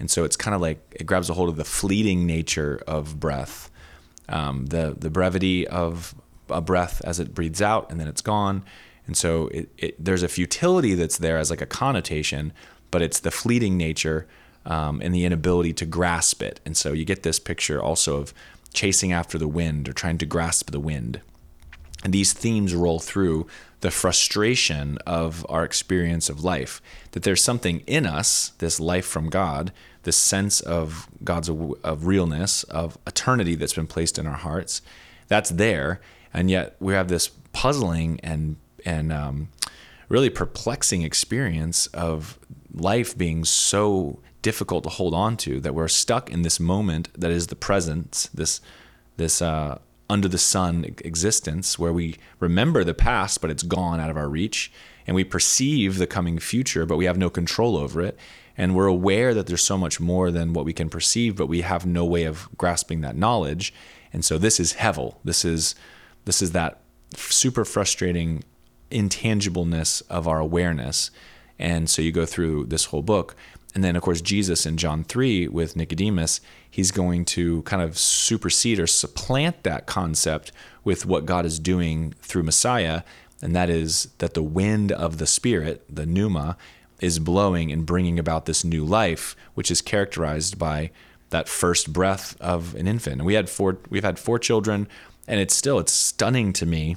And 0.05 0.11
so 0.11 0.25
it's 0.25 0.37
kind 0.37 0.55
of 0.55 0.61
like 0.61 0.81
it 0.95 1.07
grabs 1.07 1.31
a 1.31 1.33
hold 1.33 1.49
of 1.49 1.57
the 1.57 1.65
fleeting 1.65 2.27
nature 2.27 2.79
of 2.87 3.19
breath, 3.19 3.71
um, 4.29 4.67
the 4.67 4.95
the 4.99 5.09
brevity 5.09 5.67
of 5.67 6.15
a 6.51 6.61
breath 6.61 7.01
as 7.07 7.19
it 7.19 7.33
breathes 7.33 7.63
out 7.63 7.91
and 7.91 7.99
then 7.99 8.07
it's 8.07 8.21
gone. 8.21 8.67
And 9.07 9.17
so 9.17 9.47
it, 9.47 9.71
it 9.79 10.05
there's 10.05 10.23
a 10.23 10.29
futility 10.29 10.93
that's 10.93 11.17
there 11.17 11.39
as 11.39 11.49
like 11.49 11.63
a 11.63 11.67
connotation, 11.67 12.53
but 12.91 13.01
it's 13.01 13.19
the 13.19 13.31
fleeting 13.31 13.79
nature 13.79 14.27
um, 14.67 15.01
and 15.01 15.15
the 15.15 15.25
inability 15.25 15.73
to 15.73 15.87
grasp 15.87 16.43
it. 16.43 16.61
And 16.67 16.77
so 16.77 16.93
you 16.93 17.07
get 17.07 17.23
this 17.23 17.39
picture 17.39 17.83
also 17.83 18.19
of 18.19 18.35
chasing 18.75 19.11
after 19.11 19.39
the 19.39 19.49
wind 19.49 19.89
or 19.89 19.95
trying 19.95 20.19
to 20.19 20.27
grasp 20.27 20.71
the 20.71 20.81
wind. 20.81 21.23
And 22.05 22.13
these 22.13 22.35
themes 22.35 22.75
roll 22.75 22.99
through 22.99 23.47
the 23.81 23.91
frustration 23.91 24.99
of 25.07 25.45
our 25.49 25.63
experience 25.63 26.29
of 26.31 26.43
life 26.43 26.81
that 27.13 27.23
there's 27.23 27.45
something 27.45 27.81
in 27.87 28.07
us, 28.07 28.53
this 28.59 28.81
life 28.81 29.05
from 29.05 29.29
God, 29.29 29.73
this 30.05 30.17
sense 30.17 30.61
of 30.61 31.09
God's 31.23 31.49
of 31.49 32.07
realness, 32.07 32.63
of 32.65 32.99
eternity 33.07 33.55
that's 33.55 33.75
been 33.75 33.87
placed 33.87 34.19
in 34.19 34.27
our 34.27 34.37
hearts. 34.37 34.83
That's 35.29 35.51
there, 35.51 36.01
and 36.33 36.51
yet 36.51 36.77
we 36.81 36.95
have 36.95 37.09
this 37.09 37.29
puzzling 37.53 38.21
and 38.23 38.57
and 38.85 39.13
um, 39.13 39.49
really 40.09 40.31
perplexing 40.31 41.03
experience 41.03 41.87
of 41.89 42.39
life 42.73 43.17
being 43.17 43.45
so 43.45 44.19
difficult 44.43 44.85
to 44.85 44.91
hold 44.91 45.15
on 45.15 45.37
to 45.39 45.59
that 45.61 45.75
we're 45.75 45.89
stuck 45.89 46.31
in 46.31 46.43
this 46.43 46.61
moment 46.61 47.09
that 47.19 47.31
is 47.31 47.47
the 47.47 47.57
present, 47.57 48.29
this 48.35 48.61
this 49.17 49.41
uh, 49.41 49.79
under 50.11 50.29
the 50.29 50.39
sun 50.39 50.85
existence 50.99 51.79
where 51.79 51.93
we 51.93 52.17
remember 52.39 52.85
the 52.85 52.95
past, 52.95 53.41
but 53.41 53.51
it's 53.51 53.63
gone 53.63 54.01
out 54.01 54.11
of 54.11 54.17
our 54.17 54.29
reach, 54.29 54.71
and 55.07 55.15
we 55.15 55.25
perceive 55.25 55.99
the 55.99 56.07
coming 56.07 56.39
future, 56.39 56.85
but 56.85 56.97
we 56.97 57.07
have 57.07 57.17
no 57.17 57.31
control 57.31 57.77
over 57.77 58.01
it. 58.03 58.19
And 58.57 58.75
we're 58.75 58.87
aware 58.87 59.35
that 59.35 59.47
there's 59.47 59.63
so 59.63 59.77
much 59.77 59.99
more 60.01 60.31
than 60.31 60.53
what 60.53 60.65
we 60.65 60.73
can 60.73 60.89
perceive, 60.89 61.37
but 61.37 61.47
we 61.47 61.63
have 61.63 61.85
no 61.85 62.05
way 62.05 62.25
of 62.25 62.49
grasping 62.57 63.01
that 63.01 63.17
knowledge. 63.17 63.75
And 64.13 64.25
so 64.25 64.39
this 64.39 64.61
is 64.61 64.75
hevel. 64.75 65.17
This 65.25 65.45
is 65.45 65.75
this 66.25 66.41
is 66.41 66.53
that 66.53 66.81
super 67.17 67.65
frustrating 67.65 68.45
intangibleness 68.91 70.03
of 70.09 70.29
our 70.29 70.39
awareness. 70.39 71.11
And 71.59 71.89
so 71.91 72.03
you 72.03 72.13
go 72.13 72.27
through 72.27 72.67
this 72.67 72.87
whole 72.87 73.03
book. 73.03 73.37
And 73.75 73.83
then, 73.83 73.97
of 73.97 74.03
course, 74.03 74.21
Jesus 74.21 74.67
in 74.67 74.77
John 74.77 75.03
3 75.03 75.49
with 75.49 75.75
Nicodemus, 75.75 76.41
he's 76.71 76.93
going 76.93 77.25
to 77.27 77.63
kind 77.63 77.83
of 77.83 77.99
supersede 77.99 78.79
or 78.79 78.87
supplant 78.87 79.65
that 79.65 79.87
concept 79.87 80.53
with 80.85 81.05
what 81.07 81.27
God 81.27 81.45
is 81.45 81.59
doing 81.59 82.15
through 82.21 82.45
Messiah. 82.45 83.03
And 83.43 83.55
that 83.57 83.69
is 83.69 84.11
that 84.19 84.35
the 84.35 84.43
wind 84.43 84.93
of 84.93 85.19
the 85.19 85.27
Spirit, 85.27 85.85
the 85.89 86.07
pneuma, 86.07 86.57
is 87.05 87.19
blowing 87.19 87.71
and 87.71 87.85
bringing 87.85 88.19
about 88.19 88.47
this 88.47 88.65
new 88.65 88.85
life, 88.85 89.37
which 89.53 89.71
is 89.71 89.83
characterized 89.83 90.59
by 90.59 90.91
that 91.29 91.49
first 91.49 91.93
breath 91.93 92.41
of 92.41 92.75
an 92.75 92.89
infant. 92.89 93.17
And 93.17 93.27
we 93.27 93.35
had 93.35 93.51
four, 93.51 93.79
we've 93.91 94.05
had 94.05 94.19
four 94.19 94.39
children, 94.39 94.89
and 95.29 95.39
it's 95.39 95.55
still, 95.55 95.79
it's 95.79 95.93
stunning 95.93 96.53
to 96.55 96.65
me 96.65 96.97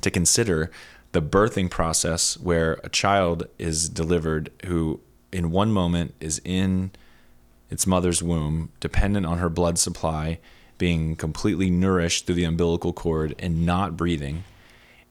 to 0.00 0.10
consider 0.10 0.70
the 1.12 1.22
birthing 1.22 1.70
process 1.70 2.36
where 2.38 2.80
a 2.82 2.88
child 2.88 3.46
is 3.58 3.88
delivered 3.88 4.50
who 4.64 5.00
in 5.30 5.50
one 5.50 5.70
moment 5.70 6.14
is 6.20 6.40
in 6.44 6.90
its 7.70 7.86
mother's 7.86 8.22
womb 8.22 8.70
dependent 8.80 9.24
on 9.24 9.38
her 9.38 9.48
blood 9.48 9.78
supply 9.78 10.38
being 10.78 11.14
completely 11.14 11.70
nourished 11.70 12.26
through 12.26 12.34
the 12.34 12.44
umbilical 12.44 12.92
cord 12.92 13.34
and 13.38 13.64
not 13.64 13.96
breathing 13.96 14.42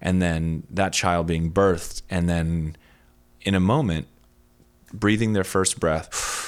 and 0.01 0.21
then 0.21 0.63
that 0.69 0.91
child 0.91 1.27
being 1.27 1.51
birthed 1.51 2.01
and 2.09 2.27
then 2.27 2.75
in 3.43 3.55
a 3.55 3.59
moment 3.59 4.07
breathing 4.93 5.33
their 5.33 5.43
first 5.43 5.79
breath 5.79 6.41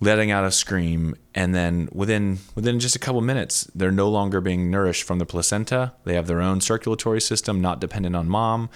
letting 0.00 0.30
out 0.30 0.44
a 0.44 0.50
scream 0.50 1.16
and 1.34 1.54
then 1.54 1.88
within 1.92 2.38
within 2.54 2.78
just 2.78 2.94
a 2.94 2.98
couple 2.98 3.20
minutes 3.20 3.64
they're 3.74 3.90
no 3.90 4.08
longer 4.08 4.40
being 4.40 4.70
nourished 4.70 5.02
from 5.02 5.18
the 5.18 5.26
placenta. 5.26 5.92
They 6.04 6.14
have 6.14 6.26
their 6.26 6.40
own 6.40 6.60
circulatory 6.60 7.20
system 7.20 7.60
not 7.60 7.80
dependent 7.80 8.16
on 8.16 8.28
mom. 8.28 8.70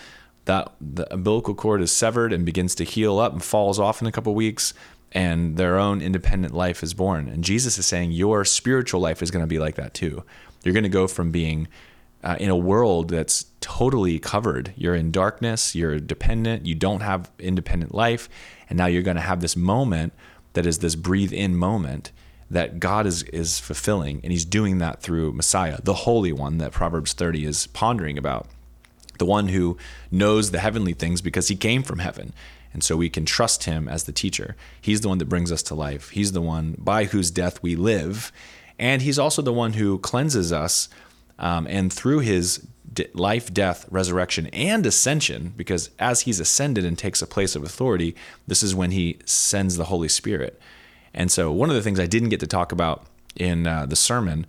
That 0.46 0.72
the 0.80 1.12
umbilical 1.14 1.54
cord 1.54 1.82
is 1.82 1.92
severed 1.92 2.32
and 2.32 2.44
begins 2.44 2.74
to 2.76 2.84
heal 2.84 3.20
up 3.20 3.32
and 3.32 3.42
falls 3.42 3.78
off 3.78 4.00
in 4.00 4.08
a 4.08 4.12
couple 4.12 4.34
weeks 4.34 4.74
and 5.12 5.56
their 5.56 5.78
own 5.78 6.02
independent 6.02 6.54
life 6.54 6.82
is 6.82 6.94
born. 6.94 7.28
And 7.28 7.44
jesus 7.44 7.78
is 7.78 7.86
saying 7.86 8.12
your 8.12 8.44
spiritual 8.44 9.00
life 9.00 9.22
is 9.22 9.30
going 9.30 9.44
to 9.44 9.48
be 9.48 9.58
like 9.58 9.76
that 9.76 9.94
too. 9.94 10.24
You're 10.64 10.74
going 10.74 10.82
to 10.82 10.88
go 10.88 11.06
from 11.06 11.30
being 11.30 11.68
uh, 12.24 12.36
in 12.40 12.50
a 12.50 12.56
world 12.56 13.10
that's 13.10 13.46
totally 13.62 14.18
covered 14.18 14.72
you're 14.76 14.94
in 14.94 15.10
darkness 15.10 15.74
you're 15.74 15.98
dependent 15.98 16.66
you 16.66 16.74
don't 16.74 17.00
have 17.00 17.30
independent 17.38 17.94
life 17.94 18.28
and 18.68 18.76
now 18.76 18.86
you're 18.86 19.02
going 19.02 19.16
to 19.16 19.22
have 19.22 19.40
this 19.40 19.56
moment 19.56 20.12
that 20.52 20.66
is 20.66 20.78
this 20.78 20.94
breathe 20.94 21.32
in 21.32 21.56
moment 21.56 22.12
that 22.52 22.78
God 22.78 23.06
is 23.06 23.22
is 23.24 23.58
fulfilling 23.58 24.20
and 24.22 24.30
he's 24.30 24.44
doing 24.44 24.78
that 24.78 25.00
through 25.00 25.32
Messiah, 25.32 25.80
the 25.82 25.94
holy 25.94 26.32
one 26.32 26.58
that 26.58 26.72
Proverbs 26.72 27.14
30 27.14 27.46
is 27.46 27.66
pondering 27.68 28.18
about. 28.18 28.46
The 29.18 29.26
one 29.26 29.48
who 29.48 29.78
knows 30.10 30.50
the 30.50 30.58
heavenly 30.58 30.92
things 30.92 31.20
because 31.20 31.48
he 31.48 31.56
came 31.56 31.82
from 31.82 32.00
heaven. 32.00 32.34
And 32.74 32.82
so 32.82 32.96
we 32.96 33.10
can 33.10 33.24
trust 33.24 33.64
him 33.64 33.88
as 33.88 34.04
the 34.04 34.12
teacher. 34.12 34.56
He's 34.80 35.00
the 35.00 35.08
one 35.08 35.18
that 35.18 35.28
brings 35.28 35.52
us 35.52 35.62
to 35.64 35.74
life. 35.74 36.10
He's 36.10 36.32
the 36.32 36.40
one 36.40 36.74
by 36.78 37.04
whose 37.04 37.30
death 37.30 37.62
we 37.62 37.76
live. 37.76 38.32
And 38.78 39.02
he's 39.02 39.18
also 39.18 39.42
the 39.42 39.52
one 39.52 39.74
who 39.74 39.98
cleanses 39.98 40.52
us. 40.52 40.88
Um, 41.38 41.66
and 41.68 41.92
through 41.92 42.20
his 42.20 42.66
life, 43.14 43.52
death, 43.52 43.86
resurrection, 43.90 44.46
and 44.48 44.84
ascension, 44.86 45.52
because 45.56 45.90
as 45.98 46.22
he's 46.22 46.40
ascended 46.40 46.84
and 46.84 46.98
takes 46.98 47.22
a 47.22 47.26
place 47.26 47.56
of 47.56 47.62
authority, 47.62 48.14
this 48.46 48.62
is 48.62 48.74
when 48.74 48.90
he 48.90 49.18
sends 49.24 49.76
the 49.76 49.84
Holy 49.84 50.08
Spirit. 50.08 50.60
And 51.14 51.30
so, 51.30 51.52
one 51.52 51.68
of 51.68 51.76
the 51.76 51.82
things 51.82 52.00
I 52.00 52.06
didn't 52.06 52.30
get 52.30 52.40
to 52.40 52.46
talk 52.46 52.72
about 52.72 53.06
in 53.36 53.66
uh, 53.66 53.86
the 53.86 53.96
sermon 53.96 54.46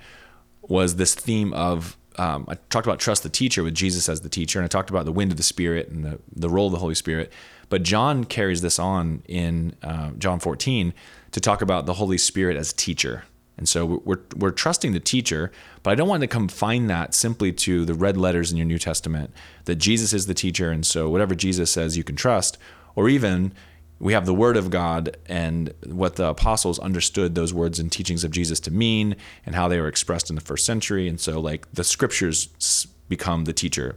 was 0.61 0.95
this 0.95 1.15
theme 1.15 1.53
of 1.53 1.97
um, 2.17 2.45
I 2.47 2.55
talked 2.69 2.85
about 2.85 2.99
trust 2.99 3.23
the 3.23 3.29
teacher 3.29 3.63
with 3.63 3.73
Jesus 3.73 4.07
as 4.07 4.21
the 4.21 4.29
teacher, 4.29 4.59
and 4.59 4.65
I 4.65 4.67
talked 4.67 4.89
about 4.89 5.05
the 5.05 5.11
wind 5.11 5.31
of 5.31 5.37
the 5.37 5.43
Spirit 5.43 5.89
and 5.89 6.05
the, 6.05 6.19
the 6.35 6.49
role 6.49 6.67
of 6.67 6.71
the 6.71 6.79
Holy 6.79 6.95
Spirit. 6.95 7.31
But 7.69 7.83
John 7.83 8.23
carries 8.23 8.61
this 8.61 8.77
on 8.77 9.23
in 9.27 9.75
uh, 9.81 10.11
John 10.17 10.39
14 10.39 10.93
to 11.31 11.39
talk 11.39 11.61
about 11.61 11.85
the 11.85 11.93
Holy 11.93 12.17
Spirit 12.17 12.55
as 12.55 12.71
teacher. 12.71 13.23
And 13.57 13.69
so 13.69 14.01
we're, 14.03 14.19
we're 14.35 14.51
trusting 14.51 14.93
the 14.93 14.99
teacher, 14.99 15.51
but 15.83 15.91
I 15.91 15.95
don't 15.95 16.07
want 16.07 16.21
to 16.21 16.27
confine 16.27 16.87
that 16.87 17.13
simply 17.13 17.51
to 17.53 17.85
the 17.85 17.93
red 17.93 18.17
letters 18.17 18.51
in 18.51 18.57
your 18.57 18.65
New 18.65 18.79
Testament 18.79 19.31
that 19.65 19.75
Jesus 19.75 20.11
is 20.11 20.25
the 20.25 20.33
teacher, 20.33 20.71
and 20.71 20.85
so 20.85 21.09
whatever 21.09 21.35
Jesus 21.35 21.71
says 21.71 21.95
you 21.95 22.03
can 22.03 22.15
trust, 22.15 22.57
or 22.95 23.09
even 23.09 23.53
we 23.99 24.13
have 24.13 24.25
the 24.25 24.33
Word 24.33 24.57
of 24.57 24.69
God 24.69 25.15
and 25.27 25.73
what 25.85 26.15
the 26.15 26.27
apostles 26.27 26.79
understood 26.79 27.35
those 27.35 27.53
words 27.53 27.79
and 27.79 27.91
teachings 27.91 28.23
of 28.23 28.31
Jesus 28.31 28.59
to 28.61 28.71
mean 28.71 29.15
and 29.45 29.55
how 29.55 29.67
they 29.67 29.79
were 29.79 29.87
expressed 29.87 30.29
in 30.29 30.35
the 30.35 30.41
first 30.41 30.65
century. 30.65 31.07
And 31.07 31.21
so, 31.21 31.39
like, 31.39 31.71
the 31.71 31.83
scriptures 31.83 32.87
become 33.07 33.45
the 33.45 33.53
teacher. 33.53 33.95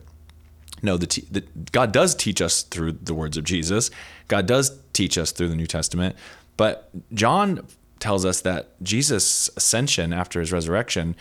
No, 0.83 0.97
the, 0.97 1.07
the, 1.31 1.41
God 1.73 1.91
does 1.91 2.15
teach 2.15 2.41
us 2.41 2.63
through 2.63 2.93
the 2.93 3.15
words 3.15 3.37
of 3.37 3.45
Jesus. 3.45 3.91
God 4.29 4.47
does 4.47 4.79
teach 4.93 5.17
us 5.19 5.33
through 5.33 5.49
the 5.49 5.57
New 5.57 5.67
Testament. 5.67 6.15
But 6.57 6.91
John 7.13 7.67
tells 8.07 8.25
us 8.25 8.41
that 8.43 8.81
Jesus' 8.81 9.51
ascension 9.57 10.13
after 10.13 10.39
his 10.39 10.53
resurrection 10.53 11.17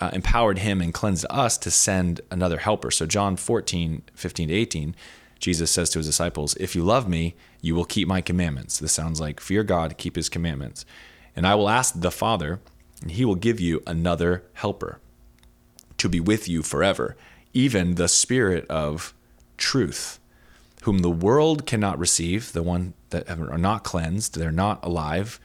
uh, 0.00 0.10
empowered 0.12 0.58
him 0.58 0.80
and 0.80 0.94
cleansed 0.94 1.26
us 1.28 1.58
to 1.58 1.68
send 1.68 2.20
another 2.30 2.58
helper. 2.58 2.92
So, 2.92 3.06
John 3.06 3.34
14, 3.34 4.02
15 4.14 4.46
to 4.46 4.54
18, 4.54 4.94
Jesus 5.40 5.68
says 5.68 5.90
to 5.90 5.98
his 5.98 6.06
disciples, 6.06 6.54
If 6.54 6.76
you 6.76 6.84
love 6.84 7.08
me, 7.08 7.34
you 7.60 7.74
will 7.74 7.84
keep 7.84 8.06
my 8.06 8.20
commandments. 8.20 8.78
This 8.78 8.92
sounds 8.92 9.20
like 9.20 9.40
fear 9.40 9.64
God, 9.64 9.98
keep 9.98 10.14
his 10.14 10.28
commandments. 10.28 10.84
And 11.34 11.44
I 11.44 11.56
will 11.56 11.68
ask 11.68 12.00
the 12.00 12.12
Father, 12.12 12.60
and 13.02 13.10
he 13.10 13.24
will 13.24 13.34
give 13.34 13.58
you 13.58 13.82
another 13.84 14.44
helper 14.52 15.00
to 15.96 16.08
be 16.08 16.20
with 16.20 16.48
you 16.48 16.62
forever, 16.62 17.16
even 17.52 17.96
the 17.96 18.06
Spirit 18.06 18.64
of 18.68 19.12
truth, 19.56 20.20
whom 20.82 20.98
the 20.98 21.10
world 21.10 21.66
cannot 21.66 21.98
receive, 21.98 22.52
the 22.52 22.62
one 22.62 22.94
that 23.10 23.28
are 23.28 23.58
not 23.58 23.82
cleansed, 23.82 24.38
they're 24.38 24.52
not 24.52 24.78
alive 24.84 25.40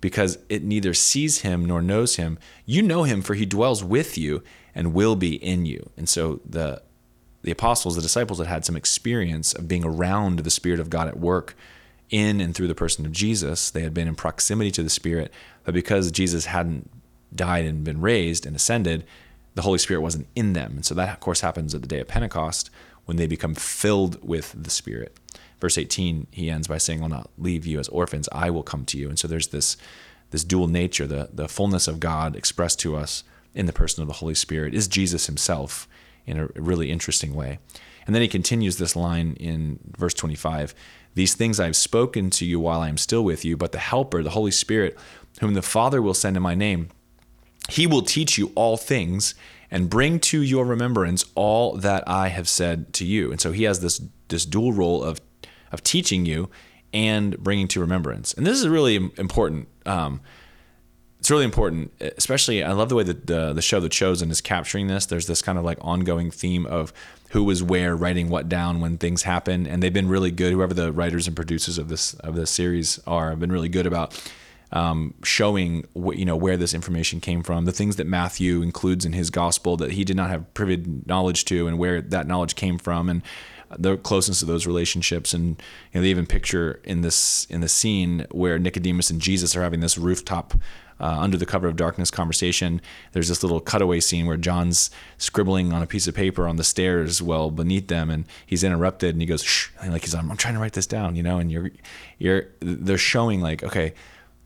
because 0.00 0.38
it 0.48 0.62
neither 0.62 0.94
sees 0.94 1.40
him 1.40 1.64
nor 1.64 1.82
knows 1.82 2.16
him. 2.16 2.38
You 2.64 2.82
know 2.82 3.04
him, 3.04 3.22
for 3.22 3.34
he 3.34 3.46
dwells 3.46 3.84
with 3.84 4.16
you 4.16 4.42
and 4.74 4.94
will 4.94 5.16
be 5.16 5.34
in 5.34 5.66
you. 5.66 5.90
And 5.96 6.08
so 6.08 6.40
the 6.48 6.82
the 7.42 7.50
apostles, 7.50 7.96
the 7.96 8.02
disciples 8.02 8.38
had 8.38 8.48
had 8.48 8.64
some 8.66 8.76
experience 8.76 9.54
of 9.54 9.66
being 9.66 9.84
around 9.84 10.40
the 10.40 10.50
Spirit 10.50 10.78
of 10.78 10.90
God 10.90 11.08
at 11.08 11.18
work 11.18 11.56
in 12.10 12.38
and 12.38 12.54
through 12.54 12.68
the 12.68 12.74
person 12.74 13.06
of 13.06 13.12
Jesus. 13.12 13.70
They 13.70 13.80
had 13.80 13.94
been 13.94 14.08
in 14.08 14.14
proximity 14.14 14.70
to 14.72 14.82
the 14.82 14.90
Spirit, 14.90 15.32
but 15.64 15.72
because 15.72 16.10
Jesus 16.10 16.46
hadn't 16.46 16.90
died 17.34 17.64
and 17.64 17.82
been 17.82 18.02
raised 18.02 18.44
and 18.44 18.54
ascended, 18.54 19.04
the 19.54 19.62
Holy 19.62 19.78
Spirit 19.78 20.02
wasn't 20.02 20.26
in 20.36 20.52
them. 20.52 20.72
And 20.76 20.84
so 20.84 20.94
that, 20.94 21.08
of 21.08 21.20
course, 21.20 21.40
happens 21.40 21.74
at 21.74 21.80
the 21.80 21.88
day 21.88 22.00
of 22.00 22.08
Pentecost 22.08 22.68
when 23.06 23.16
they 23.16 23.26
become 23.26 23.54
filled 23.54 24.22
with 24.22 24.54
the 24.56 24.70
Spirit 24.70 25.16
verse 25.60 25.78
18 25.78 26.26
he 26.30 26.50
ends 26.50 26.66
by 26.66 26.78
saying 26.78 27.02
i'll 27.02 27.08
not 27.08 27.30
leave 27.38 27.66
you 27.66 27.78
as 27.78 27.88
orphans 27.88 28.28
i 28.32 28.50
will 28.50 28.62
come 28.62 28.84
to 28.84 28.98
you 28.98 29.08
and 29.08 29.18
so 29.18 29.28
there's 29.28 29.48
this 29.48 29.76
this 30.30 30.44
dual 30.44 30.68
nature 30.68 31.06
the 31.06 31.28
the 31.32 31.48
fullness 31.48 31.86
of 31.88 32.00
god 32.00 32.36
expressed 32.36 32.78
to 32.80 32.96
us 32.96 33.24
in 33.54 33.66
the 33.66 33.72
person 33.72 34.02
of 34.02 34.08
the 34.08 34.14
holy 34.14 34.34
spirit 34.34 34.74
is 34.74 34.88
jesus 34.88 35.26
himself 35.26 35.88
in 36.26 36.38
a 36.38 36.46
really 36.56 36.90
interesting 36.90 37.34
way 37.34 37.58
and 38.06 38.14
then 38.14 38.22
he 38.22 38.28
continues 38.28 38.78
this 38.78 38.96
line 38.96 39.34
in 39.34 39.78
verse 39.96 40.14
25 40.14 40.74
these 41.14 41.34
things 41.34 41.60
i've 41.60 41.76
spoken 41.76 42.30
to 42.30 42.44
you 42.44 42.58
while 42.58 42.80
i 42.80 42.88
am 42.88 42.98
still 42.98 43.24
with 43.24 43.44
you 43.44 43.56
but 43.56 43.72
the 43.72 43.78
helper 43.78 44.22
the 44.22 44.30
holy 44.30 44.50
spirit 44.50 44.96
whom 45.40 45.54
the 45.54 45.62
father 45.62 46.00
will 46.00 46.14
send 46.14 46.36
in 46.36 46.42
my 46.42 46.54
name 46.54 46.88
he 47.68 47.86
will 47.86 48.02
teach 48.02 48.38
you 48.38 48.52
all 48.54 48.76
things 48.76 49.34
and 49.70 49.88
bring 49.88 50.18
to 50.18 50.42
your 50.42 50.64
remembrance 50.64 51.24
all 51.34 51.76
that 51.76 52.02
I 52.08 52.28
have 52.28 52.48
said 52.48 52.92
to 52.94 53.04
you. 53.04 53.30
And 53.30 53.40
so 53.40 53.52
he 53.52 53.64
has 53.64 53.80
this 53.80 54.02
this 54.28 54.44
dual 54.44 54.72
role 54.72 55.02
of 55.02 55.20
of 55.72 55.82
teaching 55.82 56.26
you 56.26 56.50
and 56.92 57.38
bringing 57.38 57.68
to 57.68 57.80
remembrance. 57.80 58.32
And 58.34 58.46
this 58.46 58.58
is 58.58 58.68
really 58.68 58.96
important. 59.16 59.68
Um, 59.86 60.20
it's 61.20 61.30
really 61.30 61.44
important, 61.44 61.92
especially. 62.00 62.64
I 62.64 62.72
love 62.72 62.88
the 62.88 62.94
way 62.94 63.04
that 63.04 63.26
the 63.26 63.52
the 63.52 63.60
show 63.60 63.78
The 63.78 63.90
Chosen 63.90 64.30
is 64.30 64.40
capturing 64.40 64.86
this. 64.86 65.04
There's 65.04 65.26
this 65.26 65.42
kind 65.42 65.58
of 65.58 65.64
like 65.64 65.76
ongoing 65.82 66.30
theme 66.30 66.64
of 66.66 66.94
who 67.30 67.44
was 67.44 67.62
where, 67.62 67.94
writing 67.94 68.30
what 68.30 68.48
down 68.48 68.80
when 68.80 68.96
things 68.96 69.22
happen, 69.22 69.66
and 69.66 69.82
they've 69.82 69.92
been 69.92 70.08
really 70.08 70.30
good. 70.30 70.52
Whoever 70.52 70.72
the 70.72 70.92
writers 70.92 71.26
and 71.26 71.36
producers 71.36 71.76
of 71.76 71.88
this 71.88 72.14
of 72.14 72.36
this 72.36 72.50
series 72.50 73.00
are, 73.06 73.30
have 73.30 73.38
been 73.38 73.52
really 73.52 73.68
good 73.68 73.86
about 73.86 74.18
um, 74.72 75.12
showing 75.22 75.86
you 75.94 76.24
know 76.24 76.36
where 76.36 76.56
this 76.56 76.72
information 76.72 77.20
came 77.20 77.42
from, 77.42 77.66
the 77.66 77.72
things 77.72 77.96
that 77.96 78.06
Matthew 78.06 78.62
includes 78.62 79.04
in 79.04 79.12
his 79.12 79.28
gospel 79.28 79.76
that 79.76 79.92
he 79.92 80.04
did 80.04 80.16
not 80.16 80.30
have 80.30 80.52
privy 80.54 80.82
knowledge 81.04 81.44
to, 81.46 81.66
and 81.66 81.78
where 81.78 82.00
that 82.00 82.26
knowledge 82.26 82.54
came 82.54 82.78
from, 82.78 83.10
and 83.10 83.22
the 83.78 83.96
closeness 83.96 84.42
of 84.42 84.48
those 84.48 84.66
relationships. 84.66 85.32
And 85.32 85.60
you 85.92 86.00
know, 86.00 86.02
they 86.02 86.08
even 86.08 86.26
picture 86.26 86.80
in 86.84 87.02
this 87.02 87.46
in 87.46 87.60
the 87.60 87.68
scene 87.68 88.26
where 88.30 88.58
Nicodemus 88.58 89.10
and 89.10 89.20
Jesus 89.20 89.56
are 89.56 89.62
having 89.62 89.80
this 89.80 89.98
rooftop. 89.98 90.54
Uh, 91.02 91.18
under 91.18 91.38
the 91.38 91.46
cover 91.46 91.66
of 91.66 91.76
darkness 91.76 92.10
conversation 92.10 92.78
there's 93.12 93.28
this 93.28 93.42
little 93.42 93.58
cutaway 93.58 93.98
scene 93.98 94.26
where 94.26 94.36
john's 94.36 94.90
scribbling 95.16 95.72
on 95.72 95.80
a 95.80 95.86
piece 95.86 96.06
of 96.06 96.14
paper 96.14 96.46
on 96.46 96.56
the 96.56 96.62
stairs 96.62 97.22
well 97.22 97.50
beneath 97.50 97.88
them 97.88 98.10
and 98.10 98.26
he's 98.44 98.62
interrupted 98.62 99.14
and 99.14 99.22
he 99.22 99.26
goes 99.26 99.42
Shh, 99.42 99.70
like 99.88 100.02
he's 100.02 100.14
I'm, 100.14 100.30
I'm 100.30 100.36
trying 100.36 100.52
to 100.52 100.60
write 100.60 100.74
this 100.74 100.86
down 100.86 101.16
you 101.16 101.22
know 101.22 101.38
and 101.38 101.50
you're 101.50 101.70
you're 102.18 102.48
they're 102.60 102.98
showing 102.98 103.40
like 103.40 103.64
okay 103.64 103.94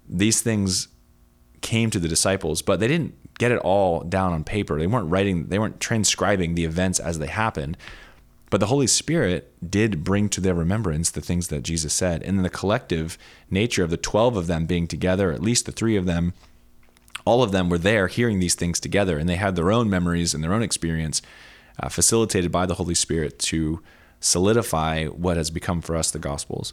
these 0.09 0.43
things 0.43 0.87
came 1.65 1.91
to 1.91 1.99
the 1.99 2.09
disciples, 2.09 2.63
but 2.63 2.79
they 2.79 2.87
didn't 2.87 3.15
get 3.39 3.51
it 3.51 3.59
all 3.59 4.01
down 4.01 4.33
on 4.33 4.45
paper. 4.45 4.79
They 4.79 4.87
weren't 4.87 5.11
writing, 5.11 5.49
they 5.49 5.59
weren't 5.59 5.81
transcribing 5.81 6.55
the 6.55 6.65
events 6.65 7.01
as 7.01 7.19
they 7.19 7.27
happened. 7.27 7.77
But 8.55 8.61
the 8.61 8.67
Holy 8.67 8.87
Spirit 8.87 9.53
did 9.69 10.05
bring 10.05 10.29
to 10.29 10.41
their 10.41 10.55
remembrance 10.55 11.11
the 11.11 11.21
things 11.21 11.49
that 11.49 11.65
Jesus 11.65 11.93
said. 11.93 12.23
And 12.23 12.39
then 12.39 12.45
the 12.45 12.49
collective 12.49 13.19
nature 13.51 13.83
of 13.83 13.91
the 13.91 13.97
12 13.97 14.37
of 14.37 14.47
them 14.47 14.65
being 14.65 14.87
together, 14.87 15.33
at 15.33 15.43
least 15.43 15.67
the 15.67 15.73
three 15.73 15.97
of 15.97 16.07
them, 16.07 16.35
all 17.25 17.43
of 17.43 17.51
them 17.51 17.69
were 17.69 17.79
there 17.79 18.07
hearing 18.07 18.39
these 18.39 18.55
things 18.55 18.79
together. 18.79 19.19
And 19.19 19.29
they 19.29 19.35
had 19.35 19.57
their 19.57 19.73
own 19.73 19.91
memories 19.91 20.35
and 20.35 20.45
their 20.45 20.53
own 20.53 20.63
experience 20.63 21.21
uh, 21.81 21.89
facilitated 21.89 22.53
by 22.53 22.65
the 22.65 22.75
Holy 22.75 22.95
Spirit 22.95 23.41
to 23.41 23.83
solidify 24.21 25.07
what 25.07 25.37
has 25.37 25.51
become 25.51 25.81
for 25.81 25.97
us 25.97 26.13
the 26.13 26.21
Gospels. 26.21 26.73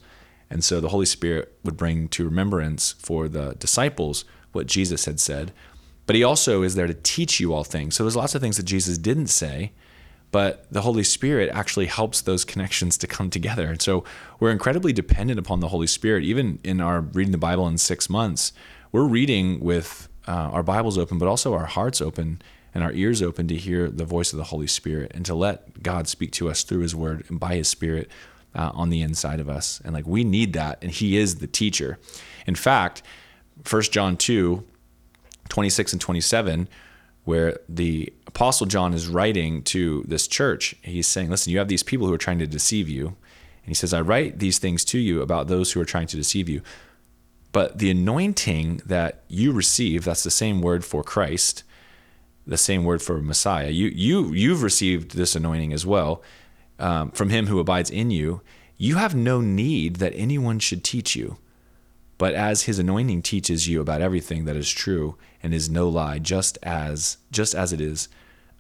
And 0.51 0.63
so 0.63 0.82
the 0.82 0.89
Holy 0.89 1.07
Spirit 1.07 1.51
would 1.63 1.77
bring 1.77 2.09
to 2.09 2.25
remembrance 2.25 2.91
for 2.99 3.27
the 3.27 3.55
disciples 3.57 4.23
what 4.51 4.67
Jesus 4.67 5.05
had 5.05 5.19
said. 5.19 5.51
But 6.05 6.15
he 6.15 6.23
also 6.23 6.61
is 6.61 6.75
there 6.75 6.86
to 6.86 6.93
teach 6.93 7.39
you 7.39 7.55
all 7.55 7.63
things. 7.63 7.95
So 7.95 8.03
there's 8.03 8.15
lots 8.15 8.36
of 8.36 8.41
things 8.43 8.57
that 8.57 8.67
Jesus 8.67 8.99
didn't 8.99 9.29
say, 9.29 9.71
but 10.32 10.65
the 10.71 10.82
Holy 10.82 11.03
Spirit 11.03 11.49
actually 11.53 11.88
helps 11.88 12.21
those 12.21 12.45
connections 12.45 12.97
to 12.99 13.07
come 13.07 13.29
together. 13.29 13.67
And 13.67 13.82
so 13.82 14.03
we're 14.39 14.51
incredibly 14.51 14.93
dependent 14.93 15.39
upon 15.39 15.59
the 15.59 15.67
Holy 15.67 15.88
Spirit. 15.88 16.23
Even 16.23 16.59
in 16.63 16.79
our 16.82 17.01
reading 17.01 17.32
the 17.32 17.38
Bible 17.38 17.67
in 17.67 17.77
six 17.77 18.09
months, 18.09 18.53
we're 18.91 19.05
reading 19.05 19.59
with 19.59 20.07
uh, 20.27 20.32
our 20.32 20.63
Bibles 20.63 20.97
open, 20.97 21.17
but 21.17 21.27
also 21.27 21.53
our 21.53 21.65
hearts 21.65 22.01
open 22.01 22.41
and 22.73 22.84
our 22.84 22.93
ears 22.93 23.21
open 23.21 23.47
to 23.49 23.55
hear 23.55 23.89
the 23.89 24.05
voice 24.05 24.32
of 24.32 24.38
the 24.38 24.45
Holy 24.45 24.67
Spirit 24.67 25.11
and 25.13 25.25
to 25.25 25.36
let 25.36 25.84
God 25.84 26.07
speak 26.07 26.32
to 26.34 26.49
us 26.49 26.63
through 26.63 26.79
His 26.79 26.95
Word 26.95 27.25
and 27.27 27.39
by 27.39 27.55
His 27.55 27.67
Spirit 27.67 28.09
uh, 28.55 28.71
on 28.73 28.89
the 28.89 29.01
inside 29.01 29.39
of 29.39 29.49
us. 29.49 29.82
And 29.84 29.93
like 29.93 30.07
we 30.07 30.23
need 30.23 30.53
that, 30.53 30.79
and 30.82 30.91
He 30.91 31.17
is 31.17 31.38
the 31.39 31.47
teacher. 31.47 31.99
In 32.47 32.55
fact, 32.55 33.01
1 33.69 33.82
John 33.84 34.17
2 34.17 34.63
26 35.49 35.91
and 35.91 36.01
27, 36.01 36.69
where 37.24 37.59
the 37.69 38.11
Apostle 38.28 38.65
John 38.65 38.93
is 38.93 39.07
writing 39.07 39.61
to 39.63 40.03
this 40.07 40.28
church, 40.28 40.76
he's 40.82 41.07
saying, 41.07 41.30
Listen, 41.30 41.51
you 41.51 41.59
have 41.59 41.67
these 41.67 41.84
people 41.84 42.07
who 42.07 42.13
are 42.13 42.17
trying 42.19 42.39
to 42.39 42.47
deceive 42.47 42.89
you. 42.89 43.07
And 43.07 43.67
he 43.67 43.74
says, 43.74 43.93
I 43.93 44.01
write 44.01 44.39
these 44.39 44.57
things 44.57 44.84
to 44.86 44.99
you 44.99 45.22
about 45.22 45.47
those 45.47 45.72
who 45.72 45.82
are 45.82 45.86
trying 45.86 46.07
to 46.07 46.17
deceive 46.17 46.49
you. 46.49 46.61
But 47.51 47.78
the 47.78 47.91
anointing 47.91 48.82
that 48.86 49.24
you 49.28 49.51
receive, 49.51 50.05
that's 50.05 50.24
the 50.24 50.32
same 50.32 50.61
word 50.61 50.86
for 50.86 51.03
Christ, 51.03 51.63
the 52.47 52.57
same 52.57 52.84
word 52.84 53.01
for 53.01 53.22
Messiah. 53.22 53.69
You 53.69 53.88
you 53.88 54.34
you've 54.34 54.63
received 54.63 55.15
this 55.15 55.36
anointing 55.36 55.74
as 55.74 55.86
well 55.86 56.24
um, 56.82 57.11
from 57.11 57.30
him 57.30 57.47
who 57.47 57.59
abides 57.59 57.89
in 57.89 58.09
you, 58.09 58.41
you 58.78 58.95
have 58.95 59.13
no 59.13 59.39
need 59.39 59.97
that 59.97 60.13
anyone 60.15 60.59
should 60.59 60.84
teach 60.84 61.15
you. 61.15 61.38
But 62.22 62.36
as 62.36 62.65
his 62.65 62.78
anointing 62.78 63.24
teaches 63.24 63.67
you 63.67 63.82
about 63.82 63.99
everything 63.99 64.45
that 64.45 64.55
is 64.55 64.69
true 64.69 65.17
and 65.41 65.55
is 65.55 65.72
no 65.72 65.89
lie, 65.89 66.19
just 66.19 66.59
as 66.61 67.17
just 67.32 67.55
as 67.55 67.74
it 67.74 67.82
is, 67.82 68.09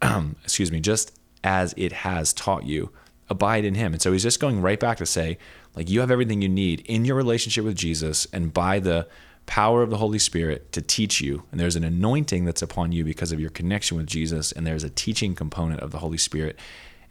excuse 0.43 0.71
me, 0.71 0.79
just 0.79 1.15
as 1.43 1.75
it 1.77 1.91
has 1.91 2.33
taught 2.33 2.63
you, 2.63 2.89
abide 3.29 3.63
in 3.63 3.75
him. 3.75 3.93
And 3.93 4.01
so 4.01 4.13
he's 4.13 4.23
just 4.23 4.39
going 4.39 4.63
right 4.63 4.79
back 4.79 4.97
to 4.97 5.05
say, 5.05 5.37
like 5.75 5.91
you 5.91 5.99
have 5.99 6.09
everything 6.09 6.41
you 6.41 6.49
need 6.49 6.79
in 6.87 7.05
your 7.05 7.15
relationship 7.15 7.63
with 7.63 7.75
Jesus 7.75 8.25
and 8.33 8.51
by 8.51 8.79
the 8.79 9.07
power 9.45 9.83
of 9.83 9.91
the 9.91 9.97
Holy 9.97 10.17
Spirit 10.17 10.71
to 10.71 10.81
teach 10.81 11.21
you. 11.21 11.43
And 11.51 11.59
there's 11.59 11.75
an 11.75 11.83
anointing 11.83 12.45
that's 12.45 12.63
upon 12.63 12.91
you 12.91 13.03
because 13.03 13.31
of 13.31 13.39
your 13.39 13.51
connection 13.51 13.95
with 13.95 14.07
Jesus, 14.07 14.51
and 14.51 14.65
there's 14.65 14.83
a 14.83 14.89
teaching 14.89 15.35
component 15.35 15.81
of 15.81 15.91
the 15.91 15.99
Holy 15.99 16.17
Spirit. 16.17 16.57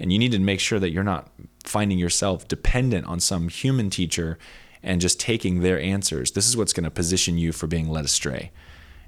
And 0.01 0.13
you 0.13 0.19
need 0.19 0.33
to 0.33 0.41
make 0.41 0.59
sure 0.59 0.81
that 0.81 0.91
you're 0.91 1.05
not 1.05 1.31
finding 1.63 2.01
yourself 2.01 2.49
dependent 2.49 3.07
on 3.07 3.21
some 3.21 3.51
human 3.51 3.89
teacher 3.89 4.37
and 4.83 5.01
just 5.01 5.21
taking 5.21 5.61
their 5.61 5.81
answers. 5.81 6.33
This 6.33 6.49
is 6.49 6.57
what's 6.57 6.73
going 6.73 6.85
to 6.85 6.91
position 6.91 7.39
you 7.39 7.53
for 7.53 7.67
being 7.67 7.89
led 7.89 8.05
astray. 8.05 8.51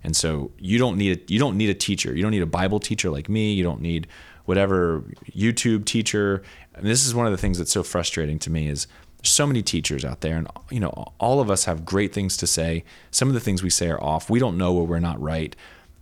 And 0.05 0.17
so 0.17 0.51
you 0.59 0.79
don't 0.79 0.97
need 0.97 1.19
a, 1.19 1.33
you 1.33 1.39
don't 1.39 1.57
need 1.57 1.71
a 1.71 1.75
teacher. 1.75 2.15
You 2.15 2.23
don't 2.23 2.33
need 2.33 2.43
a 2.43 2.47
Bible 2.47 2.81
teacher 2.81 3.11
like 3.11 3.29
me. 3.29 3.53
You 3.53 3.63
don't 3.63 3.81
need 3.81 4.07
whatever 4.45 5.05
YouTube 5.31 5.85
teacher. 5.85 6.43
And 6.75 6.87
this 6.87 7.07
is 7.07 7.15
one 7.15 7.27
of 7.27 7.33
the 7.33 7.39
things 7.39 7.59
that's 7.59 7.73
so 7.73 7.83
frustrating 7.83 8.39
to 8.41 8.51
me 8.51 8.69
is 8.69 8.87
there's 9.19 9.31
so 9.31 9.47
many 9.47 9.63
teachers 9.63 10.05
out 10.05 10.21
there 10.21 10.37
and 10.37 10.49
you 10.71 10.81
know 10.81 10.91
all 11.21 11.41
of 11.41 11.49
us 11.49 11.65
have 11.65 11.85
great 11.85 12.13
things 12.13 12.37
to 12.39 12.47
say. 12.47 12.85
Some 13.13 13.29
of 13.29 13.35
the 13.35 13.41
things 13.41 13.63
we 13.63 13.71
say 13.71 13.89
are 13.89 14.03
off. 14.03 14.29
We 14.29 14.41
don't 14.41 14.59
know 14.59 14.73
where 14.73 14.85
we're 14.85 14.99
not 14.99 15.21
right. 15.21 15.55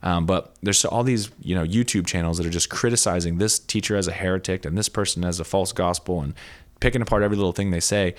Um, 0.02 0.24
but 0.24 0.54
there's 0.62 0.82
all 0.84 1.02
these, 1.02 1.30
you 1.42 1.54
know, 1.54 1.64
YouTube 1.64 2.06
channels 2.06 2.38
that 2.38 2.46
are 2.46 2.50
just 2.50 2.70
criticizing 2.70 3.36
this 3.36 3.58
teacher 3.58 3.96
as 3.96 4.08
a 4.08 4.12
heretic 4.12 4.64
and 4.64 4.76
this 4.76 4.88
person 4.88 5.24
as 5.24 5.40
a 5.40 5.44
false 5.44 5.72
gospel 5.72 6.22
and 6.22 6.32
picking 6.80 7.02
apart 7.02 7.22
every 7.22 7.36
little 7.36 7.52
thing 7.52 7.70
they 7.70 7.80
say. 7.80 8.14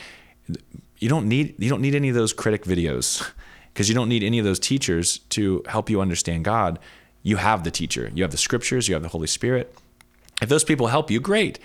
You 1.01 1.09
don't 1.09 1.27
need 1.27 1.55
you 1.57 1.69
don't 1.69 1.81
need 1.81 1.95
any 1.95 2.07
of 2.07 2.15
those 2.15 2.31
critic 2.31 2.63
videos 2.63 3.29
because 3.73 3.89
you 3.89 3.95
don't 3.95 4.07
need 4.07 4.23
any 4.23 4.39
of 4.39 4.45
those 4.45 4.59
teachers 4.59 5.17
to 5.29 5.63
help 5.67 5.89
you 5.89 5.99
understand 5.99 6.45
God. 6.45 6.79
You 7.21 7.35
have 7.35 7.65
the 7.65 7.71
teacher. 7.71 8.09
You 8.13 8.23
have 8.23 8.31
the 8.31 8.37
scriptures. 8.37 8.87
You 8.87 8.93
have 8.95 9.03
the 9.03 9.09
Holy 9.09 9.27
Spirit. 9.27 9.75
If 10.41 10.47
those 10.47 10.63
people 10.63 10.87
help 10.87 11.11
you, 11.11 11.19
great. 11.19 11.59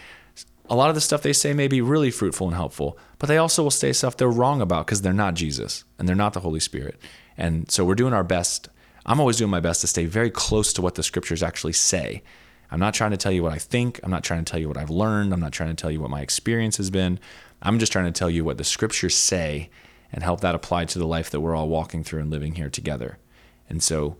A 0.68 0.74
lot 0.74 0.88
of 0.88 0.96
the 0.96 1.00
stuff 1.00 1.22
they 1.22 1.32
say 1.32 1.52
may 1.54 1.68
be 1.68 1.80
really 1.80 2.10
fruitful 2.10 2.48
and 2.48 2.56
helpful, 2.56 2.98
but 3.20 3.28
they 3.28 3.38
also 3.38 3.62
will 3.62 3.70
say 3.70 3.92
stuff 3.92 4.16
they're 4.16 4.28
wrong 4.28 4.60
about 4.60 4.84
because 4.84 5.02
they're 5.02 5.12
not 5.12 5.34
Jesus 5.34 5.84
and 5.96 6.08
they're 6.08 6.16
not 6.16 6.32
the 6.32 6.40
Holy 6.40 6.58
Spirit. 6.58 6.98
And 7.38 7.70
so 7.70 7.84
we're 7.84 7.94
doing 7.94 8.12
our 8.12 8.24
best 8.24 8.68
I'm 9.06 9.20
always 9.20 9.36
doing 9.36 9.52
my 9.52 9.60
best 9.60 9.80
to 9.82 9.86
stay 9.86 10.04
very 10.04 10.30
close 10.30 10.72
to 10.74 10.82
what 10.82 10.96
the 10.96 11.02
scriptures 11.04 11.42
actually 11.42 11.74
say. 11.74 12.22
I'm 12.72 12.80
not 12.80 12.92
trying 12.92 13.12
to 13.12 13.16
tell 13.16 13.30
you 13.30 13.44
what 13.44 13.52
I 13.52 13.58
think. 13.58 14.00
I'm 14.02 14.10
not 14.10 14.24
trying 14.24 14.44
to 14.44 14.50
tell 14.50 14.58
you 14.58 14.66
what 14.66 14.76
I've 14.76 14.90
learned. 14.90 15.32
I'm 15.32 15.38
not 15.38 15.52
trying 15.52 15.68
to 15.68 15.80
tell 15.80 15.92
you 15.92 16.00
what 16.00 16.10
my 16.10 16.20
experience 16.20 16.76
has 16.78 16.90
been. 16.90 17.20
I'm 17.62 17.78
just 17.78 17.92
trying 17.92 18.06
to 18.06 18.18
tell 18.18 18.30
you 18.30 18.44
what 18.44 18.58
the 18.58 18.64
scriptures 18.64 19.14
say 19.14 19.70
and 20.12 20.22
help 20.22 20.40
that 20.40 20.54
apply 20.54 20.84
to 20.86 20.98
the 20.98 21.06
life 21.06 21.30
that 21.30 21.40
we're 21.40 21.54
all 21.54 21.68
walking 21.68 22.04
through 22.04 22.20
and 22.20 22.30
living 22.30 22.54
here 22.54 22.70
together. 22.70 23.18
And 23.68 23.82
so, 23.82 24.16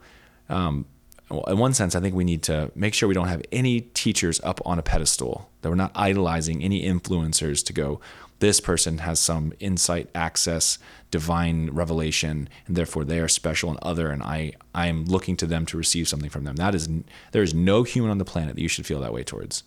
um, 0.49 0.87
in 1.31 1.59
one 1.59 1.75
sense, 1.75 1.95
I 1.95 2.01
think 2.01 2.15
we 2.15 2.25
need 2.25 2.43
to 2.45 2.71
make 2.75 2.95
sure 2.95 3.09
we 3.09 3.15
don't 3.15 3.29
have 3.29 3.43
any 3.51 3.81
teachers 3.81 4.41
up 4.45 4.61
on 4.65 4.79
a 4.79 4.83
pedestal, 4.83 5.51
that 5.63 5.69
we're 5.69 5.75
not 5.75 5.91
idolizing 5.95 6.63
any 6.63 6.85
influencers 6.85 7.65
to 7.67 7.73
go, 7.73 8.01
this 8.39 8.61
person 8.61 8.99
has 8.99 9.19
some 9.19 9.53
insight, 9.61 10.11
access, 10.15 10.79
divine 11.11 11.71
revelation, 11.71 12.49
and 12.67 12.77
therefore 12.77 13.05
they 13.05 13.19
are 13.19 13.29
special 13.29 13.71
and 13.71 13.79
other, 13.81 14.11
and 14.11 14.23
I 14.23 14.53
I 14.75 14.89
am 14.89 15.07
looking 15.07 15.37
to 15.39 15.47
them 15.47 15.65
to 15.67 15.77
receive 15.79 16.07
something 16.07 16.29
from 16.29 16.45
them. 16.45 16.57
That 16.57 16.75
is 16.75 16.89
there 17.33 17.43
is 17.43 17.55
no 17.55 17.83
human 17.83 18.11
on 18.11 18.19
the 18.19 18.25
planet 18.25 18.55
that 18.55 18.61
you 18.61 18.69
should 18.69 18.87
feel 18.87 19.01
that 19.01 19.13
way 19.13 19.25
towards. 19.25 19.63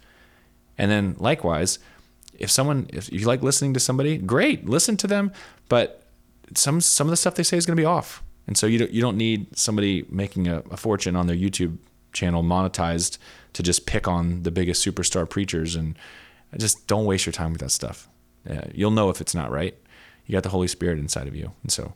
And 0.78 0.92
then 0.92 1.16
likewise, 1.18 1.80
if 2.40 2.50
someone 2.50 2.90
if 2.92 3.12
you 3.12 3.26
like 3.26 3.44
listening 3.44 3.74
to 3.74 3.80
somebody, 3.80 4.18
great, 4.18 4.68
listen 4.68 4.98
to 4.98 5.08
them, 5.08 5.32
but 5.68 6.04
some 6.56 6.82
some 6.82 7.08
of 7.08 7.12
the 7.12 7.18
stuff 7.18 7.36
they 7.36 7.44
say 7.44 7.58
is 7.58 7.66
going 7.66 7.76
to 7.76 7.82
be 7.82 7.86
off, 7.86 8.24
and 8.48 8.58
so 8.58 8.66
you 8.68 8.80
don't 8.80 8.92
you 8.92 9.02
don't 9.02 9.18
need 9.18 9.58
somebody 9.58 10.06
making 10.10 10.48
a, 10.48 10.60
a 10.72 10.78
fortune 10.78 11.16
on 11.16 11.28
their 11.28 11.36
YouTube 11.36 11.78
channel 12.14 12.44
monetized 12.44 13.18
to 13.54 13.64
just 13.64 13.86
pick 13.86 14.08
on 14.08 14.44
the 14.44 14.52
biggest 14.52 14.86
superstar 14.86 15.30
preachers 15.30 15.76
and 15.76 15.98
just 16.58 16.88
don't 16.88 17.06
waste 17.06 17.26
your 17.26 17.34
time 17.34 17.52
with 17.52 17.62
that 17.62 17.72
stuff. 17.72 18.08
Uh, 18.50 18.62
you'll 18.74 18.92
know 18.92 19.10
if 19.10 19.22
it's 19.22 19.36
not 19.36 19.52
right. 19.52 19.76
You 20.26 20.34
got 20.34 20.44
the 20.44 20.50
Holy 20.50 20.68
Spirit 20.68 21.00
inside 21.00 21.28
of 21.28 21.36
you. 21.36 21.52
And 21.64 21.72
so 21.72 21.94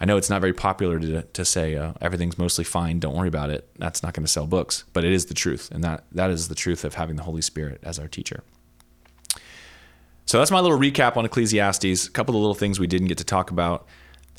I 0.00 0.04
know 0.04 0.16
it's 0.16 0.30
not 0.30 0.40
very 0.40 0.52
popular 0.52 0.98
to, 1.00 1.22
to 1.22 1.44
say 1.44 1.74
uh, 1.74 1.92
everything's 2.00 2.38
mostly 2.38 2.64
fine, 2.64 3.00
don't 3.00 3.16
worry 3.16 3.28
about 3.28 3.50
it. 3.50 3.68
That's 3.78 4.02
not 4.02 4.14
going 4.14 4.24
to 4.24 4.30
sell 4.30 4.46
books, 4.46 4.84
but 4.92 5.04
it 5.04 5.12
is 5.12 5.26
the 5.26 5.34
truth. 5.34 5.70
And 5.72 5.82
that, 5.82 6.04
that 6.12 6.30
is 6.30 6.48
the 6.48 6.54
truth 6.54 6.84
of 6.84 6.94
having 6.94 7.16
the 7.16 7.24
Holy 7.24 7.42
Spirit 7.42 7.80
as 7.82 7.98
our 7.98 8.08
teacher. 8.08 8.42
So 10.28 10.36
that's 10.36 10.50
my 10.50 10.60
little 10.60 10.78
recap 10.78 11.16
on 11.16 11.24
Ecclesiastes. 11.24 12.06
A 12.06 12.10
couple 12.10 12.34
of 12.34 12.42
little 12.42 12.54
things 12.54 12.78
we 12.78 12.86
didn't 12.86 13.08
get 13.08 13.16
to 13.16 13.24
talk 13.24 13.50
about, 13.50 13.86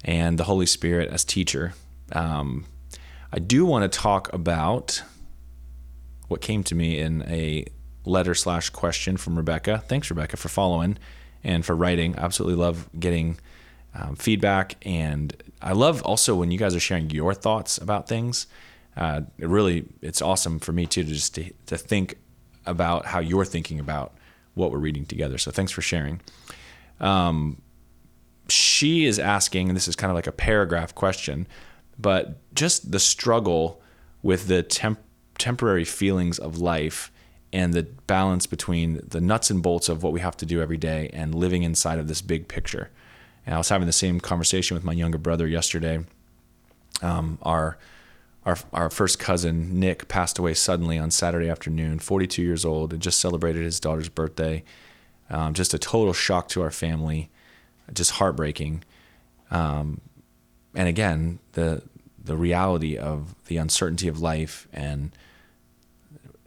and 0.06 0.38
the 0.38 0.44
Holy 0.44 0.68
Spirit 0.68 1.10
as 1.10 1.26
teacher. 1.26 1.74
Um, 2.12 2.68
I 3.34 3.40
do 3.40 3.66
want 3.66 3.92
to 3.92 4.00
talk 4.00 4.32
about 4.32 5.02
what 6.28 6.42
came 6.42 6.64
to 6.66 6.76
me 6.76 7.00
in 7.00 7.24
a 7.24 7.66
letter 8.06 8.36
slash 8.36 8.70
question 8.70 9.18
from 9.18 9.36
Rebecca. 9.36 9.84
Thanks, 9.88 10.12
Rebecca, 10.12 10.38
for 10.38 10.48
following 10.48 11.00
and 11.44 11.66
for 11.66 11.76
writing. 11.76 12.14
Absolutely 12.20 12.64
love 12.64 12.88
getting 13.00 13.40
um, 13.96 14.16
feedback, 14.16 14.76
and 14.86 15.42
I 15.60 15.74
love 15.74 16.04
also 16.04 16.36
when 16.36 16.52
you 16.52 16.60
guys 16.60 16.76
are 16.76 16.80
sharing 16.80 17.10
your 17.10 17.34
thoughts 17.34 17.80
about 17.80 18.08
things. 18.08 18.46
Uh, 18.96 19.22
it 19.40 19.48
really, 19.48 19.88
it's 20.04 20.22
awesome 20.22 20.60
for 20.60 20.72
me 20.72 20.86
too 20.86 21.04
to 21.04 21.10
just 21.10 21.34
to, 21.34 21.52
to 21.66 21.80
think 21.80 22.20
about 22.68 23.08
how 23.08 23.18
you're 23.18 23.44
thinking 23.44 23.80
about 23.80 24.14
what 24.60 24.72
we're 24.72 24.78
reading 24.78 25.06
together. 25.06 25.38
So 25.38 25.50
thanks 25.52 25.72
for 25.72 25.82
sharing. 25.82 26.22
Um, 27.00 27.62
she 28.50 29.06
is 29.06 29.18
asking, 29.20 29.70
and 29.70 29.76
this 29.76 29.88
is 29.88 29.96
kind 29.96 30.12
of 30.12 30.16
like 30.16 30.28
a 30.28 30.32
paragraph 30.32 30.94
question. 30.94 31.48
but 32.00 32.38
just 32.56 32.92
the 32.92 33.00
struggle 33.00 33.82
with 34.24 34.48
the 34.48 34.64
temp- 34.64 35.04
temporary 35.38 35.84
feelings 35.86 36.40
of 36.40 36.58
life 36.58 37.12
and 37.52 37.74
the 37.74 37.84
balance 38.08 38.46
between 38.48 39.02
the 39.06 39.20
nuts 39.20 39.50
and 39.50 39.62
bolts 39.62 39.90
of 39.90 40.02
what 40.04 40.14
we 40.14 40.20
have 40.20 40.38
to 40.38 40.46
do 40.46 40.62
every 40.62 40.78
day 40.78 41.10
and 41.14 41.36
living 41.36 41.64
inside 41.64 42.00
of 42.00 42.08
this 42.08 42.22
big 42.22 42.48
picture. 42.48 42.90
And 43.46 43.56
I 43.56 43.58
was 43.58 43.70
having 43.70 43.88
the 43.88 43.92
same 43.94 44.20
conversation 44.20 44.76
with 44.76 44.84
my 44.84 44.94
younger 44.94 45.18
brother 45.18 45.48
yesterday. 45.48 46.06
Um, 47.02 47.38
our 47.42 47.78
our 48.50 48.58
our 48.74 48.90
first 48.90 49.20
cousin 49.20 49.80
Nick 49.80 50.08
passed 50.08 50.40
away 50.40 50.54
suddenly 50.54 50.98
on 50.98 51.12
Saturday 51.12 51.50
afternoon, 51.50 52.00
42 52.00 52.42
years 52.42 52.66
old, 52.66 52.92
and 52.92 53.02
just 53.02 53.20
celebrated 53.20 53.64
his 53.64 53.80
daughter's 53.80 54.10
birthday. 54.10 54.64
Um, 55.30 55.54
just 55.54 55.74
a 55.74 55.80
total 55.80 56.14
shock 56.14 56.48
to 56.50 56.62
our 56.64 56.72
family, 56.72 57.30
just 57.94 58.12
heartbreaking. 58.12 58.84
Um, 59.52 60.02
and 60.76 60.88
again, 60.88 61.40
the 61.54 61.84
the 62.22 62.36
reality 62.36 62.98
of 62.98 63.36
the 63.46 63.58
uncertainty 63.58 64.08
of 64.08 64.20
life 64.20 64.68
and 64.74 65.12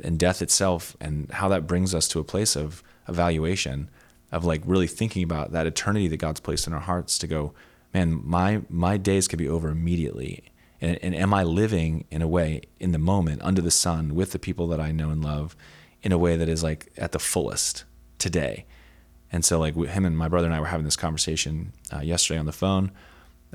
and 0.03 0.19
death 0.19 0.43
itself, 0.43 0.97
and 1.01 1.31
how 1.31 1.49
that 1.49 1.67
brings 1.67 1.95
us 1.95 2.09
to 2.09 2.19
a 2.19 2.25
place 2.25 2.57
of 2.57 2.83
evaluation, 3.09 3.89
of 4.33 4.45
like 4.45 4.63
really 4.65 4.89
thinking 4.89 5.23
about 5.23 5.53
that 5.53 5.67
eternity 5.67 6.09
that 6.09 6.17
God's 6.17 6.41
placed 6.41 6.67
in 6.67 6.73
our 6.73 6.81
hearts. 6.81 7.17
To 7.19 7.29
go, 7.29 7.55
man, 7.95 8.21
my 8.25 8.63
my 8.69 8.97
days 8.97 9.29
could 9.29 9.39
be 9.39 9.49
over 9.49 9.69
immediately 9.69 10.52
and, 10.83 10.99
and 11.03 11.15
am 11.15 11.33
I 11.33 11.45
living 11.45 12.05
in 12.11 12.21
a 12.21 12.29
way 12.29 12.63
in 12.79 12.93
the 12.93 12.99
moment 12.99 13.41
under 13.43 13.63
the 13.63 13.71
sun 13.71 14.15
with 14.15 14.33
the 14.33 14.39
people 14.39 14.67
that 14.69 14.81
I 14.81 14.93
know 14.93 15.11
and 15.11 15.25
love 15.25 15.57
in 16.03 16.13
a 16.13 16.19
way 16.19 16.37
that 16.37 16.49
is 16.49 16.63
like 16.63 16.93
at 16.99 17.13
the 17.13 17.19
fullest 17.19 17.85
today? 18.19 18.67
And 19.31 19.45
so 19.45 19.59
like 19.59 19.75
him 19.77 20.05
and 20.05 20.19
my 20.19 20.29
brother 20.29 20.47
and 20.47 20.55
I 20.55 20.61
were 20.61 20.67
having 20.67 20.85
this 20.85 20.97
conversation 20.97 21.73
uh, 21.91 22.01
yesterday 22.01 22.39
on 22.39 22.47
the 22.47 22.53
phone. 22.53 22.91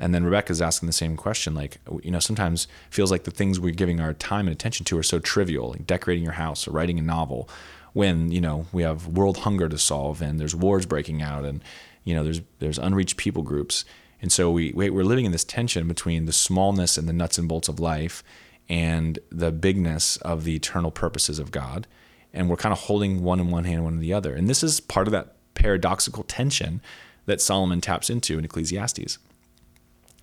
And 0.00 0.14
then 0.14 0.24
Rebecca's 0.24 0.62
asking 0.62 0.86
the 0.86 0.92
same 0.92 1.16
question, 1.16 1.54
like, 1.54 1.78
you 2.02 2.10
know, 2.10 2.20
sometimes 2.20 2.68
feels 2.88 3.10
like 3.10 3.24
the 3.24 3.30
things 3.30 3.60
we're 3.60 3.72
giving 3.72 4.00
our 4.00 4.14
time 4.14 4.46
and 4.46 4.54
attention 4.54 4.84
to 4.86 4.98
are 4.98 5.02
so 5.02 5.18
trivial, 5.18 5.70
like 5.70 5.86
decorating 5.86 6.24
your 6.24 6.34
house 6.34 6.66
or 6.66 6.70
writing 6.70 6.98
a 6.98 7.02
novel, 7.02 7.48
when 7.92 8.30
you 8.30 8.40
know 8.40 8.66
we 8.72 8.82
have 8.82 9.06
world 9.08 9.38
hunger 9.38 9.68
to 9.68 9.78
solve 9.78 10.22
and 10.22 10.38
there's 10.38 10.54
wars 10.54 10.86
breaking 10.86 11.22
out 11.22 11.44
and 11.44 11.62
you 12.04 12.14
know 12.14 12.22
there's 12.22 12.40
there's 12.58 12.78
unreached 12.78 13.16
people 13.16 13.42
groups 13.42 13.84
and 14.20 14.32
so 14.32 14.50
we, 14.50 14.72
we're 14.72 15.04
living 15.04 15.24
in 15.24 15.32
this 15.32 15.44
tension 15.44 15.86
between 15.86 16.26
the 16.26 16.32
smallness 16.32 16.98
and 16.98 17.08
the 17.08 17.12
nuts 17.12 17.38
and 17.38 17.48
bolts 17.48 17.68
of 17.68 17.78
life 17.78 18.24
and 18.68 19.18
the 19.30 19.52
bigness 19.52 20.16
of 20.18 20.44
the 20.44 20.56
eternal 20.56 20.90
purposes 20.90 21.38
of 21.38 21.50
God. 21.50 21.86
And 22.32 22.50
we're 22.50 22.56
kind 22.56 22.72
of 22.72 22.80
holding 22.80 23.22
one 23.22 23.40
in 23.40 23.50
one 23.50 23.64
hand, 23.64 23.84
one 23.84 23.94
in 23.94 24.00
the 24.00 24.12
other. 24.12 24.34
And 24.34 24.48
this 24.48 24.62
is 24.62 24.80
part 24.80 25.06
of 25.06 25.12
that 25.12 25.36
paradoxical 25.54 26.24
tension 26.24 26.82
that 27.26 27.40
Solomon 27.40 27.80
taps 27.80 28.10
into 28.10 28.38
in 28.38 28.44
Ecclesiastes. 28.44 29.18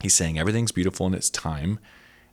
He's 0.01 0.13
saying 0.13 0.37
everything's 0.37 0.71
beautiful 0.71 1.07
in 1.07 1.13
its 1.13 1.29
time. 1.29 1.79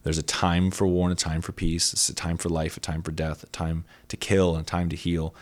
There's 0.02 0.18
a 0.18 0.22
time 0.22 0.72
for 0.72 0.86
war 0.86 1.08
and 1.08 1.18
a 1.18 1.20
time 1.20 1.42
for 1.42 1.52
peace. 1.52 1.92
It's 1.92 2.08
a 2.08 2.14
time 2.14 2.36
for 2.36 2.48
life, 2.48 2.76
a 2.76 2.80
time 2.80 3.02
for 3.02 3.12
death, 3.12 3.44
a 3.44 3.48
time 3.48 3.84
to 4.08 4.16
kill, 4.16 4.56
and 4.56 4.62
a 4.62 4.66
time 4.66 4.88
to 4.88 4.96
heal. 4.96 5.34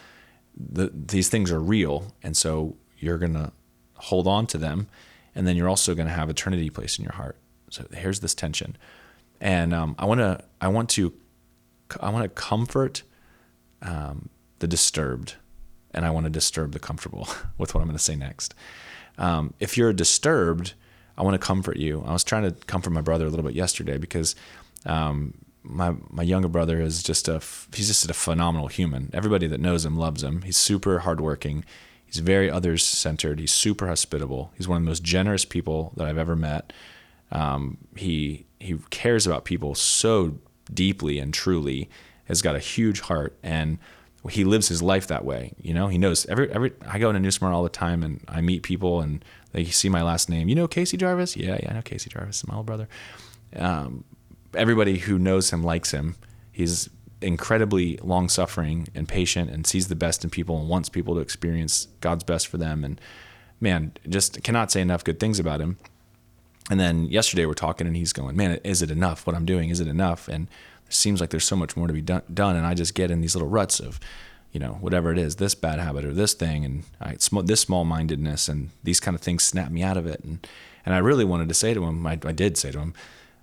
The, 0.54 0.92
these 0.94 1.30
things 1.30 1.50
are 1.50 1.60
real. 1.60 2.12
And 2.22 2.36
so 2.36 2.76
you're 2.98 3.18
going 3.18 3.34
to 3.34 3.52
hold 3.94 4.26
on 4.26 4.46
to 4.48 4.58
them 4.58 4.88
and 5.34 5.46
then 5.46 5.56
you're 5.56 5.68
also 5.68 5.94
going 5.94 6.08
to 6.08 6.14
have 6.14 6.30
eternity 6.30 6.70
placed 6.70 6.98
in 6.98 7.04
your 7.04 7.14
heart. 7.14 7.36
So 7.70 7.86
here's 7.92 8.20
this 8.20 8.34
tension, 8.34 8.76
and 9.40 9.72
um, 9.72 9.94
I 9.98 10.04
want 10.04 10.20
to 10.20 10.42
I 10.60 10.68
want 10.68 10.88
to 10.90 11.12
I 12.00 12.10
want 12.10 12.24
to 12.24 12.28
comfort 12.28 13.02
um, 13.82 14.28
the 14.58 14.66
disturbed, 14.66 15.34
and 15.92 16.04
I 16.04 16.10
want 16.10 16.24
to 16.24 16.30
disturb 16.30 16.72
the 16.72 16.78
comfortable 16.78 17.28
with 17.58 17.74
what 17.74 17.80
I'm 17.80 17.86
going 17.86 17.96
to 17.96 18.02
say 18.02 18.16
next. 18.16 18.54
Um, 19.18 19.54
if 19.60 19.76
you're 19.76 19.92
disturbed, 19.92 20.74
I 21.16 21.22
want 21.22 21.34
to 21.34 21.38
comfort 21.38 21.76
you. 21.76 22.02
I 22.06 22.12
was 22.12 22.24
trying 22.24 22.44
to 22.44 22.52
comfort 22.66 22.90
my 22.90 23.02
brother 23.02 23.26
a 23.26 23.28
little 23.28 23.44
bit 23.44 23.54
yesterday 23.54 23.98
because 23.98 24.34
um, 24.86 25.34
my 25.62 25.94
my 26.08 26.22
younger 26.22 26.48
brother 26.48 26.80
is 26.80 27.02
just 27.02 27.28
a 27.28 27.40
he's 27.74 27.88
just 27.88 28.08
a 28.08 28.14
phenomenal 28.14 28.68
human. 28.68 29.10
Everybody 29.12 29.46
that 29.46 29.60
knows 29.60 29.84
him 29.84 29.96
loves 29.96 30.22
him. 30.22 30.42
He's 30.42 30.56
super 30.56 31.00
hardworking. 31.00 31.64
He's 32.10 32.18
very 32.18 32.50
others 32.50 32.84
centered. 32.84 33.38
He's 33.38 33.52
super 33.52 33.86
hospitable. 33.86 34.52
He's 34.56 34.66
one 34.66 34.78
of 34.78 34.82
the 34.82 34.90
most 34.90 35.04
generous 35.04 35.44
people 35.44 35.92
that 35.96 36.08
I've 36.08 36.18
ever 36.18 36.34
met. 36.34 36.72
Um, 37.30 37.78
he 37.96 38.46
he 38.58 38.78
cares 38.90 39.26
about 39.26 39.44
people 39.44 39.76
so 39.76 40.38
deeply 40.72 41.20
and 41.20 41.32
truly. 41.32 41.88
Has 42.24 42.42
got 42.42 42.54
a 42.56 42.60
huge 42.60 43.00
heart 43.00 43.36
and 43.42 43.78
he 44.28 44.44
lives 44.44 44.68
his 44.68 44.82
life 44.82 45.06
that 45.06 45.24
way. 45.24 45.52
You 45.60 45.72
know, 45.72 45.88
he 45.88 45.98
knows 45.98 46.26
every 46.26 46.50
every. 46.52 46.72
I 46.86 46.98
go 46.98 47.10
into 47.10 47.20
New 47.20 47.30
Smyrna 47.30 47.56
all 47.56 47.62
the 47.62 47.68
time 47.68 48.02
and 48.02 48.22
I 48.28 48.40
meet 48.40 48.62
people 48.64 49.00
and 49.00 49.24
they 49.52 49.64
see 49.64 49.88
my 49.88 50.02
last 50.02 50.28
name. 50.28 50.48
You 50.48 50.56
know 50.56 50.66
Casey 50.68 50.96
Jarvis? 50.96 51.36
Yeah, 51.36 51.58
yeah, 51.62 51.70
I 51.70 51.74
know 51.74 51.82
Casey 51.82 52.10
Jarvis, 52.10 52.46
my 52.46 52.56
old 52.56 52.66
brother. 52.66 52.88
Um, 53.56 54.04
everybody 54.54 54.98
who 54.98 55.18
knows 55.18 55.50
him 55.50 55.62
likes 55.62 55.92
him. 55.92 56.16
He's 56.52 56.90
incredibly 57.22 57.98
long 57.98 58.28
suffering 58.28 58.88
and 58.94 59.08
patient 59.08 59.50
and 59.50 59.66
sees 59.66 59.88
the 59.88 59.94
best 59.94 60.24
in 60.24 60.30
people 60.30 60.58
and 60.58 60.68
wants 60.68 60.88
people 60.88 61.14
to 61.14 61.20
experience 61.20 61.88
God's 62.00 62.24
best 62.24 62.48
for 62.48 62.58
them. 62.58 62.84
And 62.84 63.00
man, 63.60 63.92
just 64.08 64.42
cannot 64.42 64.70
say 64.70 64.80
enough 64.80 65.04
good 65.04 65.20
things 65.20 65.38
about 65.38 65.60
him. 65.60 65.78
And 66.70 66.78
then 66.78 67.06
yesterday 67.06 67.46
we're 67.46 67.54
talking 67.54 67.86
and 67.86 67.96
he's 67.96 68.12
going, 68.12 68.36
man, 68.36 68.60
is 68.64 68.80
it 68.80 68.90
enough? 68.90 69.26
What 69.26 69.36
I'm 69.36 69.44
doing, 69.44 69.70
is 69.70 69.80
it 69.80 69.88
enough? 69.88 70.28
And 70.28 70.46
it 70.86 70.94
seems 70.94 71.20
like 71.20 71.30
there's 71.30 71.44
so 71.44 71.56
much 71.56 71.76
more 71.76 71.86
to 71.86 71.92
be 71.92 72.00
done. 72.00 72.22
done 72.32 72.56
and 72.56 72.66
I 72.66 72.74
just 72.74 72.94
get 72.94 73.10
in 73.10 73.20
these 73.20 73.34
little 73.34 73.48
ruts 73.48 73.80
of, 73.80 73.98
you 74.52 74.60
know, 74.60 74.78
whatever 74.80 75.12
it 75.12 75.18
is, 75.18 75.36
this 75.36 75.54
bad 75.54 75.78
habit 75.78 76.04
or 76.04 76.12
this 76.12 76.34
thing, 76.34 76.64
and 76.64 76.84
I, 77.00 77.16
this 77.44 77.60
small 77.60 77.84
mindedness 77.84 78.48
and 78.48 78.70
these 78.82 79.00
kind 79.00 79.14
of 79.14 79.20
things 79.20 79.44
snap 79.44 79.70
me 79.70 79.82
out 79.82 79.96
of 79.96 80.06
it. 80.06 80.22
And, 80.24 80.46
and 80.86 80.94
I 80.94 80.98
really 80.98 81.24
wanted 81.24 81.48
to 81.48 81.54
say 81.54 81.74
to 81.74 81.84
him, 81.84 82.06
I, 82.06 82.18
I 82.24 82.32
did 82.32 82.56
say 82.56 82.70
to 82.72 82.78
him, 82.78 82.94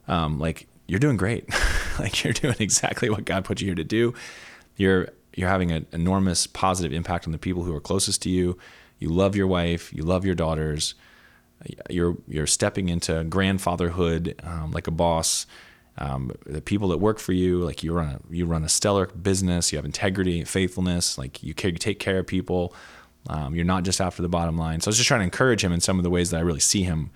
um, 0.07 0.39
like, 0.39 0.67
you're 0.87 0.99
doing 0.99 1.17
great. 1.17 1.49
like 1.99 2.23
you're 2.23 2.33
doing 2.33 2.55
exactly 2.59 3.09
what 3.09 3.25
God 3.25 3.45
put 3.45 3.61
you 3.61 3.67
here 3.67 3.75
to 3.75 3.83
do. 3.83 4.13
You're 4.75 5.09
you're 5.35 5.49
having 5.49 5.71
an 5.71 5.85
enormous 5.91 6.47
positive 6.47 6.91
impact 6.91 7.27
on 7.27 7.31
the 7.31 7.37
people 7.37 7.63
who 7.63 7.73
are 7.75 7.79
closest 7.79 8.23
to 8.23 8.29
you. 8.29 8.57
You 8.99 9.09
love 9.09 9.35
your 9.35 9.47
wife. 9.47 9.93
You 9.93 10.03
love 10.03 10.25
your 10.25 10.35
daughters. 10.35 10.95
You're 11.89 12.17
you're 12.27 12.47
stepping 12.47 12.89
into 12.89 13.23
grandfatherhood 13.25 14.39
um, 14.43 14.71
like 14.71 14.87
a 14.87 14.91
boss. 14.91 15.45
Um, 15.99 16.31
the 16.45 16.61
people 16.61 16.89
that 16.89 16.97
work 16.97 17.17
for 17.17 17.33
you, 17.33 17.63
like 17.63 17.83
you 17.83 17.91
run 17.93 18.07
a 18.09 18.33
you 18.33 18.45
run 18.45 18.63
a 18.63 18.69
stellar 18.69 19.07
business. 19.07 19.71
You 19.71 19.77
have 19.77 19.85
integrity, 19.85 20.43
faithfulness. 20.43 21.17
Like 21.17 21.41
you, 21.41 21.53
care, 21.53 21.71
you 21.71 21.77
take 21.77 21.99
care 21.99 22.19
of 22.19 22.27
people. 22.27 22.73
Um, 23.29 23.55
you're 23.55 23.65
not 23.65 23.83
just 23.83 23.99
after 23.99 24.21
the 24.21 24.29
bottom 24.29 24.57
line. 24.57 24.79
So 24.81 24.89
I 24.89 24.91
was 24.91 24.97
just 24.97 25.07
trying 25.07 25.21
to 25.21 25.25
encourage 25.25 25.63
him 25.63 25.73
in 25.73 25.81
some 25.81 25.97
of 25.99 26.03
the 26.03 26.09
ways 26.09 26.31
that 26.31 26.37
I 26.37 26.41
really 26.41 26.59
see 26.59 26.83
him 26.83 27.09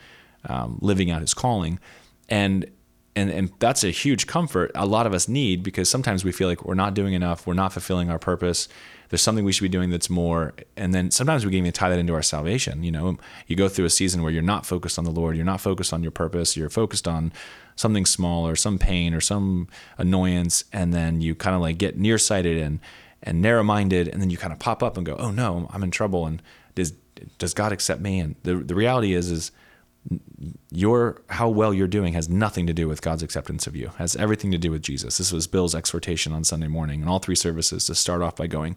um, 0.46 0.78
living 0.82 1.10
out 1.10 1.22
his 1.22 1.34
calling. 1.34 1.80
And 2.28 2.70
and 3.16 3.30
and 3.30 3.52
that's 3.60 3.84
a 3.84 3.90
huge 3.90 4.28
comfort 4.28 4.72
a 4.76 4.86
lot 4.86 5.06
of 5.06 5.14
us 5.14 5.28
need 5.28 5.64
because 5.64 5.90
sometimes 5.90 6.24
we 6.24 6.32
feel 6.32 6.48
like 6.48 6.64
we're 6.66 6.74
not 6.74 6.94
doing 6.94 7.14
enough 7.14 7.46
we're 7.46 7.54
not 7.54 7.74
fulfilling 7.74 8.10
our 8.10 8.20
purpose 8.20 8.68
there's 9.10 9.22
something 9.22 9.44
we 9.44 9.52
should 9.52 9.64
be 9.64 9.70
doing 9.70 9.90
that's 9.90 10.10
more 10.10 10.54
and 10.78 10.94
then 10.94 11.12
sometimes 11.12 11.46
we 11.46 11.52
can 11.52 11.60
even 11.60 11.72
tie 11.72 11.90
that 11.90 12.00
into 12.00 12.14
our 12.14 12.22
salvation 12.22 12.84
you 12.84 12.92
know? 12.92 13.18
You 13.48 13.56
go 13.56 13.68
through 13.68 13.86
a 13.86 13.90
season 13.90 14.22
where 14.22 14.32
you're 14.32 14.42
not 14.42 14.66
focused 14.66 14.98
on 14.98 15.06
the 15.06 15.12
lord 15.12 15.36
you're 15.36 15.46
not 15.46 15.62
focused 15.62 15.94
on 15.94 16.02
your 16.04 16.12
purpose 16.12 16.56
you're 16.56 16.70
focused 16.70 17.08
on 17.08 17.34
something 17.76 18.06
small 18.06 18.48
or 18.48 18.56
some 18.56 18.78
pain 18.78 19.14
or 19.14 19.22
some 19.22 19.68
annoyance 19.98 20.64
and 20.72 20.94
then 20.94 21.22
you 21.22 21.36
kind 21.36 21.56
of 21.56 21.62
like 21.62 21.78
get 21.78 21.98
nearsighted 21.98 22.58
and 22.58 22.80
and 23.24 23.42
narrow-minded 23.42 24.08
and 24.08 24.22
then 24.22 24.30
you 24.30 24.38
kind 24.38 24.54
of 24.54 24.60
pop 24.60 24.82
up 24.82 24.98
and 24.98 25.06
go 25.06 25.16
oh 25.18 25.32
no 25.32 25.70
i'm 25.74 25.84
in 25.84 25.92
trouble 25.92 26.26
and 26.26 26.42
does 26.76 26.94
does 27.38 27.54
god 27.54 27.72
accept 27.72 28.02
me? 28.02 28.20
And 28.20 28.36
the, 28.44 28.56
the 28.56 28.76
reality 28.76 29.14
is 29.14 29.32
is 29.32 29.52
your 30.72 31.22
how 31.30 31.50
well 31.50 31.74
you're 31.74 31.88
doing 31.88 32.14
has 32.14 32.28
nothing 32.28 32.66
to 32.68 32.74
do 32.74 32.88
with 32.88 33.02
God's 33.02 33.24
acceptance 33.24 33.68
of 33.68 33.76
you. 33.76 33.92
Has 33.98 34.16
everything 34.16 34.52
to 34.52 34.58
do 34.58 34.72
with 34.72 34.82
Jesus. 34.82 35.18
This 35.18 35.32
was 35.32 35.48
Bill's 35.48 35.76
exhortation 35.76 36.34
on 36.34 36.44
Sunday 36.44 36.68
morning 36.68 37.02
and 37.02 37.10
all 37.10 37.20
three 37.20 37.36
services 37.36 37.86
to 37.86 37.96
start 37.96 38.22
off 38.22 38.36
by 38.36 38.48
going, 38.48 38.76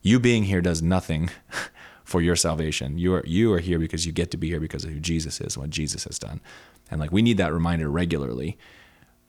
you 0.00 0.18
being 0.18 0.44
here 0.44 0.60
does 0.60 0.82
nothing 0.82 1.30
for 2.04 2.20
your 2.20 2.36
salvation. 2.36 2.98
You 2.98 3.14
are 3.14 3.24
you 3.26 3.52
are 3.52 3.60
here 3.60 3.78
because 3.78 4.06
you 4.06 4.12
get 4.12 4.30
to 4.30 4.36
be 4.36 4.48
here 4.48 4.60
because 4.60 4.84
of 4.84 4.90
who 4.90 5.00
Jesus 5.00 5.40
is, 5.40 5.58
what 5.58 5.70
Jesus 5.70 6.04
has 6.04 6.18
done. 6.18 6.40
And 6.90 7.00
like 7.00 7.12
we 7.12 7.22
need 7.22 7.36
that 7.36 7.52
reminder 7.52 7.90
regularly. 7.90 8.58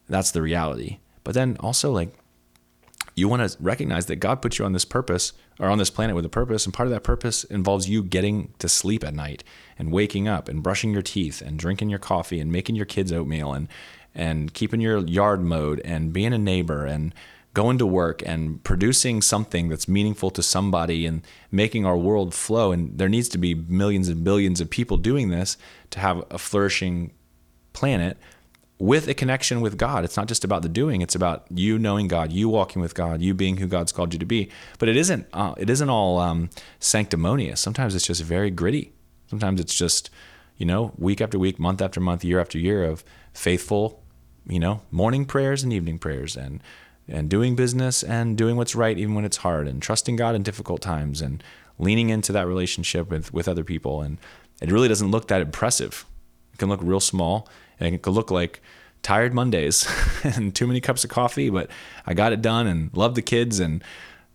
That's 0.08 0.30
the 0.30 0.42
reality. 0.42 0.98
But 1.24 1.34
then 1.34 1.56
also 1.60 1.90
like 1.90 2.14
you 3.14 3.28
want 3.28 3.48
to 3.48 3.56
recognize 3.60 4.06
that 4.06 4.16
God 4.16 4.42
put 4.42 4.58
you 4.58 4.64
on 4.64 4.72
this 4.72 4.84
purpose 4.84 5.32
or 5.60 5.68
on 5.68 5.78
this 5.78 5.90
planet 5.90 6.16
with 6.16 6.24
a 6.24 6.30
purpose, 6.30 6.64
and 6.64 6.74
part 6.74 6.86
of 6.86 6.92
that 6.92 7.04
purpose 7.04 7.44
involves 7.44 7.88
you 7.88 8.02
getting 8.02 8.52
to 8.58 8.68
sleep 8.68 9.04
at 9.04 9.14
night 9.14 9.44
and 9.78 9.92
waking 9.92 10.26
up 10.26 10.48
and 10.48 10.62
brushing 10.62 10.92
your 10.92 11.02
teeth 11.02 11.40
and 11.40 11.58
drinking 11.58 11.90
your 11.90 11.98
coffee 11.98 12.40
and 12.40 12.50
making 12.50 12.74
your 12.74 12.86
kids 12.86 13.12
oatmeal 13.12 13.52
and 13.52 13.68
and 14.16 14.54
keeping 14.54 14.80
your 14.80 14.98
yard 14.98 15.42
mowed 15.42 15.80
and 15.84 16.12
being 16.12 16.32
a 16.32 16.38
neighbor 16.38 16.86
and 16.86 17.12
going 17.52 17.78
to 17.78 17.86
work 17.86 18.22
and 18.26 18.62
producing 18.64 19.22
something 19.22 19.68
that's 19.68 19.88
meaningful 19.88 20.30
to 20.30 20.42
somebody 20.42 21.06
and 21.06 21.22
making 21.50 21.86
our 21.86 21.96
world 21.96 22.34
flow. 22.34 22.72
And 22.72 22.98
there 22.98 23.08
needs 23.08 23.28
to 23.30 23.38
be 23.38 23.54
millions 23.54 24.08
and 24.08 24.22
billions 24.24 24.60
of 24.60 24.70
people 24.70 24.96
doing 24.96 25.30
this 25.30 25.56
to 25.90 26.00
have 26.00 26.24
a 26.30 26.38
flourishing 26.38 27.12
planet 27.72 28.18
with 28.84 29.08
a 29.08 29.14
connection 29.14 29.60
with 29.60 29.76
God. 29.76 30.04
It's 30.04 30.16
not 30.16 30.28
just 30.28 30.44
about 30.44 30.62
the 30.62 30.68
doing; 30.68 31.00
it's 31.02 31.14
about 31.14 31.46
you 31.50 31.78
knowing 31.78 32.08
God, 32.08 32.32
you 32.32 32.48
walking 32.48 32.82
with 32.82 32.94
God, 32.94 33.22
you 33.22 33.34
being 33.34 33.56
who 33.56 33.66
God's 33.66 33.92
called 33.92 34.12
you 34.12 34.18
to 34.18 34.26
be. 34.26 34.50
But 34.78 34.88
it 34.88 34.96
isn't. 34.96 35.26
Uh, 35.32 35.54
it 35.56 35.70
isn't 35.70 35.90
all 35.90 36.18
um, 36.18 36.50
sanctimonious. 36.80 37.60
Sometimes 37.60 37.94
it's 37.94 38.06
just 38.06 38.22
very 38.22 38.50
gritty. 38.50 38.92
Sometimes 39.28 39.60
it's 39.60 39.74
just, 39.74 40.10
you 40.56 40.66
know, 40.66 40.92
week 40.98 41.20
after 41.20 41.38
week, 41.38 41.58
month 41.58 41.80
after 41.80 42.00
month, 42.00 42.24
year 42.24 42.40
after 42.40 42.58
year 42.58 42.84
of 42.84 43.04
faithful 43.32 44.04
you 44.46 44.60
know, 44.60 44.82
morning 44.90 45.24
prayers 45.24 45.62
and 45.62 45.72
evening 45.72 45.98
prayers 45.98 46.36
and 46.36 46.62
and 47.06 47.28
doing 47.28 47.54
business 47.54 48.02
and 48.02 48.36
doing 48.36 48.56
what's 48.56 48.74
right 48.74 48.98
even 48.98 49.14
when 49.14 49.26
it's 49.26 49.38
hard 49.38 49.68
and 49.68 49.82
trusting 49.82 50.16
God 50.16 50.34
in 50.34 50.42
difficult 50.42 50.80
times 50.80 51.20
and 51.20 51.44
leaning 51.78 52.08
into 52.08 52.32
that 52.32 52.46
relationship 52.46 53.10
with 53.10 53.32
with 53.32 53.48
other 53.48 53.64
people 53.64 54.00
and 54.00 54.18
it 54.62 54.70
really 54.70 54.88
doesn't 54.88 55.10
look 55.10 55.28
that 55.28 55.40
impressive. 55.40 56.06
It 56.52 56.58
can 56.58 56.68
look 56.68 56.80
real 56.82 57.00
small 57.00 57.48
and 57.80 57.94
it 57.94 58.02
could 58.02 58.14
look 58.14 58.30
like 58.30 58.60
tired 59.02 59.34
Mondays 59.34 59.86
and 60.24 60.54
too 60.54 60.66
many 60.66 60.80
cups 60.80 61.04
of 61.04 61.10
coffee, 61.10 61.50
but 61.50 61.70
I 62.06 62.14
got 62.14 62.32
it 62.32 62.42
done 62.42 62.66
and 62.66 62.90
love 62.96 63.14
the 63.14 63.22
kids 63.22 63.60
and 63.60 63.82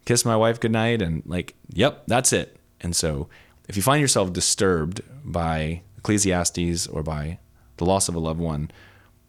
kiss 0.06 0.26
my 0.26 0.36
wife 0.36 0.60
goodnight 0.60 1.02
and 1.02 1.24
like, 1.26 1.56
yep, 1.74 2.04
that's 2.08 2.32
it. 2.34 2.58
And 2.82 2.96
so 2.96 3.28
if 3.68 3.76
you 3.76 3.84
find 3.84 4.02
yourself 4.02 4.32
disturbed 4.34 5.02
by 5.24 5.82
Ecclesiastes 5.98 6.88
or 6.88 7.04
by 7.04 7.40
the 7.78 7.86
loss 7.86 8.08
of 8.08 8.16
a 8.16 8.20
loved 8.20 8.40
one, 8.40 8.72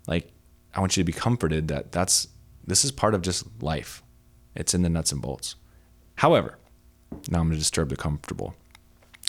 like 0.07 0.31
I 0.75 0.81
want 0.81 0.97
you 0.97 1.03
to 1.03 1.07
be 1.07 1.13
comforted 1.13 1.69
that 1.69 1.93
that's 1.93 2.29
this 2.67 2.85
is 2.85 2.93
part 2.93 3.15
of 3.15 3.23
just 3.23 3.45
life. 3.63 4.03
It's 4.55 4.75
in 4.75 4.83
the 4.83 4.89
nuts 4.89 5.13
and 5.13 5.21
bolts. 5.21 5.57
However, 6.17 6.59
now 7.29 7.41
I'm 7.41 7.47
going 7.47 7.53
to 7.53 7.59
disturb 7.59 7.89
the 7.89 7.97
comfortable. 7.97 8.55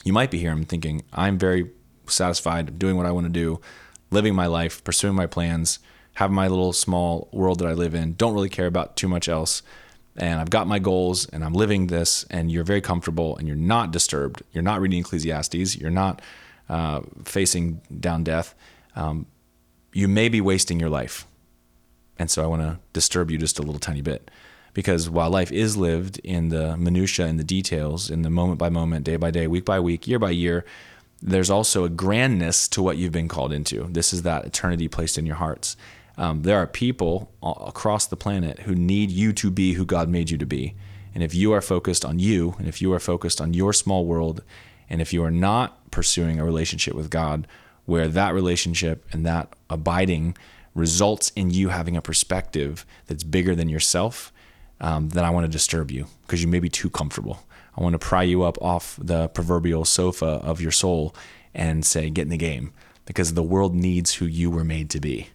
You 0.04 0.14
might 0.14 0.32
be 0.32 0.40
here 0.40 0.52
and 0.52 0.68
thinking, 0.68 1.04
I'm 1.14 1.38
very 1.38 1.72
satisfied 2.08 2.78
doing 2.78 2.98
what 2.98 3.06
I 3.06 3.12
want 3.12 3.26
to 3.26 3.32
do, 3.32 3.62
living 4.12 4.36
my 4.36 4.46
life, 4.46 4.84
pursuing 4.84 5.16
my 5.16 5.26
plans, 5.26 5.80
have 6.16 6.30
my 6.30 6.48
little 6.48 6.74
small 6.74 7.30
world 7.32 7.60
that 7.60 7.68
I 7.68 7.74
live 7.74 7.96
in, 7.96 8.14
don't 8.14 8.34
really 8.34 8.50
care 8.50 8.68
about 8.68 8.96
too 8.96 9.08
much 9.08 9.30
else. 9.30 9.64
And 10.18 10.42
I've 10.42 10.50
got 10.50 10.68
my 10.68 10.78
goals 10.78 11.26
and 11.30 11.44
I'm 11.44 11.54
living 11.54 11.88
this, 11.88 12.26
and 12.30 12.52
you're 12.52 12.66
very 12.66 12.82
comfortable 12.82 13.38
and 13.38 13.48
you're 13.48 13.56
not 13.56 13.92
disturbed. 13.92 14.44
You're 14.52 14.62
not 14.62 14.82
reading 14.82 15.00
Ecclesiastes. 15.00 15.78
You're 15.78 15.90
not 15.90 16.22
uh, 16.70 17.02
facing 17.24 17.82
down 18.00 18.24
death. 18.24 18.54
Um, 18.96 19.26
you 19.94 20.08
may 20.08 20.28
be 20.30 20.42
wasting 20.42 20.80
your 20.80 20.90
life. 20.90 21.26
And 22.20 22.30
so 22.30 22.44
I 22.44 22.48
want 22.48 22.62
to 22.62 22.80
disturb 22.94 23.32
you 23.32 23.38
just 23.38 23.58
a 23.58 23.62
little 23.62 23.80
tiny 23.80 24.02
bit. 24.02 24.30
Because 24.74 25.10
while 25.10 25.30
life 25.30 25.52
is 25.52 25.76
lived 25.76 26.20
in 26.24 26.50
the 26.50 26.78
minutia, 26.78 27.28
in 27.28 27.38
the 27.38 27.44
details, 27.44 28.10
in 28.10 28.22
the 28.22 28.30
moment 28.30 28.58
by 28.58 28.70
moment, 28.70 29.06
day 29.06 29.18
by 29.18 29.32
day, 29.32 29.48
week 29.48 29.66
by 29.66 29.80
week, 29.80 30.08
year 30.08 30.20
by 30.20 30.30
year, 30.30 30.66
there's 31.22 31.50
also 31.50 31.84
a 31.84 31.90
grandness 31.90 32.68
to 32.70 32.82
what 32.82 32.98
you've 32.98 33.12
been 33.12 33.28
called 33.28 33.54
into. 33.54 33.84
This 33.90 34.12
is 34.14 34.24
that 34.24 34.46
eternity 34.46 34.88
placed 34.88 35.18
in 35.18 35.26
your 35.26 35.36
hearts. 35.36 35.78
Um, 36.18 36.42
there 36.44 36.58
are 36.58 36.68
people 36.68 37.32
across 37.42 38.06
the 38.06 38.18
planet 38.18 38.60
who 38.62 38.76
need 38.76 39.12
you 39.12 39.32
to 39.34 39.50
be 39.50 39.74
who 39.74 39.86
God 39.86 40.10
made 40.10 40.30
you 40.30 40.38
to 40.38 40.46
be. 40.46 40.76
And 41.14 41.24
if 41.24 41.36
you 41.36 41.52
are 41.54 41.62
focused 41.62 42.06
on 42.06 42.20
you, 42.20 42.56
and 42.58 42.68
if 42.68 42.82
you 42.82 42.92
are 42.94 43.00
focused 43.00 43.42
on 43.42 43.54
your 43.54 43.74
small 43.74 44.06
world, 44.06 44.44
and 44.90 45.02
if 45.02 45.14
you 45.14 45.24
are 45.24 45.32
not 45.32 45.90
pursuing 45.92 46.40
a 46.40 46.46
relationship 46.46 46.94
with 46.94 47.10
God 47.10 47.48
where 47.86 48.08
that 48.08 48.34
relationship 48.34 49.06
and 49.12 49.26
that 49.26 49.54
abiding 49.70 50.38
results 50.76 51.32
in 51.36 51.50
you 51.50 51.70
having 51.70 51.98
a 51.98 52.02
perspective 52.02 52.86
that's 53.08 53.24
bigger 53.24 53.56
than 53.56 53.70
yourself, 53.70 54.32
um, 54.80 55.10
then 55.10 55.26
I 55.26 55.30
want 55.30 55.46
to 55.46 55.52
disturb 55.52 55.92
you 55.92 56.08
because 56.22 56.42
you 56.42 56.48
may 56.48 56.60
be 56.60 56.70
too 56.70 56.90
comfortable. 56.90 57.44
I 57.82 57.84
want 57.84 57.94
to 57.94 58.00
pry 58.00 58.22
you 58.22 58.44
up 58.44 58.62
off 58.62 59.00
the 59.02 59.28
proverbial 59.30 59.86
sofa 59.86 60.26
of 60.26 60.62
your 60.62 60.72
soul 60.72 61.16
and 61.52 61.84
say, 61.84 62.12
get 62.12 62.22
in 62.22 62.30
the 62.30 62.38
game 62.38 62.74
because 63.06 63.34
the 63.34 63.42
world 63.42 63.74
needs 63.74 64.14
who 64.16 64.28
you 64.28 64.52
were 64.52 64.64
made 64.64 64.92
to 64.92 65.00
be. 65.00 65.30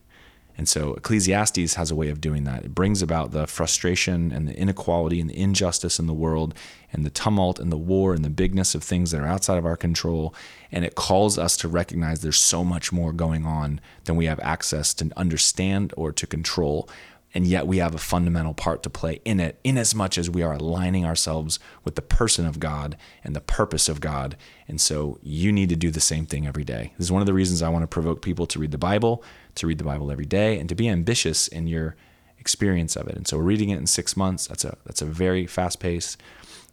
And 0.56 0.68
so 0.68 0.94
Ecclesiastes 0.94 1.74
has 1.74 1.90
a 1.90 1.96
way 1.96 2.08
of 2.08 2.20
doing 2.20 2.44
that. 2.44 2.64
It 2.64 2.72
brings 2.72 3.02
about 3.02 3.32
the 3.32 3.48
frustration 3.48 4.30
and 4.30 4.46
the 4.46 4.56
inequality 4.56 5.20
and 5.20 5.28
the 5.28 5.36
injustice 5.36 5.98
in 5.98 6.06
the 6.06 6.14
world 6.14 6.54
and 6.92 7.04
the 7.04 7.10
tumult 7.10 7.58
and 7.58 7.72
the 7.72 7.76
war 7.76 8.14
and 8.14 8.24
the 8.24 8.30
bigness 8.30 8.76
of 8.76 8.84
things 8.84 9.10
that 9.10 9.20
are 9.20 9.26
outside 9.26 9.58
of 9.58 9.66
our 9.66 9.76
control. 9.76 10.32
And 10.70 10.84
it 10.84 10.94
calls 10.94 11.38
us 11.38 11.56
to 11.58 11.68
recognize 11.68 12.20
there's 12.20 12.38
so 12.38 12.62
much 12.62 12.92
more 12.92 13.12
going 13.12 13.44
on 13.44 13.80
than 14.04 14.14
we 14.14 14.26
have 14.26 14.38
access 14.38 14.94
to 14.94 15.10
understand 15.16 15.92
or 15.96 16.12
to 16.12 16.28
control 16.28 16.88
and 17.34 17.46
yet 17.46 17.66
we 17.66 17.78
have 17.78 17.94
a 17.94 17.98
fundamental 17.98 18.54
part 18.54 18.82
to 18.82 18.90
play 18.90 19.20
in 19.24 19.40
it, 19.40 19.58
in 19.62 19.76
as 19.76 19.94
much 19.94 20.16
as 20.16 20.30
we 20.30 20.42
are 20.42 20.54
aligning 20.54 21.04
ourselves 21.04 21.58
with 21.84 21.94
the 21.94 22.02
person 22.02 22.46
of 22.46 22.58
God 22.58 22.96
and 23.22 23.36
the 23.36 23.40
purpose 23.40 23.88
of 23.88 24.00
God. 24.00 24.36
And 24.68 24.80
so 24.80 25.18
you 25.22 25.52
need 25.52 25.68
to 25.68 25.76
do 25.76 25.90
the 25.90 26.00
same 26.00 26.26
thing 26.26 26.46
every 26.46 26.64
day. 26.64 26.92
This 26.96 27.06
is 27.06 27.12
one 27.12 27.22
of 27.22 27.26
the 27.26 27.34
reasons 27.34 27.62
I 27.62 27.68
want 27.68 27.82
to 27.82 27.88
provoke 27.88 28.22
people 28.22 28.46
to 28.46 28.58
read 28.58 28.70
the 28.70 28.78
Bible, 28.78 29.22
to 29.56 29.66
read 29.66 29.78
the 29.78 29.84
Bible 29.84 30.10
every 30.10 30.24
day, 30.24 30.58
and 30.58 30.68
to 30.68 30.74
be 30.74 30.88
ambitious 30.88 31.48
in 31.48 31.66
your 31.66 31.96
experience 32.38 32.96
of 32.96 33.08
it. 33.08 33.16
And 33.16 33.26
so 33.26 33.36
we're 33.36 33.44
reading 33.44 33.70
it 33.70 33.78
in 33.78 33.86
six 33.86 34.16
months. 34.16 34.46
That's 34.46 34.64
a 34.64 34.76
that's 34.84 35.02
a 35.02 35.06
very 35.06 35.46
fast 35.46 35.80
pace. 35.80 36.16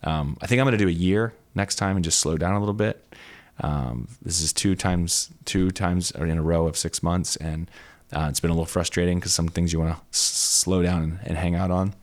Um, 0.04 0.38
I 0.42 0.48
think 0.48 0.60
I'm 0.60 0.66
going 0.66 0.78
to 0.78 0.84
do 0.84 0.90
a 0.90 0.92
year 0.92 1.34
next 1.56 1.76
time 1.76 1.96
and 1.96 2.06
just 2.06 2.20
slow 2.20 2.38
down 2.38 2.56
a 2.56 2.60
little 2.60 2.74
bit. 2.74 3.04
Um, 3.60 4.08
this 4.22 4.42
is 4.42 4.54
two 4.54 4.76
times 4.76 5.30
two 5.46 5.72
times 5.72 6.12
in 6.12 6.38
a 6.38 6.42
row 6.42 6.68
of 6.68 6.78
six 6.78 7.02
months, 7.04 7.36
and 7.38 7.70
uh, 8.14 8.28
it's 8.30 8.40
been 8.40 8.52
a 8.52 8.54
little 8.54 8.66
frustrating 8.66 9.20
because 9.20 9.34
some 9.34 9.48
things 9.48 9.74
you 9.74 9.80
want 9.80 9.96
to 9.96 10.02
s- 10.12 10.18
slow 10.18 10.82
down 10.82 11.04
and, 11.04 11.20
and 11.24 11.38
hang 11.38 11.56
out 11.56 11.72
on. 11.72 11.94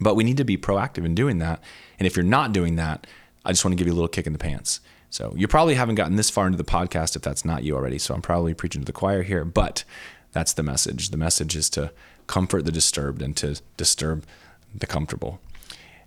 But 0.00 0.14
we 0.14 0.24
need 0.24 0.36
to 0.38 0.44
be 0.44 0.56
proactive 0.56 1.04
in 1.04 1.14
doing 1.14 1.38
that. 1.38 1.62
And 1.98 2.06
if 2.06 2.16
you're 2.16 2.24
not 2.24 2.52
doing 2.52 2.76
that, 2.76 3.06
I 3.44 3.52
just 3.52 3.64
want 3.64 3.72
to 3.72 3.76
give 3.76 3.86
you 3.86 3.92
a 3.92 3.94
little 3.94 4.08
kick 4.08 4.26
in 4.26 4.32
the 4.32 4.38
pants. 4.38 4.80
So 5.10 5.32
you 5.36 5.46
probably 5.46 5.74
haven't 5.74 5.94
gotten 5.94 6.16
this 6.16 6.30
far 6.30 6.46
into 6.46 6.58
the 6.58 6.64
podcast 6.64 7.14
if 7.14 7.22
that's 7.22 7.44
not 7.44 7.62
you 7.62 7.76
already. 7.76 7.98
So 7.98 8.14
I'm 8.14 8.22
probably 8.22 8.54
preaching 8.54 8.82
to 8.82 8.86
the 8.86 8.92
choir 8.92 9.22
here, 9.22 9.44
but 9.44 9.84
that's 10.32 10.52
the 10.52 10.64
message. 10.64 11.10
The 11.10 11.16
message 11.16 11.54
is 11.54 11.70
to 11.70 11.92
comfort 12.26 12.64
the 12.64 12.72
disturbed 12.72 13.22
and 13.22 13.36
to 13.36 13.60
disturb 13.76 14.24
the 14.74 14.86
comfortable. 14.86 15.40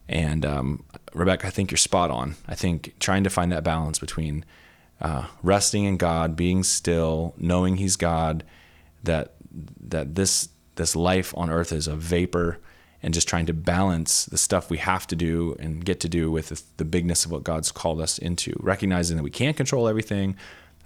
And 0.09 0.45
um, 0.45 0.83
Rebecca, 1.13 1.47
I 1.47 1.49
think 1.49 1.71
you're 1.71 1.77
spot 1.77 2.11
on. 2.11 2.35
I 2.47 2.55
think 2.55 2.95
trying 2.99 3.23
to 3.23 3.29
find 3.29 3.51
that 3.51 3.63
balance 3.63 3.99
between 3.99 4.43
uh, 4.99 5.27
resting 5.43 5.85
in 5.85 5.97
God, 5.97 6.35
being 6.35 6.63
still, 6.63 7.33
knowing 7.37 7.77
He's 7.77 7.95
God, 7.95 8.43
that 9.07 9.33
that 9.81 10.15
this 10.15 10.49
this 10.75 10.95
life 10.95 11.33
on 11.35 11.49
earth 11.49 11.73
is 11.73 11.87
a 11.87 11.95
vapor 11.95 12.59
and 13.03 13.13
just 13.13 13.27
trying 13.27 13.45
to 13.45 13.53
balance 13.53 14.25
the 14.25 14.37
stuff 14.37 14.69
we 14.69 14.77
have 14.77 15.05
to 15.07 15.15
do 15.15 15.55
and 15.59 15.85
get 15.85 15.99
to 15.99 16.09
do 16.09 16.31
with 16.31 16.49
the, 16.49 16.61
the 16.77 16.85
bigness 16.85 17.25
of 17.25 17.31
what 17.31 17.43
God's 17.43 17.71
called 17.71 18.01
us 18.01 18.17
into, 18.17 18.55
recognizing 18.59 19.17
that 19.17 19.23
we 19.23 19.29
can't 19.29 19.55
control 19.55 19.87
everything. 19.87 20.35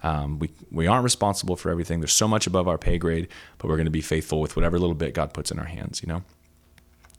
Um, 0.02 0.38
we, 0.38 0.50
we 0.70 0.86
aren't 0.86 1.04
responsible 1.04 1.56
for 1.56 1.70
everything. 1.70 2.00
There's 2.00 2.12
so 2.12 2.28
much 2.28 2.46
above 2.46 2.68
our 2.68 2.76
pay 2.76 2.98
grade, 2.98 3.28
but 3.58 3.68
we're 3.68 3.76
going 3.76 3.86
to 3.86 3.90
be 3.90 4.02
faithful 4.02 4.40
with 4.40 4.56
whatever 4.56 4.78
little 4.78 4.94
bit 4.94 5.14
God 5.14 5.32
puts 5.32 5.50
in 5.50 5.58
our 5.58 5.64
hands, 5.64 6.02
you 6.02 6.08
know? 6.08 6.22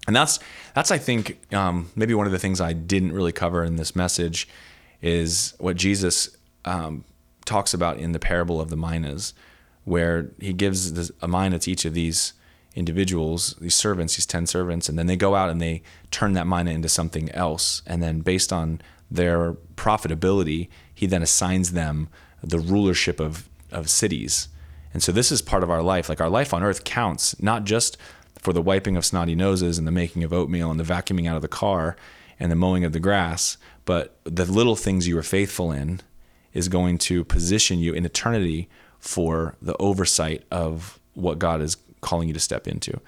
And 0.05 0.15
that's, 0.15 0.39
that's 0.75 0.91
I 0.91 0.97
think, 0.97 1.39
um, 1.53 1.89
maybe 1.95 2.13
one 2.13 2.25
of 2.25 2.33
the 2.33 2.39
things 2.39 2.59
I 2.59 2.73
didn't 2.73 3.13
really 3.13 3.31
cover 3.31 3.63
in 3.63 3.77
this 3.77 3.95
message 3.95 4.49
is 5.01 5.53
what 5.59 5.75
Jesus 5.75 6.35
um, 6.65 7.03
talks 7.45 7.73
about 7.73 7.97
in 7.97 8.11
the 8.11 8.19
parable 8.19 8.59
of 8.59 8.69
the 8.69 8.77
minas 8.77 9.33
where 9.85 10.31
he 10.39 10.53
gives 10.53 11.11
a 11.21 11.27
mina 11.27 11.59
to 11.59 11.71
each 11.71 11.85
of 11.85 11.93
these 11.93 12.33
individuals, 12.75 13.55
these 13.59 13.75
servants, 13.75 14.15
these 14.15 14.25
10 14.25 14.47
servants, 14.47 14.89
and 14.89 14.97
then 14.97 15.07
they 15.07 15.15
go 15.15 15.35
out 15.35 15.49
and 15.49 15.61
they 15.61 15.83
turn 16.11 16.33
that 16.33 16.47
mina 16.47 16.71
into 16.71 16.89
something 16.89 17.29
else. 17.31 17.81
And 17.85 18.01
then 18.01 18.21
based 18.21 18.51
on 18.51 18.81
their 19.11 19.53
profitability, 19.75 20.69
he 20.93 21.05
then 21.05 21.21
assigns 21.21 21.73
them 21.73 22.09
the 22.41 22.59
rulership 22.59 23.19
of, 23.19 23.47
of 23.71 23.89
cities. 23.89 24.47
And 24.93 25.03
so 25.03 25.11
this 25.11 25.31
is 25.31 25.41
part 25.41 25.63
of 25.63 25.69
our 25.69 25.81
life. 25.81 26.09
Like 26.09 26.21
our 26.21 26.29
life 26.29 26.53
on 26.53 26.63
earth 26.63 26.83
counts, 26.83 27.39
not 27.41 27.63
just 27.63 27.97
for 28.39 28.53
the 28.53 28.61
wiping 28.61 28.97
of 28.97 29.05
snotty 29.05 29.35
noses 29.35 29.77
and 29.77 29.87
the 29.87 29.91
making 29.91 30.23
of 30.23 30.33
oatmeal 30.33 30.69
and 30.69 30.79
the 30.79 30.83
vacuuming 30.83 31.27
out 31.27 31.35
of 31.35 31.41
the 31.41 31.47
car 31.47 31.95
and 32.39 32.51
the 32.51 32.55
mowing 32.55 32.83
of 32.83 32.91
the 32.91 32.99
grass, 32.99 33.57
but 33.85 34.17
the 34.23 34.45
little 34.45 34.75
things 34.75 35.07
you 35.07 35.17
are 35.17 35.23
faithful 35.23 35.71
in 35.71 36.01
is 36.53 36.67
going 36.67 36.97
to 36.97 37.23
position 37.23 37.79
you 37.79 37.93
in 37.93 38.05
eternity 38.05 38.69
for 39.03 39.53
the 39.61 39.75
oversight 39.79 40.43
of 40.49 40.97
what 41.13 41.37
God 41.37 41.61
is 41.61 41.75
calling 41.99 42.29
you 42.29 42.33
to 42.33 42.39
step 42.39 42.69
into. 42.69 43.01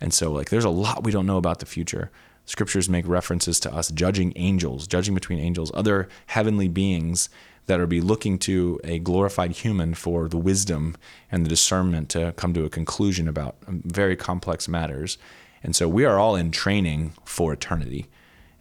And 0.00 0.12
so, 0.12 0.32
like, 0.32 0.48
there's 0.48 0.64
a 0.64 0.70
lot 0.70 1.04
we 1.04 1.12
don't 1.12 1.26
know 1.26 1.36
about 1.36 1.58
the 1.58 1.66
future. 1.66 2.10
Scriptures 2.46 2.88
make 2.88 3.06
references 3.06 3.60
to 3.60 3.72
us 3.72 3.90
judging 3.90 4.32
angels, 4.34 4.86
judging 4.86 5.14
between 5.14 5.38
angels, 5.38 5.70
other 5.74 6.08
heavenly 6.28 6.68
beings 6.68 7.28
that 7.66 7.78
are 7.78 7.86
be 7.86 8.00
looking 8.00 8.38
to 8.38 8.80
a 8.82 8.98
glorified 8.98 9.52
human 9.52 9.92
for 9.92 10.26
the 10.26 10.38
wisdom 10.38 10.96
and 11.30 11.44
the 11.44 11.50
discernment 11.50 12.08
to 12.08 12.32
come 12.32 12.54
to 12.54 12.64
a 12.64 12.70
conclusion 12.70 13.28
about 13.28 13.56
very 13.68 14.16
complex 14.16 14.66
matters. 14.66 15.18
And 15.62 15.76
so 15.76 15.86
we 15.86 16.06
are 16.06 16.18
all 16.18 16.34
in 16.34 16.50
training 16.50 17.12
for 17.24 17.52
eternity. 17.52 18.06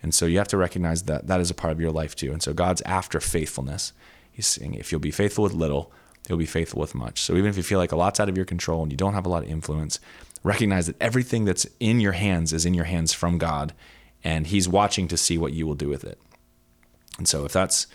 And 0.04 0.14
so 0.14 0.26
you 0.26 0.38
have 0.39 0.50
to 0.50 0.58
recognize 0.58 1.04
that 1.04 1.28
that 1.28 1.39
is 1.39 1.50
a 1.50 1.56
part 1.56 1.72
of 1.72 1.80
your 1.80 1.92
life 1.92 2.18
too. 2.18 2.34
And 2.34 2.44
so 2.44 2.54
God's 2.54 2.82
after 2.82 3.22
faithfulness. 3.22 3.94
He's 4.30 4.48
saying, 4.48 4.74
if 4.74 4.92
you'll 4.92 5.00
be 5.00 5.10
faithful 5.10 5.46
with 5.46 5.54
little, 5.54 5.92
you'll 6.32 6.39
be 6.39 6.45
faithful 6.45 6.79
with 6.79 6.95
much. 6.95 7.21
So 7.21 7.36
even 7.36 7.49
if 7.49 7.57
you 7.57 7.63
feel 7.63 7.77
like 7.77 7.91
a 7.91 7.97
lot's 7.97 8.19
out 8.19 8.29
of 8.29 8.38
your 8.38 8.45
control 8.45 8.82
and 8.82 8.91
you 8.91 8.97
don't 8.97 9.13
have 9.13 9.25
a 9.25 9.29
lot 9.29 9.43
of 9.43 9.49
influence, 9.49 9.99
recognize 10.43 10.88
that 10.88 10.99
everything 10.99 11.45
that's 11.45 11.67
in 11.79 11.99
your 11.99 12.13
hands 12.13 12.53
is 12.53 12.65
in 12.65 12.73
your 12.73 12.86
hands 12.86 13.13
from 13.13 13.38
God, 13.38 13.73
and 14.23 14.47
He's 14.47 14.67
watching 14.67 15.07
to 15.09 15.17
see 15.17 15.38
what 15.38 15.53
you 15.53 15.67
will 15.67 15.75
do 15.75 15.89
with 15.89 16.03
it. 16.05 16.17
And 17.17 17.27
so 17.27 17.43
if 17.43 17.51
that's, 17.51 17.86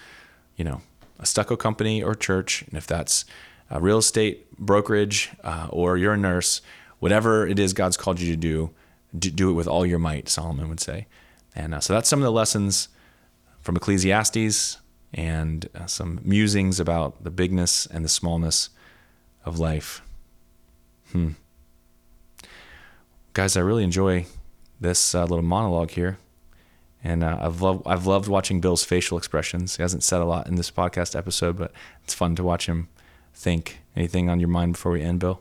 you 0.57 0.65
know, 0.65 0.83
a 1.19 1.27
stucco 1.27 1.57
company 1.57 2.03
or 2.03 2.15
church, 2.15 2.63
and 2.63 2.77
if 2.77 2.87
that's 2.87 3.25
a 3.71 3.81
real 3.81 3.99
estate 3.99 4.53
brokerage 4.59 5.31
uh, 5.43 5.69
or 5.71 5.97
you're 5.97 6.13
a 6.13 6.19
nurse, 6.19 6.61
whatever 6.99 7.47
it 7.47 7.59
is 7.59 7.73
God's 7.73 7.97
called 7.97 8.21
you 8.21 8.31
to 8.31 8.37
do, 8.37 8.71
do 9.19 9.51
it 9.51 9.55
with 9.55 9.67
all 9.67 9.87
your 9.87 9.99
might, 9.99 10.29
Solomon 10.29 10.69
would 10.69 10.81
say. 10.81 11.07
And 11.55 11.75
uh, 11.75 11.81
so 11.81 11.95
that's 11.95 12.09
some 12.09 12.19
of 12.19 12.25
the 12.25 12.33
lessons 12.33 12.89
from 13.61 13.77
Ecclesiastes 13.77 14.79
and 15.15 15.69
uh, 15.75 15.87
some 15.87 16.21
musings 16.25 16.79
about 16.81 17.23
the 17.25 17.31
bigness 17.31 17.87
and 17.87 18.05
the 18.05 18.09
smallness 18.09 18.71
of 19.45 19.59
life. 19.59 20.03
Hmm. 21.13 21.31
guys, 23.33 23.57
I 23.57 23.61
really 23.61 23.85
enjoy 23.85 24.27
this 24.81 25.15
uh, 25.15 25.23
little 25.23 25.43
monologue 25.43 25.91
here. 25.91 26.19
And 27.05 27.23
uh, 27.23 27.39
I've 27.41 27.61
loved 27.63 27.87
I've 27.87 28.07
loved 28.07 28.27
watching 28.27 28.61
Bill's 28.61 28.83
facial 28.83 29.17
expressions. 29.17 29.77
He 29.77 29.83
hasn't 29.83 30.03
said 30.03 30.21
a 30.21 30.25
lot 30.25 30.49
in 30.49 30.57
this 30.57 30.71
podcast 30.73 31.15
episode, 31.17 31.57
but 31.57 31.71
it's 32.03 32.15
fun 32.15 32.35
to 32.37 32.43
watch 32.43 32.67
him 32.67 32.89
think. 33.33 33.79
Anything 33.95 34.29
on 34.29 34.41
your 34.41 34.49
mind 34.49 34.73
before 34.73 34.91
we 34.93 35.03
end, 35.03 35.21
Bill? 35.21 35.41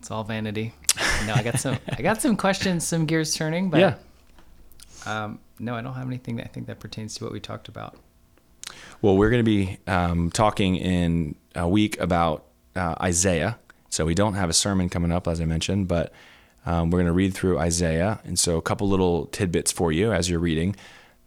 It's 0.00 0.10
all 0.10 0.24
vanity. 0.24 0.74
No, 1.26 1.34
I 1.34 1.42
got 1.44 1.60
some. 1.60 1.78
I 1.88 2.02
got 2.02 2.20
some 2.20 2.36
questions, 2.36 2.84
some 2.84 3.06
gears 3.06 3.34
turning, 3.34 3.70
but 3.70 3.78
Yeah. 3.80 3.94
um, 5.06 5.38
no, 5.60 5.76
I 5.76 5.80
don't 5.82 5.94
have 5.94 6.06
anything 6.08 6.36
that 6.36 6.46
I 6.46 6.48
think 6.48 6.66
that 6.66 6.80
pertains 6.80 7.14
to 7.16 7.24
what 7.24 7.32
we 7.32 7.38
talked 7.40 7.68
about. 7.68 7.96
Well, 9.02 9.16
we're 9.16 9.30
going 9.30 9.44
to 9.44 9.50
be 9.50 9.78
um, 9.86 10.30
talking 10.30 10.76
in 10.76 11.34
a 11.54 11.68
week 11.68 12.00
about 12.00 12.46
uh, 12.74 12.94
Isaiah. 13.00 13.58
So 13.90 14.04
we 14.04 14.14
don't 14.14 14.34
have 14.34 14.50
a 14.50 14.54
sermon 14.54 14.88
coming 14.88 15.12
up, 15.12 15.28
as 15.28 15.40
I 15.40 15.44
mentioned, 15.44 15.88
but 15.88 16.12
um, 16.66 16.90
we're 16.90 16.98
going 16.98 17.06
to 17.06 17.12
read 17.12 17.34
through 17.34 17.58
Isaiah. 17.58 18.20
And 18.24 18.38
so 18.38 18.56
a 18.56 18.62
couple 18.62 18.88
little 18.88 19.26
tidbits 19.26 19.70
for 19.70 19.92
you 19.92 20.12
as 20.12 20.28
you're 20.28 20.40
reading. 20.40 20.74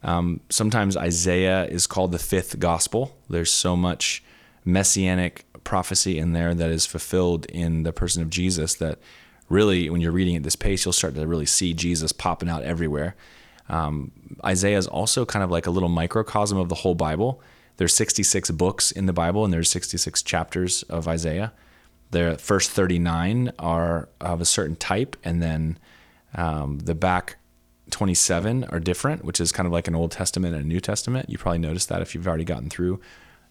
Um, 0.03 0.41
sometimes 0.49 0.97
Isaiah 0.97 1.65
is 1.65 1.87
called 1.87 2.11
the 2.11 2.19
fifth 2.19 2.59
gospel. 2.59 3.15
There's 3.29 3.51
so 3.51 3.75
much 3.75 4.23
messianic 4.65 5.45
prophecy 5.63 6.17
in 6.17 6.33
there 6.33 6.53
that 6.53 6.69
is 6.69 6.85
fulfilled 6.85 7.45
in 7.47 7.83
the 7.83 7.93
person 7.93 8.21
of 8.21 8.29
Jesus 8.29 8.75
that 8.75 8.99
really, 9.49 9.89
when 9.89 10.01
you're 10.01 10.11
reading 10.11 10.35
at 10.35 10.43
this 10.43 10.55
pace, 10.55 10.85
you'll 10.85 10.93
start 10.93 11.15
to 11.15 11.25
really 11.25 11.45
see 11.45 11.73
Jesus 11.73 12.11
popping 12.11 12.49
out 12.49 12.63
everywhere. 12.63 13.15
Um, 13.69 14.11
Isaiah 14.45 14.77
is 14.77 14.87
also 14.87 15.25
kind 15.25 15.43
of 15.43 15.51
like 15.51 15.67
a 15.67 15.71
little 15.71 15.89
microcosm 15.89 16.57
of 16.57 16.69
the 16.69 16.75
whole 16.75 16.95
Bible. 16.95 17.41
There's 17.77 17.93
66 17.93 18.51
books 18.51 18.91
in 18.91 19.05
the 19.05 19.13
Bible, 19.13 19.43
and 19.43 19.53
there's 19.53 19.69
66 19.69 20.21
chapters 20.23 20.83
of 20.83 21.07
Isaiah. 21.07 21.53
The 22.11 22.37
first 22.39 22.71
39 22.71 23.51
are 23.59 24.09
of 24.19 24.41
a 24.41 24.45
certain 24.45 24.75
type, 24.75 25.15
and 25.23 25.41
then 25.41 25.77
um, 26.35 26.79
the 26.79 26.95
back 26.95 27.37
27 27.91 28.65
are 28.65 28.79
different, 28.79 29.23
which 29.23 29.39
is 29.39 29.51
kind 29.51 29.65
of 29.65 29.73
like 29.73 29.87
an 29.87 29.95
Old 29.95 30.11
Testament 30.11 30.55
and 30.55 30.65
a 30.65 30.67
New 30.67 30.79
Testament. 30.79 31.29
You 31.29 31.37
probably 31.37 31.59
noticed 31.59 31.89
that 31.89 32.01
if 32.01 32.13
you've 32.13 32.27
already 32.27 32.43
gotten 32.43 32.69
through 32.69 32.99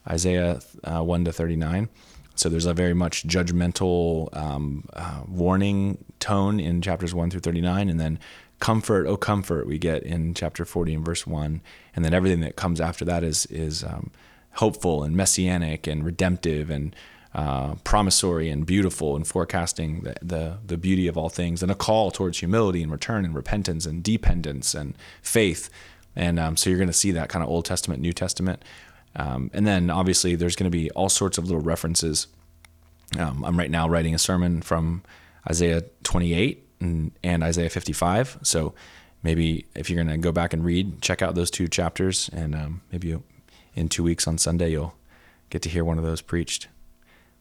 Isaiah 0.08 0.60
uh, 0.84 1.02
1 1.02 1.24
to 1.24 1.32
39. 1.32 1.88
So 2.36 2.48
there's 2.48 2.66
a 2.66 2.74
very 2.74 2.94
much 2.94 3.26
judgmental 3.26 4.34
um, 4.36 4.84
uh, 4.92 5.22
warning 5.26 6.04
tone 6.20 6.60
in 6.60 6.82
chapters 6.82 7.14
1 7.14 7.30
through 7.30 7.40
39, 7.40 7.88
and 7.88 7.98
then 7.98 8.18
comfort, 8.60 9.06
oh 9.06 9.16
comfort, 9.16 9.66
we 9.66 9.78
get 9.78 10.02
in 10.02 10.34
chapter 10.34 10.64
40 10.64 10.94
and 10.94 11.04
verse 11.04 11.26
1, 11.26 11.60
and 11.94 12.04
then 12.04 12.14
everything 12.14 12.40
that 12.40 12.56
comes 12.56 12.80
after 12.80 13.04
that 13.04 13.24
is 13.24 13.46
is 13.46 13.84
um, 13.84 14.10
hopeful 14.52 15.02
and 15.02 15.16
messianic 15.16 15.86
and 15.86 16.04
redemptive 16.04 16.70
and 16.70 16.94
uh, 17.34 17.74
promissory 17.84 18.48
and 18.48 18.64
beautiful 18.64 19.14
and 19.14 19.26
forecasting 19.26 20.00
the, 20.00 20.14
the 20.22 20.58
the 20.66 20.78
beauty 20.78 21.06
of 21.06 21.18
all 21.18 21.28
things, 21.28 21.62
and 21.62 21.70
a 21.70 21.74
call 21.74 22.10
towards 22.10 22.38
humility 22.38 22.82
and 22.82 22.90
return 22.90 23.24
and 23.24 23.34
repentance 23.34 23.84
and 23.84 24.02
dependence 24.02 24.74
and 24.74 24.94
faith, 25.20 25.68
and 26.14 26.38
um, 26.38 26.56
so 26.56 26.70
you're 26.70 26.78
going 26.78 26.88
to 26.88 26.94
see 26.94 27.12
that 27.12 27.28
kind 27.28 27.42
of 27.42 27.48
Old 27.50 27.66
Testament, 27.66 28.00
New 28.00 28.12
Testament. 28.12 28.62
Um, 29.16 29.50
and 29.54 29.66
then 29.66 29.90
obviously 29.90 30.36
there's 30.36 30.56
going 30.56 30.70
to 30.70 30.76
be 30.76 30.90
all 30.90 31.08
sorts 31.08 31.38
of 31.38 31.46
little 31.46 31.60
references. 31.60 32.26
Um, 33.18 33.44
I'm 33.44 33.58
right 33.58 33.70
now 33.70 33.88
writing 33.88 34.14
a 34.14 34.18
sermon 34.18 34.60
from 34.62 35.02
Isaiah 35.48 35.82
28 36.02 36.62
and, 36.80 37.12
and 37.22 37.42
Isaiah 37.42 37.70
55. 37.70 38.38
So 38.42 38.74
maybe 39.22 39.66
if 39.74 39.88
you're 39.88 40.02
going 40.02 40.14
to 40.14 40.18
go 40.18 40.32
back 40.32 40.52
and 40.52 40.64
read, 40.64 41.00
check 41.00 41.22
out 41.22 41.34
those 41.34 41.50
two 41.50 41.66
chapters, 41.66 42.28
and 42.32 42.54
um, 42.54 42.82
maybe 42.92 43.08
you, 43.08 43.22
in 43.74 43.88
two 43.88 44.02
weeks 44.02 44.26
on 44.28 44.38
Sunday 44.38 44.70
you'll 44.70 44.94
get 45.50 45.62
to 45.62 45.68
hear 45.68 45.84
one 45.84 45.98
of 45.98 46.04
those 46.04 46.20
preached. 46.20 46.68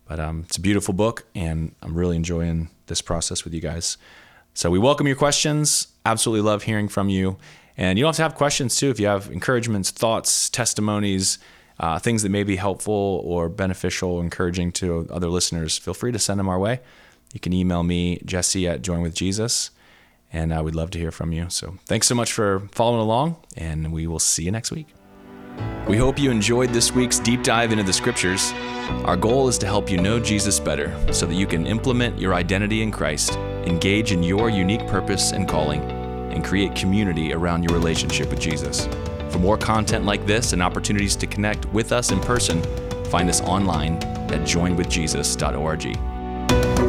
But 0.07 0.19
um, 0.19 0.43
it's 0.45 0.57
a 0.57 0.61
beautiful 0.61 0.93
book, 0.93 1.25
and 1.33 1.73
I'm 1.81 1.95
really 1.95 2.15
enjoying 2.15 2.69
this 2.85 3.01
process 3.01 3.43
with 3.43 3.53
you 3.53 3.61
guys. 3.61 3.97
So 4.53 4.69
we 4.69 4.79
welcome 4.79 5.07
your 5.07 5.15
questions. 5.15 5.87
Absolutely 6.05 6.47
love 6.47 6.63
hearing 6.63 6.87
from 6.87 7.09
you. 7.09 7.37
And 7.75 7.97
you 7.97 8.03
don't 8.03 8.09
have 8.09 8.15
to 8.15 8.21
have 8.21 8.35
questions 8.35 8.77
too. 8.77 8.89
If 8.89 8.99
you 8.99 9.07
have 9.07 9.29
encouragements, 9.29 9.91
thoughts, 9.91 10.49
testimonies, 10.49 11.39
uh, 11.79 11.99
things 11.99 12.23
that 12.23 12.29
may 12.29 12.43
be 12.43 12.55
helpful 12.55 13.21
or 13.25 13.49
beneficial, 13.49 14.21
encouraging 14.21 14.71
to 14.73 15.07
other 15.11 15.27
listeners, 15.27 15.77
feel 15.77 15.93
free 15.93 16.11
to 16.11 16.19
send 16.19 16.39
them 16.39 16.47
our 16.47 16.59
way. 16.59 16.79
You 17.33 17.39
can 17.39 17.53
email 17.53 17.83
me, 17.83 18.21
Jesse 18.25 18.67
at 18.67 18.81
Join 18.81 19.01
with 19.01 19.13
Jesus, 19.13 19.71
and 20.31 20.53
uh, 20.53 20.61
we'd 20.63 20.75
love 20.75 20.91
to 20.91 20.99
hear 20.99 21.11
from 21.11 21.33
you. 21.33 21.49
So 21.49 21.75
thanks 21.85 22.07
so 22.07 22.15
much 22.15 22.31
for 22.31 22.67
following 22.71 23.01
along, 23.01 23.37
and 23.57 23.91
we 23.91 24.07
will 24.07 24.19
see 24.19 24.43
you 24.43 24.51
next 24.51 24.71
week. 24.71 24.87
We 25.87 25.97
hope 25.97 26.17
you 26.17 26.31
enjoyed 26.31 26.71
this 26.71 26.93
week's 26.93 27.19
deep 27.19 27.43
dive 27.43 27.71
into 27.71 27.83
the 27.83 27.93
scriptures. 27.93 28.51
Our 29.03 29.15
goal 29.15 29.47
is 29.47 29.57
to 29.59 29.65
help 29.65 29.89
you 29.89 29.97
know 29.97 30.19
Jesus 30.19 30.59
better 30.59 30.95
so 31.13 31.25
that 31.25 31.35
you 31.35 31.45
can 31.45 31.67
implement 31.67 32.19
your 32.19 32.33
identity 32.33 32.81
in 32.81 32.91
Christ, 32.91 33.33
engage 33.65 34.11
in 34.11 34.23
your 34.23 34.49
unique 34.49 34.87
purpose 34.87 35.31
and 35.31 35.47
calling, 35.47 35.81
and 36.31 36.43
create 36.43 36.75
community 36.75 37.33
around 37.33 37.63
your 37.63 37.77
relationship 37.77 38.29
with 38.29 38.39
Jesus. 38.39 38.87
For 39.35 39.39
more 39.39 39.57
content 39.57 40.05
like 40.05 40.25
this 40.25 40.53
and 40.53 40.63
opportunities 40.63 41.17
to 41.17 41.27
connect 41.27 41.65
with 41.73 41.91
us 41.91 42.11
in 42.11 42.21
person, 42.21 42.63
find 43.07 43.27
us 43.27 43.41
online 43.41 43.95
at 44.31 44.47
joinedwithjesus.org. 44.47 46.84